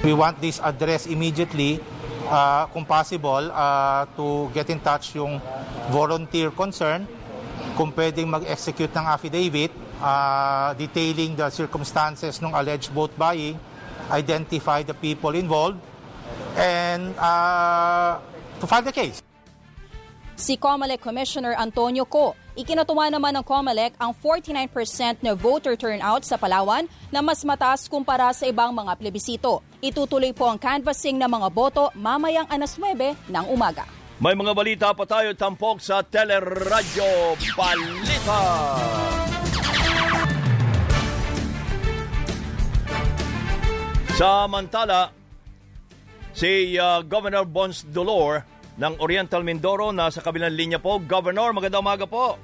We 0.07 0.15
want 0.15 0.39
this 0.39 0.63
address 0.63 1.11
immediately 1.11 1.83
uh, 2.29 2.69
kung 2.71 2.85
possible, 2.85 3.51
uh, 3.51 4.05
to 4.15 4.53
get 4.53 4.69
in 4.71 4.79
touch 4.79 5.17
yung 5.17 5.41
volunteer 5.91 6.53
concern, 6.53 7.09
kung 7.75 7.91
pwedeng 7.93 8.29
mag-execute 8.29 8.93
ng 8.93 9.07
affidavit 9.09 9.73
uh, 10.01 10.75
detailing 10.75 11.35
the 11.35 11.49
circumstances 11.51 12.39
ng 12.41 12.53
alleged 12.55 12.93
vote 12.93 13.13
buying, 13.19 13.59
identify 14.11 14.83
the 14.83 14.95
people 14.95 15.35
involved, 15.35 15.79
and 16.57 17.15
uh, 17.19 18.19
to 18.61 18.67
file 18.67 18.83
the 18.83 18.93
case. 18.95 19.28
Si 20.39 20.55
COMELEC 20.55 21.03
Commissioner 21.03 21.59
Antonio 21.59 22.07
Co. 22.07 22.39
Ikinatuwa 22.55 23.11
naman 23.11 23.35
ng 23.35 23.43
COMELEC 23.43 23.99
ang 23.99 24.15
49% 24.15 25.19
na 25.19 25.35
voter 25.35 25.75
turnout 25.75 26.23
sa 26.23 26.39
Palawan 26.39 26.87
na 27.11 27.19
mas 27.19 27.43
mataas 27.43 27.91
kumpara 27.91 28.31
sa 28.31 28.47
ibang 28.47 28.71
mga 28.71 28.95
plebisito. 29.03 29.67
Itutuloy 29.83 30.31
po 30.31 30.47
ang 30.47 30.55
canvassing 30.55 31.19
ng 31.19 31.27
mga 31.27 31.49
boto 31.51 31.91
mamayang 31.99 32.47
anas 32.55 32.79
9 32.79 33.19
ng 33.35 33.45
umaga. 33.51 33.83
May 34.23 34.39
mga 34.39 34.53
balita 34.55 34.89
pa 34.95 35.03
tayo 35.11 35.35
tampok 35.35 35.83
sa 35.83 36.07
Teleradyo 36.07 37.35
Balita. 37.59 38.43
Samantala, 44.15 45.11
si 46.31 46.79
uh, 46.79 47.03
Governor 47.03 47.43
Bons 47.43 47.83
Dolor 47.91 48.58
ng 48.79 48.95
Oriental 49.03 49.43
Mindoro. 49.43 49.91
Nasa 49.91 50.23
kabilang 50.23 50.55
linya 50.55 50.79
po. 50.79 51.03
Governor, 51.03 51.51
magandang 51.51 51.83
umaga 51.83 52.07
po. 52.07 52.39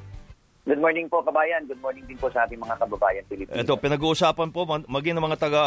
Good 0.67 0.81
morning 0.83 1.07
po, 1.07 1.23
kabayan. 1.23 1.71
Good 1.71 1.79
morning 1.79 2.05
din 2.11 2.19
po 2.19 2.33
sa 2.35 2.49
ating 2.49 2.59
mga 2.59 2.75
kababayan 2.81 3.23
Pilipino. 3.31 3.55
Ito, 3.55 3.79
pinag-uusapan 3.79 4.49
po, 4.51 4.67
maging 4.67 5.15
ng 5.15 5.25
mga 5.25 5.39
taga 5.39 5.63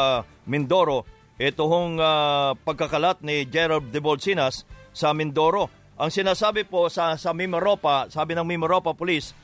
Mindoro, 0.49 1.07
ito 1.37 1.69
hong 1.69 2.01
uh, 2.01 2.57
pagkakalat 2.65 3.21
ni 3.21 3.45
Gerald 3.45 3.93
de 3.93 4.01
Bolsinas 4.01 4.65
sa 4.89 5.13
Mindoro. 5.13 5.69
Ang 6.01 6.09
sinasabi 6.09 6.65
po 6.65 6.89
sa, 6.89 7.13
sa 7.13 7.29
Mimaropa, 7.29 8.09
sabi 8.09 8.33
ng 8.33 8.41
Mimaropa 8.41 8.97
Police, 8.97 9.37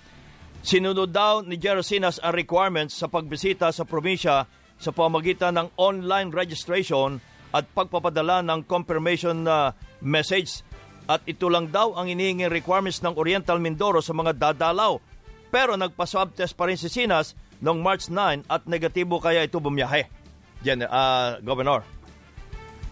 sinunod 0.66 1.14
daw 1.14 1.46
ni 1.46 1.62
Gerald 1.62 1.86
Sinas 1.86 2.18
ang 2.18 2.34
requirements 2.34 2.98
sa 2.98 3.06
pagbisita 3.06 3.70
sa 3.70 3.86
probinsya 3.86 4.50
sa 4.82 4.90
pamagitan 4.90 5.54
ng 5.54 5.78
online 5.78 6.34
registration 6.34 7.22
at 7.54 7.70
pagpapadala 7.78 8.42
ng 8.42 8.66
confirmation 8.66 9.46
na 9.46 9.78
message. 10.02 10.66
At 11.04 11.24
ito 11.28 11.51
lang 11.51 11.68
daw 11.68 11.99
ang 11.99 12.08
hinihinging 12.08 12.47
requirements 12.47 13.04
ng 13.04 13.16
Oriental 13.20 13.60
Mindoro 13.60 13.99
sa 13.99 14.16
mga 14.16 14.32
dadalaw. 14.36 14.99
Pero 15.51 15.76
nagpa-swab 15.76 16.34
test 16.34 16.56
pa 16.56 16.66
rin 16.66 16.80
si 16.80 16.88
Sinas 16.88 17.36
noong 17.60 17.84
March 17.84 18.08
9 18.10 18.47
at 18.47 18.64
negatibo 18.66 19.20
kaya 19.20 19.43
ito 19.43 19.60
bumiyahe. 19.60 20.08
Gen- 20.64 20.88
uh, 20.88 21.38
Governor. 21.43 21.84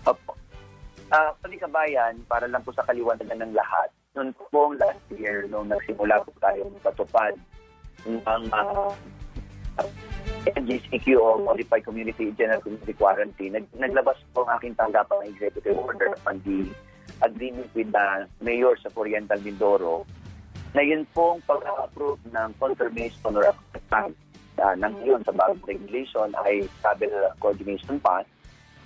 Opo. 0.04 0.36
Uh, 1.12 1.32
Kabayan, 1.40 2.20
para 2.28 2.48
lang 2.48 2.64
po 2.64 2.72
sa 2.76 2.84
kaliwanagan 2.88 3.44
ng 3.44 3.54
lahat, 3.56 3.92
noon 4.16 4.36
po 4.52 4.76
last 4.76 5.04
year, 5.16 5.48
nung 5.48 5.72
nagsimula 5.72 6.20
po 6.24 6.36
tayo 6.44 6.68
patupad 6.84 7.36
ng 8.04 8.44
uh, 8.52 8.92
NGCQ 10.52 11.16
o 11.16 11.40
Modified 11.40 11.86
Community 11.86 12.34
General 12.36 12.60
Community 12.60 12.94
Quarantine, 12.96 13.62
nag, 13.62 13.66
naglabas 13.78 14.20
po 14.36 14.44
ang 14.44 14.60
aking 14.60 14.76
tanggapan 14.76 15.16
ng 15.24 15.28
executive 15.32 15.78
order 15.80 16.12
on 16.28 16.42
the 16.44 16.68
agreement 17.22 17.70
with 17.74 17.90
the 17.92 18.08
mayor 18.42 18.74
sa 18.82 18.90
Oriental 18.98 19.40
Mindoro 19.40 20.06
na 20.72 20.82
yun 20.82 21.04
pong 21.12 21.44
pag-approve 21.44 22.20
ng 22.32 22.50
confirmation 22.58 23.36
or 23.36 23.52
acceptance 23.52 24.16
uh, 24.58 24.76
ng 24.76 24.94
yun 25.04 25.22
sa 25.28 25.36
bagong 25.36 25.62
regulation 25.68 26.32
ay 26.48 26.64
travel 26.80 27.12
coordination 27.44 28.00
pass 28.00 28.26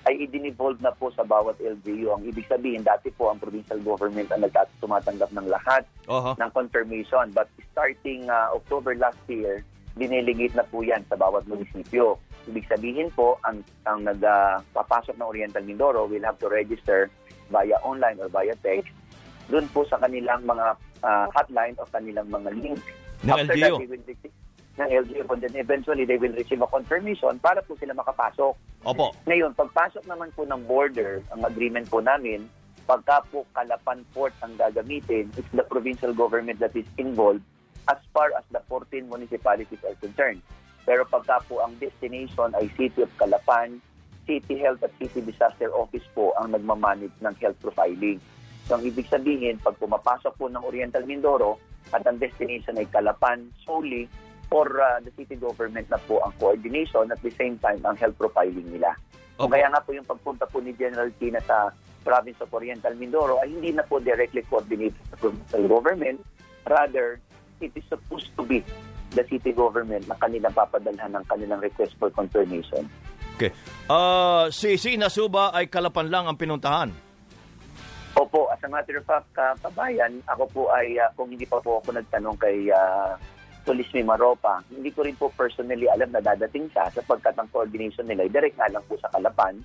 ay 0.05 0.21
idinivolve 0.21 0.77
na 0.85 0.93
po 0.93 1.09
sa 1.09 1.25
bawat 1.25 1.57
LGU. 1.57 2.13
Ang 2.13 2.29
ibig 2.29 2.45
sabihin, 2.45 2.85
dati 2.85 3.09
po 3.09 3.33
ang 3.33 3.41
provincial 3.41 3.81
government 3.81 4.29
ang 4.29 4.45
nagtat 4.45 4.69
tumatanggap 4.77 5.33
ng 5.33 5.49
lahat 5.49 5.81
uh-huh. 6.05 6.37
ng 6.37 6.49
confirmation. 6.53 7.33
But 7.33 7.49
starting 7.73 8.29
uh, 8.29 8.53
October 8.53 8.93
last 8.93 9.17
year, 9.25 9.65
diniligit 9.95 10.53
na 10.53 10.67
po 10.67 10.83
yan 10.83 11.01
sa 11.07 11.15
bawat 11.15 11.47
munisipyo. 11.47 12.19
Ibig 12.45 12.67
sabihin 12.67 13.09
po, 13.15 13.39
ang, 13.47 13.63
ang 13.87 14.05
nagpapasok 14.05 15.15
uh, 15.15 15.19
ng 15.23 15.27
Oriental 15.31 15.63
Mindoro 15.63 16.05
will 16.05 16.21
have 16.27 16.37
to 16.37 16.51
register 16.51 17.09
via 17.49 17.79
online 17.81 18.19
or 18.19 18.29
via 18.29 18.53
text 18.61 18.91
doon 19.49 19.65
po 19.71 19.85
sa 19.85 20.01
kanilang 20.01 20.41
mga 20.43 20.77
uh, 21.05 21.25
hotline 21.31 21.77
o 21.77 21.87
kanilang 21.89 22.27
mga 22.29 22.49
link. 22.57 22.81
Ng 23.23 23.31
After 23.31 23.55
LGU. 23.55 23.61
that, 23.61 23.79
they 23.79 23.89
will 23.89 24.05
receive, 24.05 24.35
ng 24.75 24.89
LGU, 24.91 25.23
and 25.31 25.41
then 25.41 25.55
eventually 25.55 26.03
they 26.03 26.19
will 26.19 26.35
receive 26.35 26.59
a 26.59 26.67
confirmation 26.67 27.39
para 27.39 27.63
po 27.63 27.79
sila 27.79 27.95
makapasok. 27.95 28.53
Opo. 28.85 29.15
Ngayon, 29.25 29.55
pagpasok 29.55 30.03
naman 30.05 30.29
po 30.35 30.43
ng 30.43 30.61
border, 30.67 31.23
ang 31.31 31.41
agreement 31.47 31.87
po 31.87 32.03
namin, 32.03 32.43
pagka 32.85 33.23
po 33.31 33.47
Kalapan 33.55 34.03
Port 34.13 34.35
ang 34.43 34.53
gagamitin, 34.59 35.31
it's 35.39 35.49
the 35.55 35.65
provincial 35.65 36.13
government 36.13 36.59
that 36.59 36.75
is 36.75 36.85
involved 36.99 37.41
as 37.87 37.99
far 38.13 38.33
as 38.37 38.45
the 38.51 38.61
14 38.67 39.07
municipalities 39.09 39.81
are 39.85 39.97
concerned. 40.01 40.41
Pero 40.85 41.05
pagka 41.05 41.41
po 41.49 41.65
ang 41.65 41.73
destination 41.81 42.53
ay 42.53 42.69
City 42.77 43.01
of 43.01 43.11
Calapan, 43.17 43.81
City 44.25 44.57
Health 44.61 44.81
at 44.85 44.93
City 45.01 45.21
Disaster 45.21 45.69
Office 45.73 46.05
po 46.13 46.33
ang 46.37 46.53
nagmamanage 46.53 47.13
ng 47.21 47.35
health 47.41 47.57
profiling. 47.61 48.21
So 48.65 48.77
ang 48.77 48.83
ibig 48.85 49.09
sabihin, 49.09 49.61
pag 49.61 49.77
pumapasok 49.77 50.33
po 50.37 50.45
ng 50.49 50.61
Oriental 50.61 51.05
Mindoro 51.05 51.57
at 51.93 52.01
ang 52.05 52.17
destination 52.17 52.77
ay 52.77 52.89
Calapan 52.89 53.49
solely 53.61 54.09
for 54.49 54.65
uh, 54.81 55.01
the 55.01 55.09
city 55.17 55.37
government 55.37 55.89
na 55.89 55.97
po 56.05 56.21
ang 56.21 56.33
coordination 56.37 57.09
at 57.09 57.21
the 57.25 57.33
same 57.33 57.57
time 57.61 57.81
ang 57.85 57.97
health 57.97 58.17
profiling 58.17 58.69
nila. 58.69 58.93
So 59.35 59.45
Okay. 59.45 59.59
kaya 59.59 59.67
nga 59.67 59.83
po 59.83 59.91
yung 59.91 60.07
pagpunta 60.07 60.47
po 60.47 60.63
ni 60.63 60.71
General 60.79 61.11
Tina 61.19 61.43
sa 61.43 61.73
province 62.05 62.39
of 62.39 62.53
Oriental 62.53 62.93
Mindoro 62.95 63.41
ay 63.41 63.51
hindi 63.51 63.73
na 63.73 63.83
po 63.83 63.97
directly 63.99 64.45
coordinated 64.47 65.01
sa 65.11 65.17
provincial 65.17 65.65
government. 65.65 66.21
Rather, 66.63 67.19
it 67.61 67.71
is 67.75 67.85
supposed 67.87 68.31
to 68.35 68.43
be 68.43 68.63
the 69.15 69.23
city 69.31 69.55
government 69.55 70.03
na 70.11 70.15
kanilang 70.19 70.51
papadalhan 70.51 71.15
ng 71.15 71.23
kanilang 71.29 71.61
request 71.63 71.95
for 71.97 72.11
confirmation. 72.11 72.87
Okay. 73.35 73.51
Uh, 73.91 74.47
si 74.51 74.79
Sinas 74.79 75.15
Suba 75.15 75.51
ay 75.51 75.67
Kalapan 75.67 76.07
lang 76.07 76.23
ang 76.27 76.39
pinuntahan. 76.39 76.91
Opo, 78.15 78.47
as 78.47 78.63
a 78.63 78.71
matter 78.71 78.95
of 78.95 79.03
fact, 79.03 79.27
ka- 79.35 79.59
kabayan, 79.59 80.23
ako 80.23 80.43
po 80.47 80.61
ay, 80.71 80.95
ah, 80.95 81.11
kung 81.19 81.27
hindi 81.27 81.43
pa 81.43 81.59
po 81.59 81.83
ako 81.83 81.99
nagtanong 81.99 82.39
kay 82.39 82.71
uh, 82.71 83.19
Police 83.67 83.91
Maropa, 84.07 84.63
hindi 84.71 84.87
ko 84.95 85.03
rin 85.03 85.19
po 85.19 85.27
personally 85.35 85.89
alam 85.91 86.15
na 86.15 86.23
dadating 86.23 86.71
siya 86.71 86.87
sapagkat 86.95 87.35
ang 87.35 87.51
coordination 87.51 88.07
nila 88.07 88.23
ay 88.23 88.31
direct 88.31 88.55
nga 88.55 88.71
lang 88.71 88.85
po 88.87 88.95
sa 89.03 89.11
Kalapan. 89.11 89.59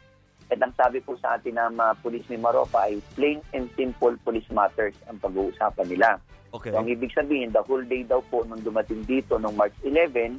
At 0.51 0.59
ang 0.59 0.75
sabi 0.75 0.99
po 0.99 1.15
sa 1.23 1.39
atin 1.39 1.55
ng 1.55 1.79
uh, 1.79 1.95
Police 2.03 2.27
Maropa 2.35 2.91
ay 2.91 2.99
plain 3.15 3.39
and 3.55 3.71
simple 3.79 4.19
police 4.27 4.51
matters 4.51 4.99
ang 5.07 5.23
pag-uusapan 5.23 5.87
nila. 5.87 6.19
Okay. 6.51 6.75
So, 6.75 6.83
ang 6.83 6.91
ibig 6.91 7.15
sabihin, 7.15 7.55
the 7.55 7.63
whole 7.63 7.83
day 7.87 8.03
daw 8.03 8.19
po 8.27 8.43
nung 8.43 8.63
dumating 8.63 9.07
dito 9.07 9.39
nung 9.39 9.55
March 9.55 9.75
11 9.87 10.39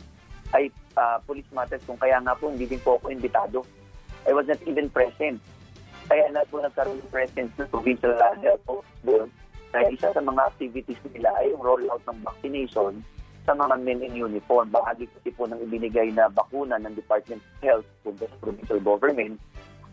ay 0.51 0.67
ah, 0.99 1.17
police 1.23 1.47
matters 1.55 1.79
kung 1.87 1.95
kaya 1.95 2.19
nga 2.19 2.35
po 2.35 2.51
hindi 2.51 2.67
din 2.67 2.83
po 2.83 2.99
ako 2.99 3.15
imbitado. 3.15 3.63
I 4.27 4.35
was 4.35 4.45
not 4.45 4.59
even 4.67 4.91
present. 4.91 5.39
Kaya 6.11 6.27
na 6.29 6.43
po 6.51 6.59
nagkaroon 6.59 6.99
ng 6.99 7.11
presence 7.13 7.51
ng 7.55 7.71
provincial 7.71 8.11
health 8.19 8.65
office 8.67 8.99
doon 9.07 9.27
dahil 9.71 9.95
isa 9.95 10.11
sa 10.11 10.19
mga 10.19 10.41
activities 10.51 10.99
nila 11.15 11.31
ay 11.39 11.55
yung 11.55 11.63
rollout 11.63 12.03
ng 12.03 12.19
vaccination 12.27 12.99
sa 13.47 13.55
mga 13.55 13.75
men 13.79 14.03
in 14.03 14.19
uniform. 14.19 14.67
Bahagi 14.67 15.07
kasi 15.07 15.31
po 15.31 15.47
ng 15.47 15.63
ibinigay 15.63 16.11
na 16.11 16.27
bakuna 16.27 16.75
ng 16.83 16.93
Department 16.93 17.39
of 17.39 17.55
Health 17.63 17.87
kung 18.03 18.19
sa 18.19 18.27
provincial 18.43 18.83
government 18.83 19.39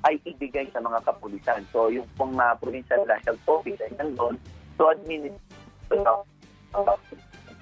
ay 0.02 0.18
ibigay 0.26 0.66
sa 0.74 0.82
mga 0.82 0.98
kapulisan. 1.06 1.62
So 1.70 1.88
yung 1.94 2.06
pong 2.18 2.34
uh, 2.34 2.58
provincial 2.58 3.06
health 3.06 3.46
office 3.46 3.78
ay 3.86 3.94
nandun 3.94 4.34
to 4.78 4.84
administer 4.90 5.47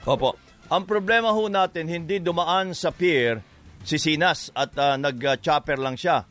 Opo. 0.07 0.31
Ang 0.67 0.83
problema 0.83 1.31
ho 1.31 1.47
natin, 1.47 1.87
hindi 1.87 2.19
dumaan 2.19 2.75
sa 2.75 2.91
pier 2.91 3.39
si 3.87 4.03
Sinas 4.03 4.51
at 4.51 4.75
ah, 4.75 4.99
nag-chopper 4.99 5.79
lang 5.79 5.95
siya. 5.95 6.27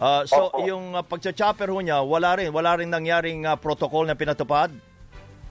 Ah, 0.00 0.24
so, 0.24 0.48
Opo. 0.48 0.64
yung 0.64 0.96
uh, 0.96 1.04
pagcha-chopper 1.04 1.68
ho 1.68 1.80
niya, 1.80 2.00
wala 2.00 2.36
rin, 2.36 2.48
wala 2.52 2.76
rin 2.76 2.88
nangyaring 2.88 3.44
ah, 3.44 3.56
protocol 3.56 4.04
na 4.04 4.16
pinatupad? 4.16 4.72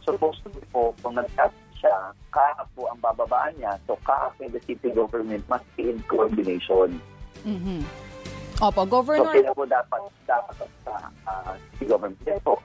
supposed 0.01 0.41
to 0.41 0.49
be 0.49 0.61
po, 0.73 0.89
kung 1.05 1.13
nag-chat 1.13 1.53
siya, 1.77 2.09
kaap 2.33 2.65
po 2.73 2.89
ang 2.89 2.97
bababaan 2.97 3.53
niya. 3.61 3.77
So, 3.85 3.93
kaap 4.01 4.33
and 4.41 4.49
the 4.49 4.61
city 4.65 4.89
government 4.89 5.45
must 5.45 5.65
be 5.77 5.93
in 5.93 6.01
coordination. 6.09 6.97
Mhm. 7.45 7.85
Opo, 8.57 8.81
So, 8.83 8.89
Governor. 8.89 9.33
sila 9.37 9.53
po 9.53 9.63
dapat, 9.69 10.01
dapat 10.25 10.55
sa 10.81 10.93
ah, 11.29 11.53
city 11.77 11.85
government. 11.85 12.17
Yes 12.25 12.41
po. 12.41 12.57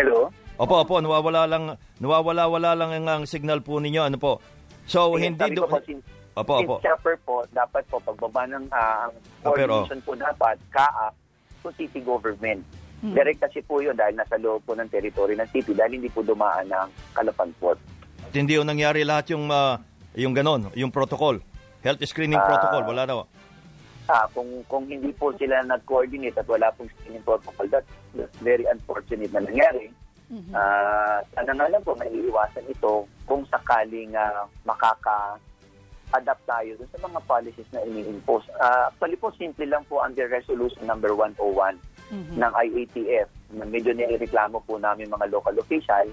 Hello? 0.00 0.32
Opo, 0.62 0.78
opo, 0.78 1.02
nawawala 1.02 1.42
lang, 1.44 1.64
nawawala-wala 1.98 2.78
lang 2.78 2.90
ang, 2.94 3.06
ang 3.10 3.24
signal 3.26 3.58
po 3.60 3.82
ninyo, 3.82 4.06
ano 4.06 4.14
po. 4.14 4.38
So, 4.86 5.18
Sige, 5.18 5.26
hindi 5.28 5.58
do- 5.58 5.66
po, 5.66 5.82
since, 5.82 6.06
Opo, 6.32 6.54
since 6.56 6.70
opo. 6.70 6.74
chopper 6.80 7.16
po, 7.20 7.42
dapat 7.50 7.82
po, 7.90 7.98
pagbaba 7.98 8.46
ng 8.46 8.70
ah, 8.70 9.04
ang 9.04 9.12
Ah, 9.42 9.50
pero- 9.50 9.82
coordination 9.82 10.00
po 10.00 10.14
dapat, 10.14 10.56
kaap 10.70 11.14
to 11.60 11.74
city 11.74 11.98
government. 12.00 12.62
Hmm. 13.02 13.10
Direct 13.10 13.42
kasi 13.42 13.58
po 13.60 13.82
yun 13.82 13.98
dahil 13.98 14.14
nasa 14.14 14.38
loob 14.38 14.62
po 14.62 14.78
ng 14.78 14.86
territory 14.86 15.34
ng 15.34 15.50
city 15.50 15.74
dahil 15.74 15.98
hindi 15.98 16.06
po 16.06 16.22
dumaan 16.22 16.70
ng 16.70 16.88
Calapan 17.10 17.50
Port. 17.58 17.78
At 18.22 18.30
hindi 18.30 18.54
yung 18.54 18.70
nangyari 18.70 19.02
lahat 19.02 19.34
yung, 19.34 19.50
ah, 19.50 19.82
yung 20.14 20.30
ganon, 20.30 20.70
yung 20.72 20.88
protocol. 20.88 21.42
Health 21.82 21.98
screening 22.04 22.38
Ah. 22.38 22.46
protocol, 22.46 22.86
wala 22.86 23.02
daw. 23.02 23.18
Ah, 24.06 24.30
kung 24.30 24.46
kung 24.64 24.86
hindi 24.86 25.10
po 25.10 25.34
sila 25.34 25.62
nag-coordinate 25.64 26.34
at 26.36 26.46
wala 26.46 26.70
pong 26.72 26.86
screening 26.92 27.22
protocol, 27.22 27.66
that, 27.68 27.82
that's 28.12 28.38
very 28.38 28.62
unfortunate 28.64 29.30
na 29.30 29.42
nangyari. 29.42 29.90
Ah, 30.52 31.20
sana 31.34 31.52
nga 31.56 31.68
lang 31.68 31.82
po 31.84 31.92
maiiwasan 31.96 32.64
ito 32.68 33.04
kung 33.28 33.44
sakaling 33.48 34.16
ah, 34.16 34.48
makaka-adapt 34.64 36.42
tayo 36.48 36.70
dun 36.78 36.90
sa 36.92 37.00
mga 37.04 37.20
policies 37.26 37.68
na 37.72 37.84
ini-impose. 37.84 38.46
Ah, 38.60 38.88
actually 38.88 39.18
po, 39.18 39.34
simple 39.34 39.66
lang 39.68 39.84
po 39.90 40.00
under 40.00 40.28
resolution 40.28 40.84
number 40.86 41.12
101 41.16 41.76
ng 42.12 42.52
IATF 42.52 43.28
na 43.56 43.64
medyo 43.64 43.92
nireklamo 43.96 44.60
po 44.64 44.76
namin 44.76 45.12
mga 45.12 45.32
local 45.32 45.56
official. 45.60 46.08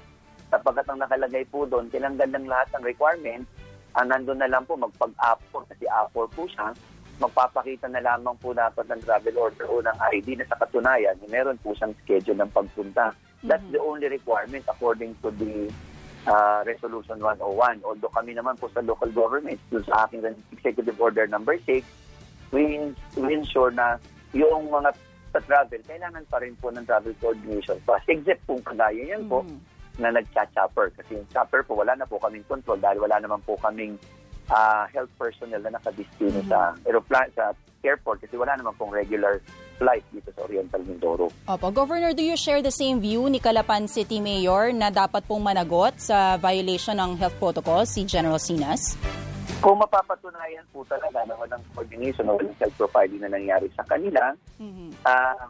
Sapagkat 0.50 0.88
ang 0.90 1.00
nakalagay 1.04 1.46
po 1.48 1.68
doon, 1.68 1.92
tinanggal 1.94 2.26
ng 2.34 2.50
lahat 2.50 2.68
ng 2.74 2.84
requirements, 2.88 3.48
ang 3.94 4.10
nandun 4.10 4.40
na 4.42 4.50
lang 4.50 4.64
po 4.66 4.80
magpag-APOR 4.80 5.68
kasi 5.70 5.86
APOR 5.86 6.26
po 6.32 6.48
siya, 6.50 6.74
magpapakita 7.20 7.92
na 7.92 8.00
lamang 8.00 8.34
po 8.40 8.56
dapat 8.56 8.88
ng 8.88 9.04
travel 9.04 9.36
order 9.36 9.66
o 9.68 9.84
ng 9.84 9.98
ID 10.16 10.40
na 10.40 10.48
sa 10.48 10.56
katunayan, 10.56 11.20
meron 11.28 11.60
po 11.60 11.76
siyang 11.76 11.94
schedule 12.02 12.40
ng 12.40 12.52
pagpunta. 12.56 13.12
That's 13.44 13.64
the 13.72 13.80
only 13.80 14.08
requirement 14.08 14.66
according 14.68 15.16
to 15.24 15.32
the 15.32 15.72
uh, 16.28 16.64
Resolution 16.66 17.20
101. 17.24 17.82
Although 17.84 18.12
kami 18.12 18.36
naman 18.36 18.60
po 18.60 18.68
sa 18.74 18.84
local 18.84 19.10
government, 19.12 19.60
dun 19.72 19.84
sa 19.88 20.06
aking 20.06 20.28
Executive 20.52 21.00
Order 21.00 21.28
number 21.28 21.56
6, 21.56 21.86
we, 22.52 22.92
we 23.16 23.30
ensure 23.34 23.72
na 23.72 23.98
yung 24.36 24.68
mga 24.68 24.92
sa 25.30 25.40
travel, 25.46 25.78
kailangan 25.86 26.26
pa 26.26 26.42
rin 26.42 26.58
po 26.58 26.74
ng 26.74 26.84
travel 26.90 27.14
coordination 27.22 27.78
pass. 27.86 28.02
Except 28.10 28.42
kung 28.50 28.66
kagaya 28.66 29.14
yan 29.14 29.30
po, 29.30 29.46
na 30.02 30.10
nagcha-chopper. 30.10 30.90
Kasi 30.98 31.22
yung 31.22 31.28
chopper 31.30 31.62
po, 31.62 31.78
wala 31.78 31.94
na 31.94 32.10
po 32.10 32.18
kaming 32.18 32.48
control 32.50 32.80
dahil 32.82 33.04
wala 33.04 33.20
naman 33.22 33.38
po 33.46 33.54
kaming 33.62 34.00
ah, 34.50 34.90
health 34.90 35.12
personnel 35.20 35.62
na 35.62 35.78
nakadistino 35.78 36.42
sa 36.50 36.74
aeroplane, 36.88 37.30
sa 37.38 37.54
airport 37.84 38.20
kasi 38.20 38.36
wala 38.36 38.56
naman 38.60 38.76
pong 38.76 38.92
regular 38.92 39.40
flight 39.80 40.04
dito 40.12 40.30
sa 40.36 40.44
Oriental 40.44 40.84
Mindoro. 40.84 41.32
Opo, 41.48 41.72
Governor, 41.72 42.12
do 42.12 42.22
you 42.22 42.36
share 42.36 42.60
the 42.60 42.70
same 42.70 43.00
view 43.00 43.32
ni 43.32 43.40
Calapan 43.40 43.88
City 43.88 44.20
Mayor 44.20 44.76
na 44.76 44.92
dapat 44.92 45.24
pong 45.24 45.42
managot 45.42 45.96
sa 45.98 46.36
violation 46.36 47.00
ng 47.00 47.16
health 47.16 47.40
protocol 47.40 47.88
si 47.88 48.04
General 48.04 48.38
Sinas? 48.38 49.00
Kung 49.64 49.80
mapapatunayan 49.80 50.68
po 50.76 50.84
talaga 50.88 51.24
na 51.24 51.36
walang 51.40 51.64
coordination 51.72 52.28
o 52.28 52.36
walang 52.36 52.56
self-profiling 52.60 53.24
na 53.24 53.32
nangyari 53.32 53.72
sa 53.76 53.84
kanila, 53.88 54.36
uh, 55.08 55.48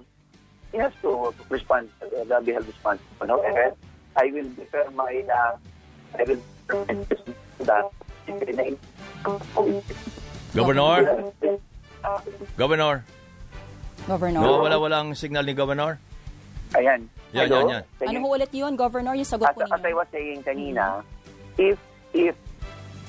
he 0.72 0.78
has 0.78 0.94
to 1.02 1.34
respond, 1.50 1.90
uh, 2.02 2.40
be 2.46 2.54
held 2.54 2.66
responsible. 2.70 3.28
However, 3.28 3.74
I 4.18 4.30
will 4.30 4.50
defer 4.54 4.86
my, 4.94 5.26
uh, 5.30 5.58
I 6.18 6.24
will 6.26 6.42
that 7.66 7.86
Governor? 10.54 11.32
Governor? 12.58 13.04
Governor. 14.10 14.42
No, 14.42 14.66
wala 14.66 14.76
walang 14.76 15.14
signal 15.14 15.46
ni 15.46 15.54
Governor? 15.54 16.02
Ayan. 16.74 17.06
Yan, 17.30 17.46
Hello? 17.46 17.70
yan, 17.70 17.86
yan. 18.02 18.10
Ano 18.10 18.18
ho 18.26 18.34
ulit 18.34 18.50
yun, 18.50 18.74
Governor? 18.74 19.14
Yung 19.14 19.26
sagot 19.28 19.50
as, 19.50 19.54
po 19.54 19.62
as 19.62 19.70
I 19.70 19.78
ninyo. 19.78 19.94
was 19.96 20.08
saying 20.10 20.42
kanina, 20.42 20.86
if 21.56 21.78
if 22.12 22.34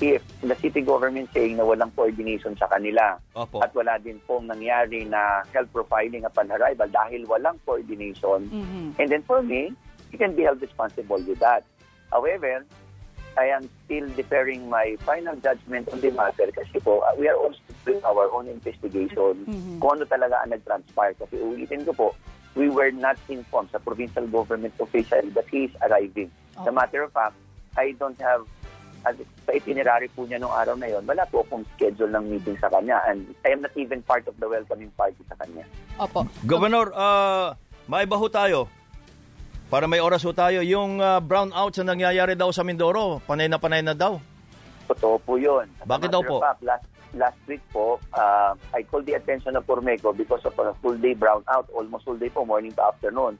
if 0.00 0.20
the 0.40 0.56
city 0.56 0.80
government 0.80 1.28
saying 1.32 1.56
na 1.56 1.64
walang 1.64 1.92
coordination 1.92 2.56
sa 2.56 2.64
kanila 2.68 3.20
Opo. 3.36 3.60
at 3.60 3.68
wala 3.72 4.00
din 4.00 4.16
pong 4.24 4.48
nangyari 4.48 5.04
na 5.04 5.44
health 5.52 5.68
profiling 5.72 6.24
upon 6.24 6.48
arrival 6.48 6.88
dahil 6.88 7.24
walang 7.24 7.56
coordination, 7.64 8.48
Mhm. 8.48 8.96
and 8.96 9.08
then 9.08 9.20
for 9.24 9.40
me, 9.40 9.72
you 10.08 10.16
can 10.16 10.32
be 10.32 10.44
held 10.44 10.60
responsible 10.60 11.20
with 11.20 11.36
that. 11.40 11.64
However, 12.08 12.64
I 13.38 13.46
am 13.54 13.70
still 13.86 14.08
deferring 14.18 14.68
my 14.68 14.96
final 15.06 15.36
judgment 15.38 15.88
on 15.92 16.00
the 16.00 16.10
matter 16.10 16.50
kasi 16.50 16.80
po, 16.82 17.00
uh, 17.06 17.14
we 17.14 17.28
are 17.28 17.38
also 17.38 17.58
doing 17.86 18.02
our 18.02 18.26
own 18.34 18.50
investigation 18.50 19.46
Mhm. 19.46 19.78
kung 19.78 19.98
ano 19.98 20.04
talaga 20.04 20.42
ang 20.42 20.50
nag-transpire. 20.50 21.14
Kasi 21.14 21.38
ulitin 21.38 21.86
ko 21.86 21.92
po, 21.94 22.08
we 22.58 22.66
were 22.66 22.90
not 22.90 23.16
informed 23.30 23.70
sa 23.70 23.78
provincial 23.78 24.26
government 24.26 24.74
official 24.82 25.22
that 25.38 25.46
he 25.48 25.70
is 25.70 25.74
arriving. 25.86 26.26
As 26.58 26.66
a 26.66 26.74
Okay. 26.74 26.74
matter 26.74 27.00
of 27.06 27.14
fact, 27.14 27.38
I 27.78 27.94
don't 27.94 28.18
have 28.18 28.44
as 29.00 29.16
sa 29.48 29.56
itinerary 29.56 30.12
po 30.12 30.28
niya 30.28 30.36
nung 30.36 30.52
araw 30.52 30.76
na 30.76 30.84
yon, 30.84 31.08
wala 31.08 31.24
po 31.24 31.40
akong 31.40 31.64
schedule 31.72 32.12
ng 32.12 32.36
meeting 32.36 32.52
sa 32.60 32.68
kanya 32.68 33.00
and 33.08 33.32
I 33.48 33.56
am 33.56 33.64
not 33.64 33.72
even 33.72 34.04
part 34.04 34.28
of 34.28 34.36
the 34.36 34.44
welcoming 34.44 34.92
party 34.92 35.24
sa 35.24 35.40
kanya. 35.40 35.64
Opo. 35.96 36.28
Governor, 36.44 36.92
uh, 36.92 37.56
maiba 37.88 38.20
ho 38.20 38.28
tayo. 38.28 38.68
Para 39.70 39.86
may 39.86 40.02
oras 40.02 40.26
ho 40.26 40.34
tayo. 40.34 40.66
Yung 40.66 40.98
uh, 40.98 41.22
brownout 41.22 41.70
na 41.78 41.94
nangyayari 41.94 42.34
daw 42.34 42.50
sa 42.50 42.66
Mindoro, 42.66 43.22
panay 43.22 43.46
na 43.46 43.54
panay 43.54 43.86
na 43.86 43.94
daw. 43.94 44.18
Totoo 44.90 45.22
po 45.22 45.38
yun. 45.38 45.70
Bakit 45.86 46.10
daw 46.10 46.26
po? 46.26 46.42
fact, 46.42 46.66
last, 46.66 46.82
last 47.14 47.38
week 47.46 47.62
po, 47.70 48.02
uh, 48.10 48.58
I 48.74 48.82
called 48.82 49.06
the 49.06 49.14
attention 49.14 49.54
of 49.54 49.62
Formeco 49.62 50.10
because 50.10 50.42
of 50.42 50.58
a 50.58 50.74
full 50.82 50.98
day 50.98 51.14
brownout, 51.14 51.70
almost 51.70 52.02
full 52.02 52.18
day 52.18 52.26
po, 52.26 52.42
morning 52.42 52.74
to 52.74 52.82
afternoon. 52.82 53.38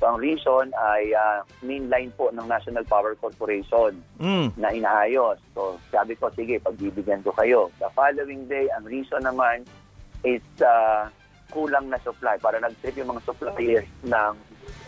So 0.00 0.08
ang 0.08 0.20
reason 0.20 0.72
ay 0.72 1.12
uh, 1.12 1.44
main 1.60 1.92
line 1.92 2.08
po 2.16 2.32
ng 2.32 2.44
National 2.48 2.84
Power 2.84 3.12
Corporation 3.16 4.00
Mm. 4.16 4.56
na 4.56 4.72
inaayos. 4.72 5.36
So 5.52 5.76
sabi 5.92 6.16
ko, 6.16 6.32
sige, 6.32 6.56
pagbibigyan 6.56 7.20
ko 7.20 7.36
kayo. 7.36 7.68
The 7.76 7.92
following 7.92 8.48
day, 8.48 8.72
ang 8.72 8.88
reason 8.88 9.20
naman 9.20 9.68
is 10.24 10.40
uh, 10.64 11.12
kulang 11.52 11.92
na 11.92 12.00
supply. 12.00 12.40
Para 12.40 12.60
nag-trip 12.60 12.96
yung 12.96 13.12
mga 13.12 13.24
suppliers 13.28 13.88
ng 14.04 14.32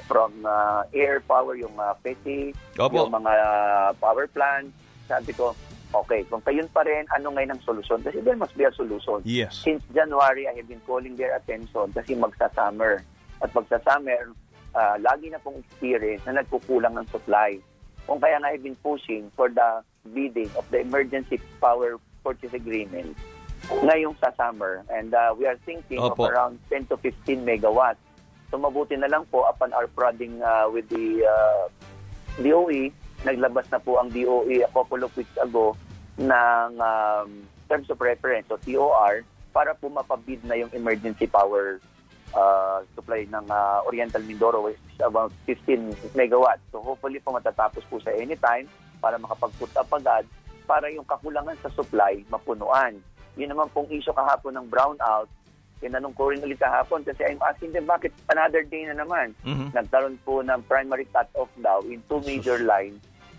from 0.08 0.32
uh, 0.48 0.88
air 0.96 1.20
power, 1.20 1.54
yung 1.54 1.76
uh, 1.76 1.92
petty, 2.00 2.56
Opo. 2.80 3.04
yung 3.04 3.12
mga 3.12 3.32
uh, 3.36 3.90
power 4.00 4.24
plant. 4.26 4.72
Sabi 5.04 5.36
ko, 5.36 5.52
okay, 5.92 6.24
kung 6.26 6.40
kayon 6.40 6.66
pa 6.72 6.82
rin, 6.88 7.04
ano 7.12 7.36
ngayon 7.36 7.54
ang 7.54 7.62
solusyon? 7.62 8.00
Kasi 8.00 8.24
there 8.24 8.36
must 8.36 8.56
be 8.56 8.64
a 8.64 8.72
solution. 8.72 9.20
Yes. 9.28 9.60
Since 9.60 9.84
January, 9.92 10.48
I 10.48 10.56
have 10.56 10.68
been 10.68 10.82
calling 10.88 11.14
their 11.20 11.36
attention 11.36 11.92
kasi 11.92 12.16
magsa-summer. 12.16 13.04
At 13.44 13.52
magsa-summer, 13.52 14.32
ah, 14.72 14.96
lagi 14.98 15.28
na 15.28 15.38
pong 15.38 15.60
experience 15.60 16.24
na 16.24 16.40
nagkukulang 16.40 16.96
ng 16.96 17.06
supply. 17.12 17.60
Kung 18.08 18.18
kaya 18.18 18.40
nga 18.40 18.48
I've 18.48 18.64
been 18.64 18.80
pushing 18.80 19.28
for 19.36 19.52
the 19.52 19.84
bidding 20.08 20.48
of 20.56 20.64
the 20.72 20.80
emergency 20.80 21.36
power 21.60 22.00
purchase 22.24 22.56
agreement 22.56 23.12
ngayong 23.84 24.16
sa 24.16 24.32
summer. 24.32 24.84
And 24.88 25.12
ah, 25.12 25.36
we 25.36 25.44
are 25.44 25.60
thinking 25.68 26.00
Opo. 26.00 26.24
of 26.24 26.32
around 26.32 26.58
10 26.72 26.88
to 26.88 26.96
15 26.96 27.44
megawatts. 27.44 28.00
So 28.48 28.56
mabuti 28.56 28.96
na 28.96 29.10
lang 29.12 29.28
po 29.28 29.44
upon 29.44 29.76
our 29.76 29.86
prodding 29.88 30.40
ah, 30.40 30.68
with 30.68 30.88
the 30.88 31.24
ah, 31.24 31.68
DOE, 32.40 32.92
naglabas 33.26 33.66
na 33.68 33.82
po 33.82 33.98
ang 33.98 34.08
DOE 34.14 34.62
a 34.62 34.70
couple 34.70 35.02
of 35.02 35.12
weeks 35.18 35.34
ago 35.42 35.74
ng 36.18 36.70
um, 36.78 37.28
terms 37.68 37.90
of 37.90 38.00
reference 38.00 38.46
o 38.50 38.58
TOR 38.58 39.22
para 39.50 39.74
po 39.74 39.90
mapabid 39.90 40.42
na 40.46 40.54
yung 40.54 40.70
emergency 40.70 41.26
power 41.26 41.82
uh, 42.34 42.82
supply 42.94 43.26
ng 43.26 43.46
uh, 43.50 43.82
Oriental 43.86 44.22
Mindoro 44.22 44.70
which 44.70 44.78
is 44.78 45.02
about 45.02 45.30
15 45.46 46.14
megawatts. 46.14 46.62
So 46.70 46.82
hopefully 46.82 47.18
po 47.22 47.34
matatapos 47.34 47.82
po 47.86 48.00
sa 48.02 48.14
anytime 48.14 48.66
para 48.98 49.18
makapag-put 49.18 49.72
up 49.78 49.90
agad 49.94 50.24
para 50.68 50.90
yung 50.92 51.06
kakulangan 51.06 51.56
sa 51.62 51.70
supply 51.72 52.22
mapunuan. 52.28 52.98
Yun 53.38 53.54
naman 53.54 53.70
pong 53.70 53.88
issue 53.94 54.12
kahapon 54.12 54.58
ng 54.58 54.66
brownout. 54.66 55.30
Tinanong 55.78 56.10
ko 56.12 56.30
rin 56.30 56.42
ulit 56.42 56.58
kahapon 56.58 57.02
kasi 57.02 57.22
I'm 57.22 57.38
asking 57.40 57.70
them 57.70 57.86
bakit 57.86 58.10
another 58.28 58.62
day 58.62 58.82
na 58.84 58.98
naman. 58.98 59.30
Mhm. 59.42 59.70
Nagkaroon 59.72 60.18
po 60.20 60.42
ng 60.42 60.62
primary 60.66 61.06
cut-off 61.06 61.50
daw 61.56 61.78
in 61.86 62.02
two 62.06 62.18
major 62.22 62.58
lines 62.60 62.98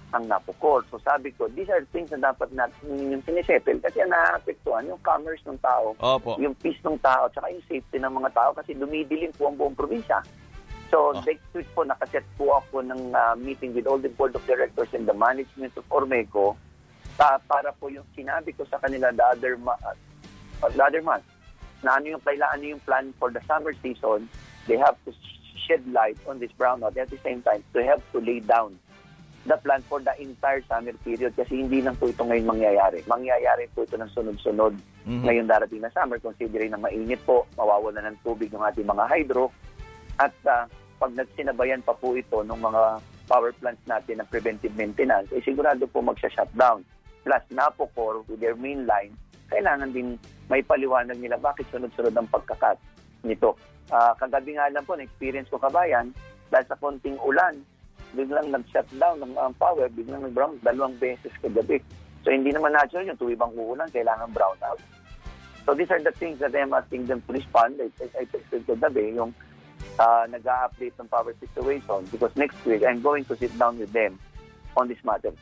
ang 0.09 0.25
napukor. 0.25 0.81
So 0.89 0.97
sabi 0.99 1.29
ko, 1.31 1.45
these 1.49 1.69
are 1.69 1.85
things 1.91 2.09
na 2.09 2.33
dapat 2.33 2.49
natin 2.51 2.81
yung 3.11 3.21
sinisettle 3.21 3.77
kasi 3.77 4.01
ang 4.01 4.09
naaapektuhan 4.09 4.87
yung 4.87 4.97
commerce 4.99 5.43
ng 5.45 5.59
tao, 5.59 5.93
Opo. 5.95 6.33
yung 6.41 6.57
peace 6.57 6.81
ng 6.81 6.97
tao, 6.97 7.29
tsaka 7.29 7.51
yung 7.51 7.61
safety 7.69 8.01
ng 8.01 8.09
mga 8.09 8.33
tao 8.33 8.49
kasi 8.51 8.73
dumidilim 8.73 9.29
po 9.37 9.51
ang 9.51 9.55
buong 9.55 9.77
probinsya. 9.77 10.17
So 10.89 11.13
Ah. 11.13 11.21
next 11.21 11.45
week 11.53 11.69
po, 11.77 11.85
nakaset 11.85 12.25
po 12.33 12.57
ako 12.57 12.81
ng 12.81 13.13
ah, 13.13 13.37
meeting 13.37 13.77
with 13.77 13.85
all 13.85 14.01
the 14.01 14.09
board 14.09 14.33
of 14.33 14.41
directors 14.49 14.89
and 14.97 15.05
the 15.05 15.13
management 15.13 15.77
of 15.77 15.85
Ormeco 15.93 16.57
pa, 17.13 17.37
para 17.45 17.69
po 17.75 17.93
yung 17.93 18.07
sinabi 18.17 18.55
ko 18.55 18.65
sa 18.65 18.81
kanila 18.81 19.13
the 19.13 19.21
other, 19.21 19.61
ma- 19.61 19.77
uh, 19.85 19.93
the 20.71 20.81
other 20.81 21.03
month 21.03 21.21
na 21.83 21.97
ano 21.97 22.17
yung 22.17 22.23
kailangan 22.23 22.59
ano 22.59 22.65
yung 22.75 22.83
plan 22.83 23.05
for 23.17 23.31
the 23.31 23.41
summer 23.47 23.73
season, 23.79 24.27
they 24.67 24.77
have 24.77 24.95
to 25.07 25.11
shed 25.67 25.83
light 25.93 26.17
on 26.25 26.39
this 26.39 26.51
brownout 26.57 26.97
at 26.97 27.09
the 27.09 27.19
same 27.21 27.41
time 27.43 27.63
to 27.73 27.83
help 27.83 28.01
to 28.11 28.19
lay 28.19 28.39
down 28.39 28.73
the 29.47 29.55
plan 29.63 29.81
for 29.87 30.03
the 30.03 30.11
entire 30.19 30.61
summer 30.67 30.91
period 31.01 31.31
kasi 31.33 31.63
hindi 31.63 31.79
lang 31.79 31.95
po 31.95 32.11
ito 32.11 32.21
ngayon 32.21 32.45
mangyayari. 32.45 32.99
Mangyayari 33.07 33.71
po 33.71 33.87
ito 33.87 33.95
ng 33.95 34.11
sunod-sunod 34.11 34.75
Mhm. 35.07 35.23
ngayon 35.25 35.47
darating 35.47 35.81
na 35.81 35.89
summer 35.95 36.19
considering 36.19 36.75
na 36.75 36.77
mainit 36.77 37.23
po, 37.23 37.47
mawawala 37.55 38.03
ng 38.03 38.19
tubig 38.21 38.51
ng 38.51 38.61
ating 38.61 38.85
mga 38.85 39.07
hydro 39.07 39.49
at 40.19 40.35
ah, 40.45 40.67
pag 40.99 41.15
nagsinabayan 41.15 41.79
pa 41.81 41.95
po 41.95 42.13
ito 42.13 42.43
ng 42.43 42.59
mga 42.59 42.99
power 43.25 43.55
plants 43.55 43.81
natin 43.87 44.19
ng 44.19 44.27
preventive 44.27 44.75
maintenance, 44.75 45.31
eh 45.31 45.39
sigurado 45.39 45.87
po 45.87 46.03
magsha-shutdown. 46.03 46.83
Plus, 47.23 47.43
Napocor 47.53 48.25
with 48.27 48.41
their 48.43 48.57
main 48.57 48.83
line, 48.83 49.15
kailangan 49.49 49.89
din 49.91 50.15
may 50.47 50.61
paliwanag 50.63 51.17
nila 51.17 51.37
bakit 51.37 51.65
sunod-sunod 51.73 52.13
ang 52.13 52.29
pagkakat 52.29 52.77
nito. 53.25 53.57
Ah, 53.89 54.13
kagabi 54.17 54.55
nga 54.55 54.69
lang 54.69 54.85
po, 54.85 54.93
na-experience 54.93 55.49
ko 55.49 55.57
kabayan, 55.57 56.13
dahil 56.49 56.65
sa 56.69 56.77
konting 56.77 57.17
ulan, 57.21 57.61
biglang 58.13 58.49
nag-shutdown 58.49 59.21
ng 59.21 59.37
ang 59.37 59.53
power, 59.57 59.85
biglang 59.93 60.25
nag-brown 60.25 60.57
dalawang 60.65 60.97
beses 60.97 61.33
kagabi. 61.41 61.81
So 62.25 62.33
hindi 62.33 62.49
naman 62.49 62.73
natural 62.73 63.05
yung 63.05 63.19
tuwing 63.21 63.37
bang 63.37 63.53
uulan, 63.53 63.89
kailangan 63.93 64.33
brownout. 64.33 64.81
So 65.65 65.77
these 65.77 65.89
are 65.93 66.01
the 66.01 66.13
things 66.17 66.41
that 66.41 66.53
I'm 66.57 66.73
asking 66.73 67.05
them 67.05 67.21
to 67.29 67.33
respond. 67.33 67.77
I, 67.77 67.93
I, 68.01 68.07
I 68.21 68.23
texted 68.25 68.65
kagabi 68.65 69.13
yung 69.13 69.33
uh, 70.01 70.25
nag-update 70.25 70.97
ng 70.97 71.09
power 71.09 71.33
situation 71.37 72.09
because 72.09 72.33
next 72.33 72.57
week 72.65 72.81
I'm 72.81 73.01
going 73.01 73.25
to 73.29 73.37
sit 73.37 73.53
down 73.57 73.77
with 73.77 73.93
them 73.93 74.17
on 74.73 74.89
this 74.89 75.01
matter. 75.05 75.33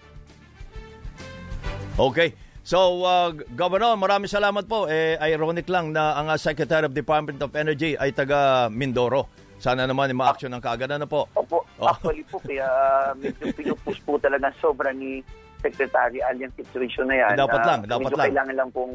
Okay. 1.97 2.35
So, 2.67 2.99
uh, 3.07 3.31
Governor, 3.55 3.95
maraming 3.95 4.27
salamat 4.27 4.67
po. 4.67 4.91
Eh, 4.91 5.15
ironic 5.23 5.71
lang 5.71 5.95
na 5.95 6.19
ang 6.19 6.27
uh, 6.27 6.35
Secretary 6.35 6.83
of 6.83 6.91
Department 6.91 7.39
of 7.39 7.55
Energy 7.55 7.95
ay 7.95 8.11
taga 8.11 8.67
Mindoro. 8.67 9.31
Sana 9.55 9.87
naman 9.87 10.11
yung 10.11 10.19
ma-action 10.19 10.51
ng 10.51 10.59
kaagad. 10.59 10.91
Ano 10.91 11.07
po? 11.07 11.31
Opo, 11.31 11.63
Oh. 11.79 11.87
actually 11.95 12.27
po, 12.27 12.43
kaya 12.43 12.67
uh, 12.67 13.15
medyo 13.15 13.55
pinupush 13.55 14.03
po 14.03 14.19
talaga 14.19 14.51
sobra 14.59 14.91
ni 14.91 15.23
Secretary 15.63 16.19
Al 16.19 16.35
yung 16.35 16.51
situation 16.59 17.07
na 17.07 17.15
yan. 17.15 17.39
Dapat 17.39 17.59
Ah, 17.63 17.67
lang, 17.71 17.79
dapat 17.87 18.03
medyo 18.03 18.17
lang. 18.19 18.27
Kailangan 18.35 18.55
lang 18.59 18.69
pong, 18.75 18.93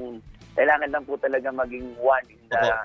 kailangan 0.52 0.88
lang 0.92 1.04
po 1.08 1.12
talaga 1.16 1.48
maging 1.48 1.86
one 1.96 2.26
in, 2.28 2.42
the, 2.52 2.60
Opo. 2.60 2.76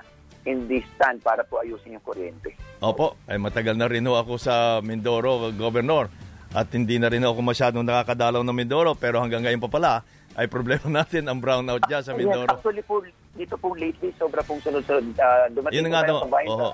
in 0.48 0.58
this 0.72 0.86
stand 0.96 1.20
para 1.20 1.44
po 1.44 1.60
ayusin 1.60 2.00
yung 2.00 2.06
kuryente. 2.06 2.56
Opo, 2.80 3.20
ay 3.28 3.36
matagal 3.36 3.76
na 3.76 3.92
rin 3.92 4.08
ako 4.08 4.40
sa 4.40 4.80
Mindoro, 4.80 5.52
Governor. 5.52 6.08
At 6.48 6.72
hindi 6.72 6.96
na 6.96 7.12
rin 7.12 7.20
ako 7.20 7.44
masyadong 7.44 7.84
nakakadalaw 7.84 8.40
ng 8.40 8.56
Mindoro. 8.56 8.96
Pero 8.96 9.20
hanggang 9.20 9.44
ngayon 9.44 9.60
pa 9.60 9.68
pala, 9.68 9.92
ay 10.38 10.46
problema 10.46 10.86
natin 11.02 11.26
ang 11.26 11.42
brownout 11.42 11.82
dyan 11.84 12.00
sa 12.00 12.14
Yes, 12.14 12.18
Mindoro. 12.22 12.46
actually 12.48 12.84
po, 12.86 13.02
dito 13.34 13.58
po 13.58 13.74
lately, 13.74 14.14
sobra 14.14 14.40
pong 14.46 14.62
sunod-sunod. 14.62 15.18
Ah, 15.18 15.50
dumating 15.50 15.82
Yun 15.82 15.84
po 15.84 15.90
nga 15.90 16.02
tayo 16.06 16.14
sa 16.14 16.26
sa 16.46 16.66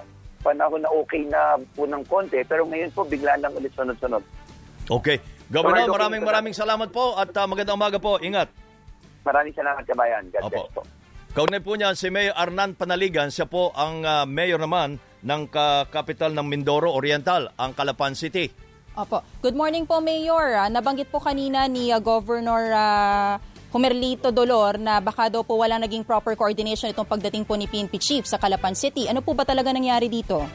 panahon 0.44 0.80
na 0.84 0.90
okay 0.92 1.24
na 1.24 1.40
po 1.72 1.88
ng 1.88 2.04
konti, 2.04 2.44
pero 2.44 2.68
ngayon 2.68 2.92
po 2.92 3.08
bigla 3.08 3.40
lang 3.40 3.56
ulit 3.56 3.72
sunod-sunod. 3.72 4.20
Okay. 4.84 5.16
Governor, 5.48 5.88
Okay, 5.88 5.96
maraming 5.96 6.22
maraming 6.22 6.56
salamat 6.56 6.88
po 6.88 7.16
at 7.16 7.32
uh, 7.32 7.44
magandang 7.44 7.76
umaga 7.76 7.96
po. 7.96 8.20
Ingat. 8.20 8.48
Maraming 9.24 9.56
salamat 9.56 9.80
kabayan. 9.84 10.28
God 10.28 10.42
Opo. 10.44 10.52
bless 10.52 10.72
po. 10.72 10.82
Kaunay 11.34 11.60
po 11.60 11.74
niyan 11.74 11.96
si 11.96 12.12
Mayor 12.12 12.36
Arnan 12.36 12.76
Panaligan. 12.76 13.32
Siya 13.32 13.44
po 13.44 13.72
ang 13.72 14.04
uh, 14.04 14.24
mayor 14.24 14.60
naman 14.60 14.96
ng 15.20 15.42
ka- 15.48 15.88
capital 15.88 16.32
ng 16.32 16.44
Mindoro 16.44 16.92
Oriental, 16.92 17.48
ang 17.56 17.72
Calapan 17.72 18.12
City. 18.12 18.48
Opo. 18.94 19.24
Good 19.40 19.56
morning 19.56 19.84
po, 19.84 19.98
Mayor. 19.98 20.54
Ah, 20.54 20.68
nabanggit 20.68 21.08
po 21.08 21.18
kanina 21.18 21.66
ni 21.66 21.90
ah, 21.90 21.98
Governor 21.98 22.62
ah, 22.70 23.36
Humerlito 23.75 24.31
Dolor 24.31 24.79
na 24.79 25.03
baka 25.03 25.27
daw 25.27 25.43
po 25.43 25.59
walang 25.59 25.83
naging 25.83 26.07
proper 26.07 26.39
coordination 26.39 26.95
itong 26.95 27.11
pagdating 27.11 27.43
po 27.43 27.59
ni 27.59 27.66
PNP 27.66 27.99
Chief 27.99 28.22
sa 28.22 28.39
Calapan 28.39 28.79
City. 28.79 29.11
Ano 29.11 29.18
po 29.18 29.35
ba 29.35 29.43
talaga 29.43 29.75
nangyari 29.75 30.07
dito? 30.07 30.47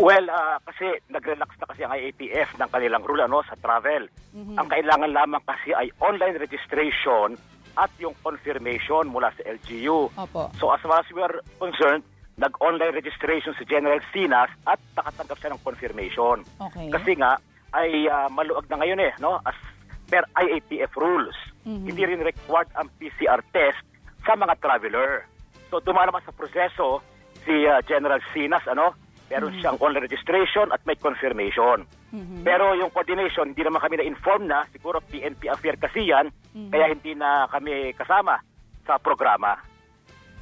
Well, 0.00 0.24
ah, 0.32 0.56
kasi 0.64 1.04
nag-relax 1.12 1.52
na 1.60 1.68
kasi 1.68 1.84
ang 1.84 1.92
IATF 1.92 2.56
ng 2.56 2.70
kanilang 2.72 3.04
rule 3.04 3.28
ano, 3.28 3.44
sa 3.44 3.60
travel. 3.60 4.08
Mhm. 4.32 4.56
Ang 4.56 4.68
kailangan 4.72 5.10
lamang 5.12 5.44
kasi 5.44 5.76
ay 5.76 5.92
online 6.00 6.40
registration 6.40 7.36
at 7.76 7.92
yung 8.00 8.16
confirmation 8.24 9.12
mula 9.12 9.28
sa 9.36 9.44
LGU. 9.44 10.08
Opo. 10.16 10.48
So 10.56 10.72
as 10.72 10.80
far 10.80 11.04
as 11.04 11.08
we 11.12 11.20
are 11.20 11.44
concerned, 11.60 12.08
nag-online 12.40 12.96
registration 12.96 13.52
si 13.60 13.68
General 13.68 14.00
Sinas 14.16 14.48
at 14.64 14.80
nakatanggap 14.96 15.36
siya 15.44 15.52
ng 15.52 15.60
confirmation. 15.60 16.40
Okay. 16.56 16.88
Kasi 16.88 17.20
nga 17.20 17.36
ay 17.76 18.08
ah, 18.08 18.32
maluag 18.32 18.64
na 18.72 18.80
ngayon 18.80 18.96
eh, 18.96 19.12
no? 19.20 19.44
As 19.44 19.60
per 20.08 20.24
IATF 20.40 20.96
rules. 20.96 21.36
Mhm. 21.68 21.84
Hindi 21.84 22.02
rin 22.08 22.20
required 22.24 22.72
ang 22.72 22.88
PCR 22.96 23.44
test 23.52 23.84
sa 24.24 24.32
mga 24.32 24.56
traveler. 24.56 25.28
So 25.68 25.84
dumaan 25.84 26.08
naman 26.08 26.24
sa 26.24 26.32
proseso 26.32 27.04
si 27.44 27.68
ah, 27.68 27.84
General 27.84 28.20
Sinas, 28.32 28.64
ano? 28.64 28.96
Meron 29.28 29.52
Mhm. 29.52 29.60
siyang 29.60 29.76
online 29.76 30.08
registration 30.08 30.72
at 30.72 30.80
may 30.88 30.96
confirmation. 30.96 31.84
Mhm. 32.08 32.40
Pero 32.40 32.72
yung 32.72 32.88
coordination, 32.88 33.52
hindi 33.52 33.60
naman 33.60 33.84
kami 33.84 34.00
na-inform 34.00 34.48
na. 34.48 34.64
Siguro 34.72 35.04
PNP 35.04 35.52
affair 35.52 35.76
kasi 35.76 36.08
yan, 36.08 36.32
Mhm. 36.56 36.72
kaya 36.72 36.88
hindi 36.88 37.12
na 37.12 37.44
kami 37.44 37.92
kasama 37.92 38.40
sa 38.88 38.96
programa. 38.96 39.60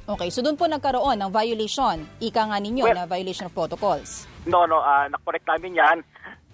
Okay, 0.07 0.31
so 0.31 0.39
doon 0.39 0.55
po 0.55 0.71
nagkaroon 0.71 1.19
ng 1.19 1.31
violation. 1.35 1.99
Ika 2.23 2.47
nga 2.47 2.57
ninyo 2.63 2.87
Well- 2.87 2.95
na 2.95 3.03
violation 3.03 3.43
of 3.43 3.51
protocols. 3.51 4.23
No, 4.47 4.63
no, 4.63 4.79
ah 4.79 5.11
nakorek 5.11 5.43
namin 5.43 5.75
yan. 5.75 5.97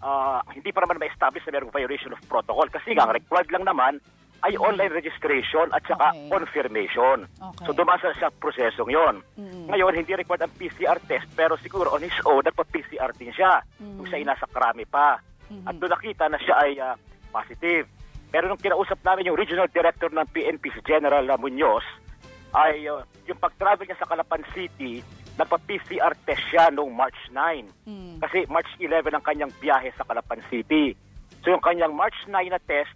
Ah, 0.02 0.42
hindi 0.50 0.74
pa 0.74 0.82
naman 0.82 0.98
ma-establish 0.98 1.46
na 1.46 1.54
mayroong 1.54 1.72
violation 1.72 2.10
of 2.10 2.20
protocol 2.26 2.66
kasi 2.68 2.98
nga 2.98 3.06
ang 3.06 3.14
required 3.14 3.48
lang 3.54 3.64
naman 3.64 4.02
ay 4.44 4.60
online 4.60 4.92
registration 4.92 5.72
at 5.72 5.80
saka 5.88 6.12
Okay. 6.12 6.28
confirmation. 6.28 7.18
Okay. 7.32 7.64
So 7.64 7.72
dumasa 7.72 8.12
sa 8.20 8.28
prosesong 8.28 8.92
yon. 8.92 9.24
Mm. 9.40 9.72
Ngayon, 9.72 9.94
hindi 9.96 10.12
required 10.20 10.44
ang 10.44 10.54
PCR 10.60 11.00
test 11.08 11.32
pero 11.32 11.56
siguro 11.64 11.96
on 11.96 12.04
his 12.04 12.16
own, 12.28 12.44
nagpa-PCR 12.44 13.16
din 13.16 13.32
siya. 13.32 13.64
Mm. 13.80 13.96
Kung 13.96 14.08
siya 14.12 14.20
ay 14.20 14.28
nasa 14.28 14.46
krami 14.52 14.84
pa. 14.84 15.16
Mhm. 15.48 15.64
At 15.64 15.76
doon 15.80 15.92
nakita 15.96 16.28
na 16.28 16.40
siya 16.44 16.56
ay 16.60 16.72
ah, 16.84 16.96
positive. 17.32 17.88
Pero 18.34 18.52
nung 18.52 18.60
kinausap 18.60 19.00
namin 19.06 19.32
yung 19.32 19.40
regional 19.40 19.70
director 19.72 20.12
ng 20.12 20.28
PNP, 20.34 20.76
si 20.76 20.82
General 20.84 21.24
Muñoz, 21.40 21.86
ay 22.52 22.84
ah, 22.92 23.00
yung 23.24 23.40
pag-travel 23.40 23.88
niya 23.88 23.96
sa 23.96 24.10
Calapan 24.12 24.44
City, 24.52 25.00
nagpa-PCR 25.40 26.14
test 26.28 26.44
siya 26.52 26.68
noong 26.68 26.92
March 26.92 27.18
9. 27.32 27.64
Mm. 27.88 28.20
Kasi 28.20 28.44
March 28.52 28.70
11 28.76 29.08
ang 29.08 29.24
kanyang 29.24 29.52
biyahe 29.64 29.88
sa 29.96 30.04
Calapan 30.04 30.44
City. 30.52 30.92
So 31.48 31.56
yung 31.56 31.64
kanyang 31.64 31.96
March 31.96 32.18
9 32.28 32.36
na 32.52 32.60
test, 32.60 32.92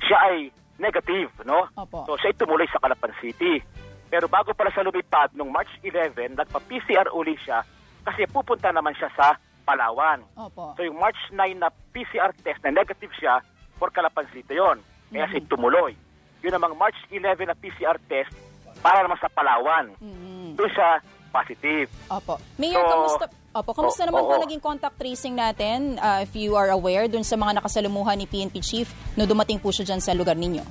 siya 0.00 0.18
ay 0.32 0.36
negative, 0.78 1.32
no? 1.44 1.68
Opo. 1.74 2.04
So 2.04 2.16
siya 2.16 2.32
ay 2.32 2.38
tumuloy 2.38 2.68
sa 2.68 2.80
Calapan 2.80 3.12
City. 3.20 3.60
Pero 4.06 4.30
bago 4.30 4.54
pala 4.54 4.70
sa 4.70 4.86
lumipad, 4.86 5.34
nung 5.34 5.50
March 5.50 5.72
11, 5.82 6.14
nagpa-PCR 6.38 7.10
uli 7.10 7.34
siya 7.42 7.66
kasi 8.06 8.22
pupunta 8.30 8.70
naman 8.70 8.94
siya 8.94 9.10
sa 9.18 9.34
Palawan. 9.66 10.22
Opo. 10.38 10.78
So 10.78 10.86
yung 10.86 10.96
March 10.96 11.18
9 11.34 11.58
na 11.58 11.68
PCR 11.90 12.30
test 12.38 12.62
na 12.62 12.70
negative 12.70 13.10
siya 13.18 13.42
for 13.76 13.90
Calapan 13.90 14.30
City 14.30 14.54
yon. 14.54 14.78
Kaya 15.10 15.26
Mhm. 15.26 15.32
siya 15.34 15.50
tumuloy. 15.50 15.92
Yun 16.40 16.54
namang 16.54 16.78
March 16.78 16.98
11 17.10 17.50
na 17.50 17.56
PCR 17.56 17.98
test 18.06 18.30
para 18.78 19.02
naman 19.02 19.18
sa 19.18 19.26
Palawan. 19.26 19.90
Mhm. 19.98 20.54
Doon 20.54 20.70
siya 20.70 21.02
positive. 21.34 21.90
Opo. 22.08 22.38
Mayor, 22.56 22.80
So, 22.80 22.88
kamusta, 22.88 23.26
opo, 23.56 23.72
kamusta 23.72 24.04
o- 24.04 24.08
naman 24.08 24.22
po 24.22 24.34
oo. 24.34 24.42
naging 24.42 24.60
contact 24.60 24.96
tracing 24.96 25.32
natin, 25.32 25.96
uh, 25.98 26.20
if 26.20 26.32
you 26.32 26.52
are 26.52 26.68
aware, 26.68 27.06
dun 27.06 27.22
sa 27.22 27.34
mga 27.34 27.58
nakasalumuhan 27.58 28.16
ni 28.16 28.24
PNP 28.24 28.60
Chief 28.60 28.86
no 29.14 29.24
dumating 29.24 29.56
po 29.56 29.70
siya 29.70 29.84
dyan 29.84 30.00
sa 30.00 30.12
lugar 30.12 30.34
ninyo? 30.34 30.64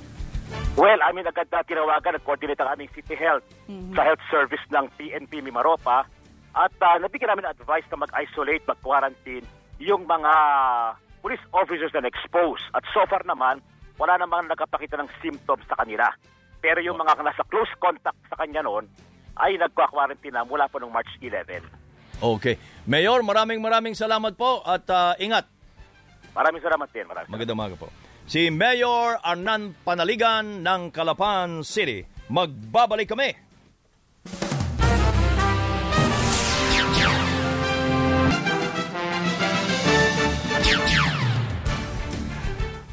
Well, 0.76 1.00
I 1.00 1.10
mean, 1.10 1.24
agad 1.24 1.48
na 1.48 1.64
tinawagan, 1.64 2.14
nag-coordinate 2.14 2.60
ang 2.60 2.76
aming 2.76 2.92
City 2.92 3.16
Health 3.16 3.42
Mhm. 3.66 3.92
sa 3.92 4.02
health 4.04 4.22
service 4.28 4.62
ng 4.68 4.86
PNP 4.94 5.40
Mimaropa 5.40 6.04
at 6.52 6.72
uh, 6.76 6.96
nabigyan 6.96 7.32
namin 7.32 7.48
advice 7.48 7.84
na 7.88 7.98
mag-isolate, 7.98 8.62
mag-quarantine 8.64 9.44
yung 9.78 10.04
mga 10.04 10.32
police 11.20 11.42
officers 11.50 11.92
na 11.92 12.06
na-expose. 12.06 12.62
At 12.72 12.86
so 12.92 13.02
far 13.04 13.24
naman, 13.24 13.58
wala 13.96 14.14
namang 14.16 14.46
nakapakita 14.46 14.96
ng 14.96 15.08
symptoms 15.18 15.64
sa 15.66 15.76
kanila. 15.76 16.06
Pero 16.60 16.78
yung 16.80 16.96
mga 16.96 17.18
nasa 17.20 17.42
close 17.48 17.72
contact 17.76 18.16
sa 18.28 18.36
kanya 18.38 18.62
noon 18.62 18.86
ay 19.36 19.56
nagka-quarantine 19.56 20.32
na 20.32 20.44
mula 20.44 20.68
po 20.68 20.78
noong 20.78 20.92
March 20.92 21.10
11. 21.20 21.60
Okay. 22.16 22.56
Mayor, 22.88 23.20
maraming 23.20 23.60
maraming 23.60 23.92
salamat 23.92 24.32
po 24.38 24.64
at 24.64 24.88
ah, 24.88 25.12
ingat. 25.20 25.44
Maraming 26.32 26.62
salamat 26.64 26.88
din. 26.92 27.04
Maraming 27.04 27.30
Magandang 27.32 27.56
umaga 27.56 27.74
po. 27.76 27.88
Si 28.26 28.48
Mayor 28.50 29.20
Arnan 29.20 29.76
Panaligan 29.84 30.64
ng 30.64 30.90
Calapan 30.90 31.60
City. 31.62 32.02
Magbabalik 32.32 33.06
kami. 33.06 33.30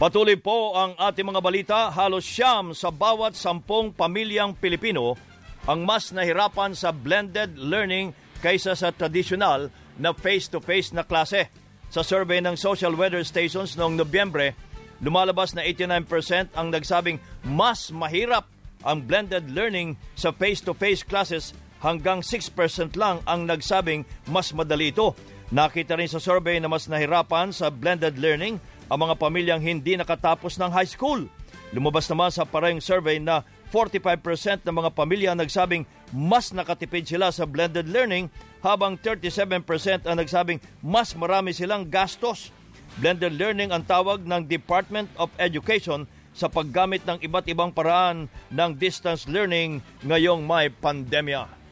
Patuloy 0.03 0.35
po 0.35 0.75
ang 0.75 0.99
ating 0.99 1.23
mga 1.23 1.39
balita. 1.39 1.79
Halos 1.87 2.27
siyam 2.27 2.75
sa 2.75 2.91
bawat 2.91 3.39
sampung 3.39 3.95
pamilyang 3.95 4.51
Pilipino 4.51 5.15
ang 5.63 5.87
mas 5.87 6.11
nahirapan 6.11 6.75
sa 6.75 6.91
blended 6.91 7.55
learning 7.55 8.11
kaysa 8.43 8.75
sa 8.75 8.91
tradisyonal 8.91 9.71
na 9.95 10.11
face-to-face 10.11 10.91
na 10.91 11.07
klase. 11.07 11.47
Sa 11.87 12.03
survey 12.03 12.43
ng 12.43 12.59
social 12.59 12.91
weather 12.99 13.23
stations 13.23 13.79
noong 13.79 13.95
Nobyembre, 13.95 14.51
lumalabas 14.99 15.55
na 15.55 15.63
89% 15.63 16.51
ang 16.51 16.67
nagsabing 16.67 17.23
mas 17.47 17.87
mahirap 17.95 18.51
ang 18.83 18.99
blended 18.99 19.47
learning 19.55 19.95
sa 20.19 20.35
face-to-face 20.35 21.07
classes 21.07 21.55
hanggang 21.79 22.19
6% 22.19 22.51
lang 22.99 23.23
ang 23.23 23.47
nagsabing 23.47 24.03
mas 24.27 24.51
madali 24.51 24.91
ito. 24.91 25.15
Nakita 25.53 25.95
rin 25.95 26.11
sa 26.11 26.19
survey 26.19 26.59
na 26.59 26.67
mas 26.67 26.91
nahirapan 26.91 27.55
sa 27.55 27.71
blended 27.71 28.19
learning 28.19 28.59
ang 28.91 28.99
mga 28.99 29.15
pamilyang 29.15 29.61
hindi 29.63 29.95
nakatapos 29.95 30.59
ng 30.59 30.71
high 30.73 30.89
school. 30.89 31.29
Lumabas 31.71 32.09
naman 32.11 32.29
sa 32.33 32.43
parehong 32.43 32.83
survey 32.83 33.21
na 33.21 33.45
45% 33.73 34.61
ng 34.69 34.75
mga 34.77 34.93
pamilya 34.93 35.33
nagsabing 35.33 35.89
mas 36.13 36.53
nakatipid 36.53 37.09
sila 37.09 37.33
sa 37.33 37.49
blended 37.49 37.89
learning 37.89 38.29
habang 38.61 38.93
37% 39.01 40.05
ang 40.05 40.21
nagsabing 40.21 40.61
mas 40.85 41.17
marami 41.17 41.57
silang 41.57 41.89
gastos. 41.89 42.53
Blended 43.01 43.33
learning 43.33 43.73
ang 43.73 43.81
tawag 43.81 44.21
ng 44.21 44.45
Department 44.45 45.09
of 45.17 45.33
Education 45.41 46.05
sa 46.37 46.45
paggamit 46.45 47.01
ng 47.09 47.17
iba't 47.25 47.49
ibang 47.49 47.73
paraan 47.73 48.29
ng 48.53 48.71
distance 48.77 49.25
learning 49.25 49.81
ngayong 50.05 50.45
may 50.45 50.69
pandemya. 50.69 51.62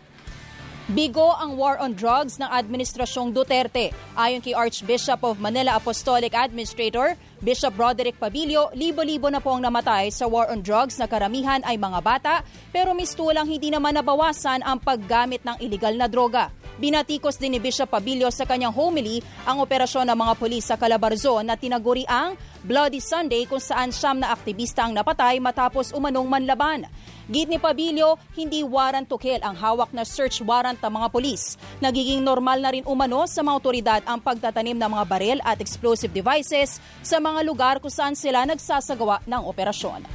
Bigo 0.91 1.31
ang 1.39 1.55
war 1.55 1.79
on 1.79 1.95
drugs 1.95 2.35
ng 2.35 2.51
Administrasyong 2.51 3.31
Duterte. 3.31 3.95
Ayon 4.11 4.43
kay 4.43 4.51
Archbishop 4.51 5.23
of 5.23 5.39
Manila 5.39 5.79
Apostolic 5.79 6.35
Administrator, 6.35 7.15
Bishop 7.39 7.79
Roderick 7.79 8.19
Pabilio, 8.19 8.67
libo-libo 8.75 9.31
na 9.31 9.39
po 9.39 9.55
ang 9.55 9.63
namatay 9.63 10.11
sa 10.11 10.27
war 10.27 10.51
on 10.51 10.59
drugs 10.59 10.99
na 10.99 11.07
karamihan 11.07 11.63
ay 11.63 11.79
mga 11.79 11.99
bata, 12.03 12.33
pero 12.75 12.91
mistulang 12.91 13.47
hindi 13.47 13.71
naman 13.71 13.95
nabawasan 13.95 14.67
ang 14.67 14.83
paggamit 14.83 15.39
ng 15.47 15.63
iligal 15.63 15.95
na 15.95 16.11
droga. 16.11 16.51
Binatikos 16.75 17.39
din 17.39 17.55
ni 17.55 17.63
Bishop 17.63 17.87
Pabilio 17.87 18.27
sa 18.27 18.43
kanyang 18.43 18.75
homily 18.75 19.23
ang 19.47 19.63
operasyon 19.63 20.11
ng 20.11 20.17
mga 20.17 20.33
pulis 20.35 20.67
sa 20.67 20.75
Calabarzon 20.75 21.47
na 21.47 21.55
tinaguri 21.55 22.03
ang 22.03 22.35
Bloody 22.61 23.01
Sunday 23.01 23.49
kung 23.49 23.57
saan 23.57 23.89
siyam 23.89 24.21
na 24.21 24.29
aktivista 24.29 24.85
ang 24.85 24.93
napatay 24.93 25.41
matapos 25.41 25.89
umanong 25.97 26.29
manlaban. 26.29 26.85
Git 27.25 27.49
ni 27.49 27.57
Pabilio, 27.57 28.21
hindi 28.37 28.61
warrant 28.61 29.09
to 29.09 29.17
kill 29.17 29.41
ang 29.41 29.57
hawak 29.57 29.89
na 29.97 30.05
search 30.05 30.45
warrant 30.45 30.77
ng 30.77 30.93
mga 30.93 31.07
pulis. 31.09 31.57
Nagiging 31.81 32.21
normal 32.21 32.61
na 32.61 32.69
rin 32.69 32.85
umano 32.85 33.25
sa 33.25 33.41
mga 33.41 33.57
otoridad 33.57 34.01
ang 34.05 34.21
pagtatanim 34.21 34.77
ng 34.77 34.91
mga 34.93 35.05
baril 35.09 35.39
at 35.41 35.57
explosive 35.57 36.13
devices 36.13 36.77
sa 37.01 37.17
mga 37.17 37.41
lugar 37.41 37.81
kung 37.81 37.89
saan 37.89 38.13
sila 38.13 38.45
nagsasagawa 38.45 39.25
ng 39.25 39.41
operasyon. 39.41 40.05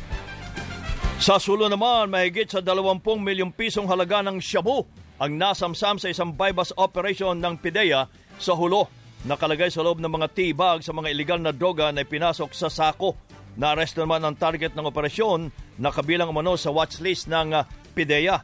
Sa 1.16 1.40
sulo 1.42 1.66
naman, 1.66 2.12
mahigit 2.12 2.46
sa 2.46 2.62
20 2.62 3.02
milyong 3.02 3.50
pisong 3.50 3.88
halaga 3.90 4.22
ng 4.22 4.38
shabu 4.38 4.86
ang 5.16 5.32
nasamsam 5.34 5.96
sa 5.96 6.12
isang 6.12 6.30
bypass 6.30 6.76
operation 6.76 7.40
ng 7.40 7.56
PIDEA 7.58 8.06
sa 8.36 8.52
Hulo. 8.52 8.95
Nakalagay 9.24 9.72
sa 9.72 9.80
loob 9.80 10.02
ng 10.02 10.12
mga 10.12 10.28
tea 10.36 10.52
bag 10.52 10.84
sa 10.84 10.92
mga 10.92 11.08
iligal 11.08 11.40
na 11.40 11.56
droga 11.56 11.88
na 11.88 12.04
ipinasok 12.04 12.52
sa 12.52 12.68
sako. 12.68 13.16
Naaresto 13.56 14.04
naman 14.04 14.20
ang 14.20 14.36
target 14.36 14.76
ng 14.76 14.84
operasyon 14.84 15.48
na 15.80 15.88
kabilang 15.88 16.28
umano 16.28 16.60
sa 16.60 16.68
watchlist 16.68 17.24
ng 17.32 17.56
ah, 17.56 17.64
PIDEA. 17.96 18.36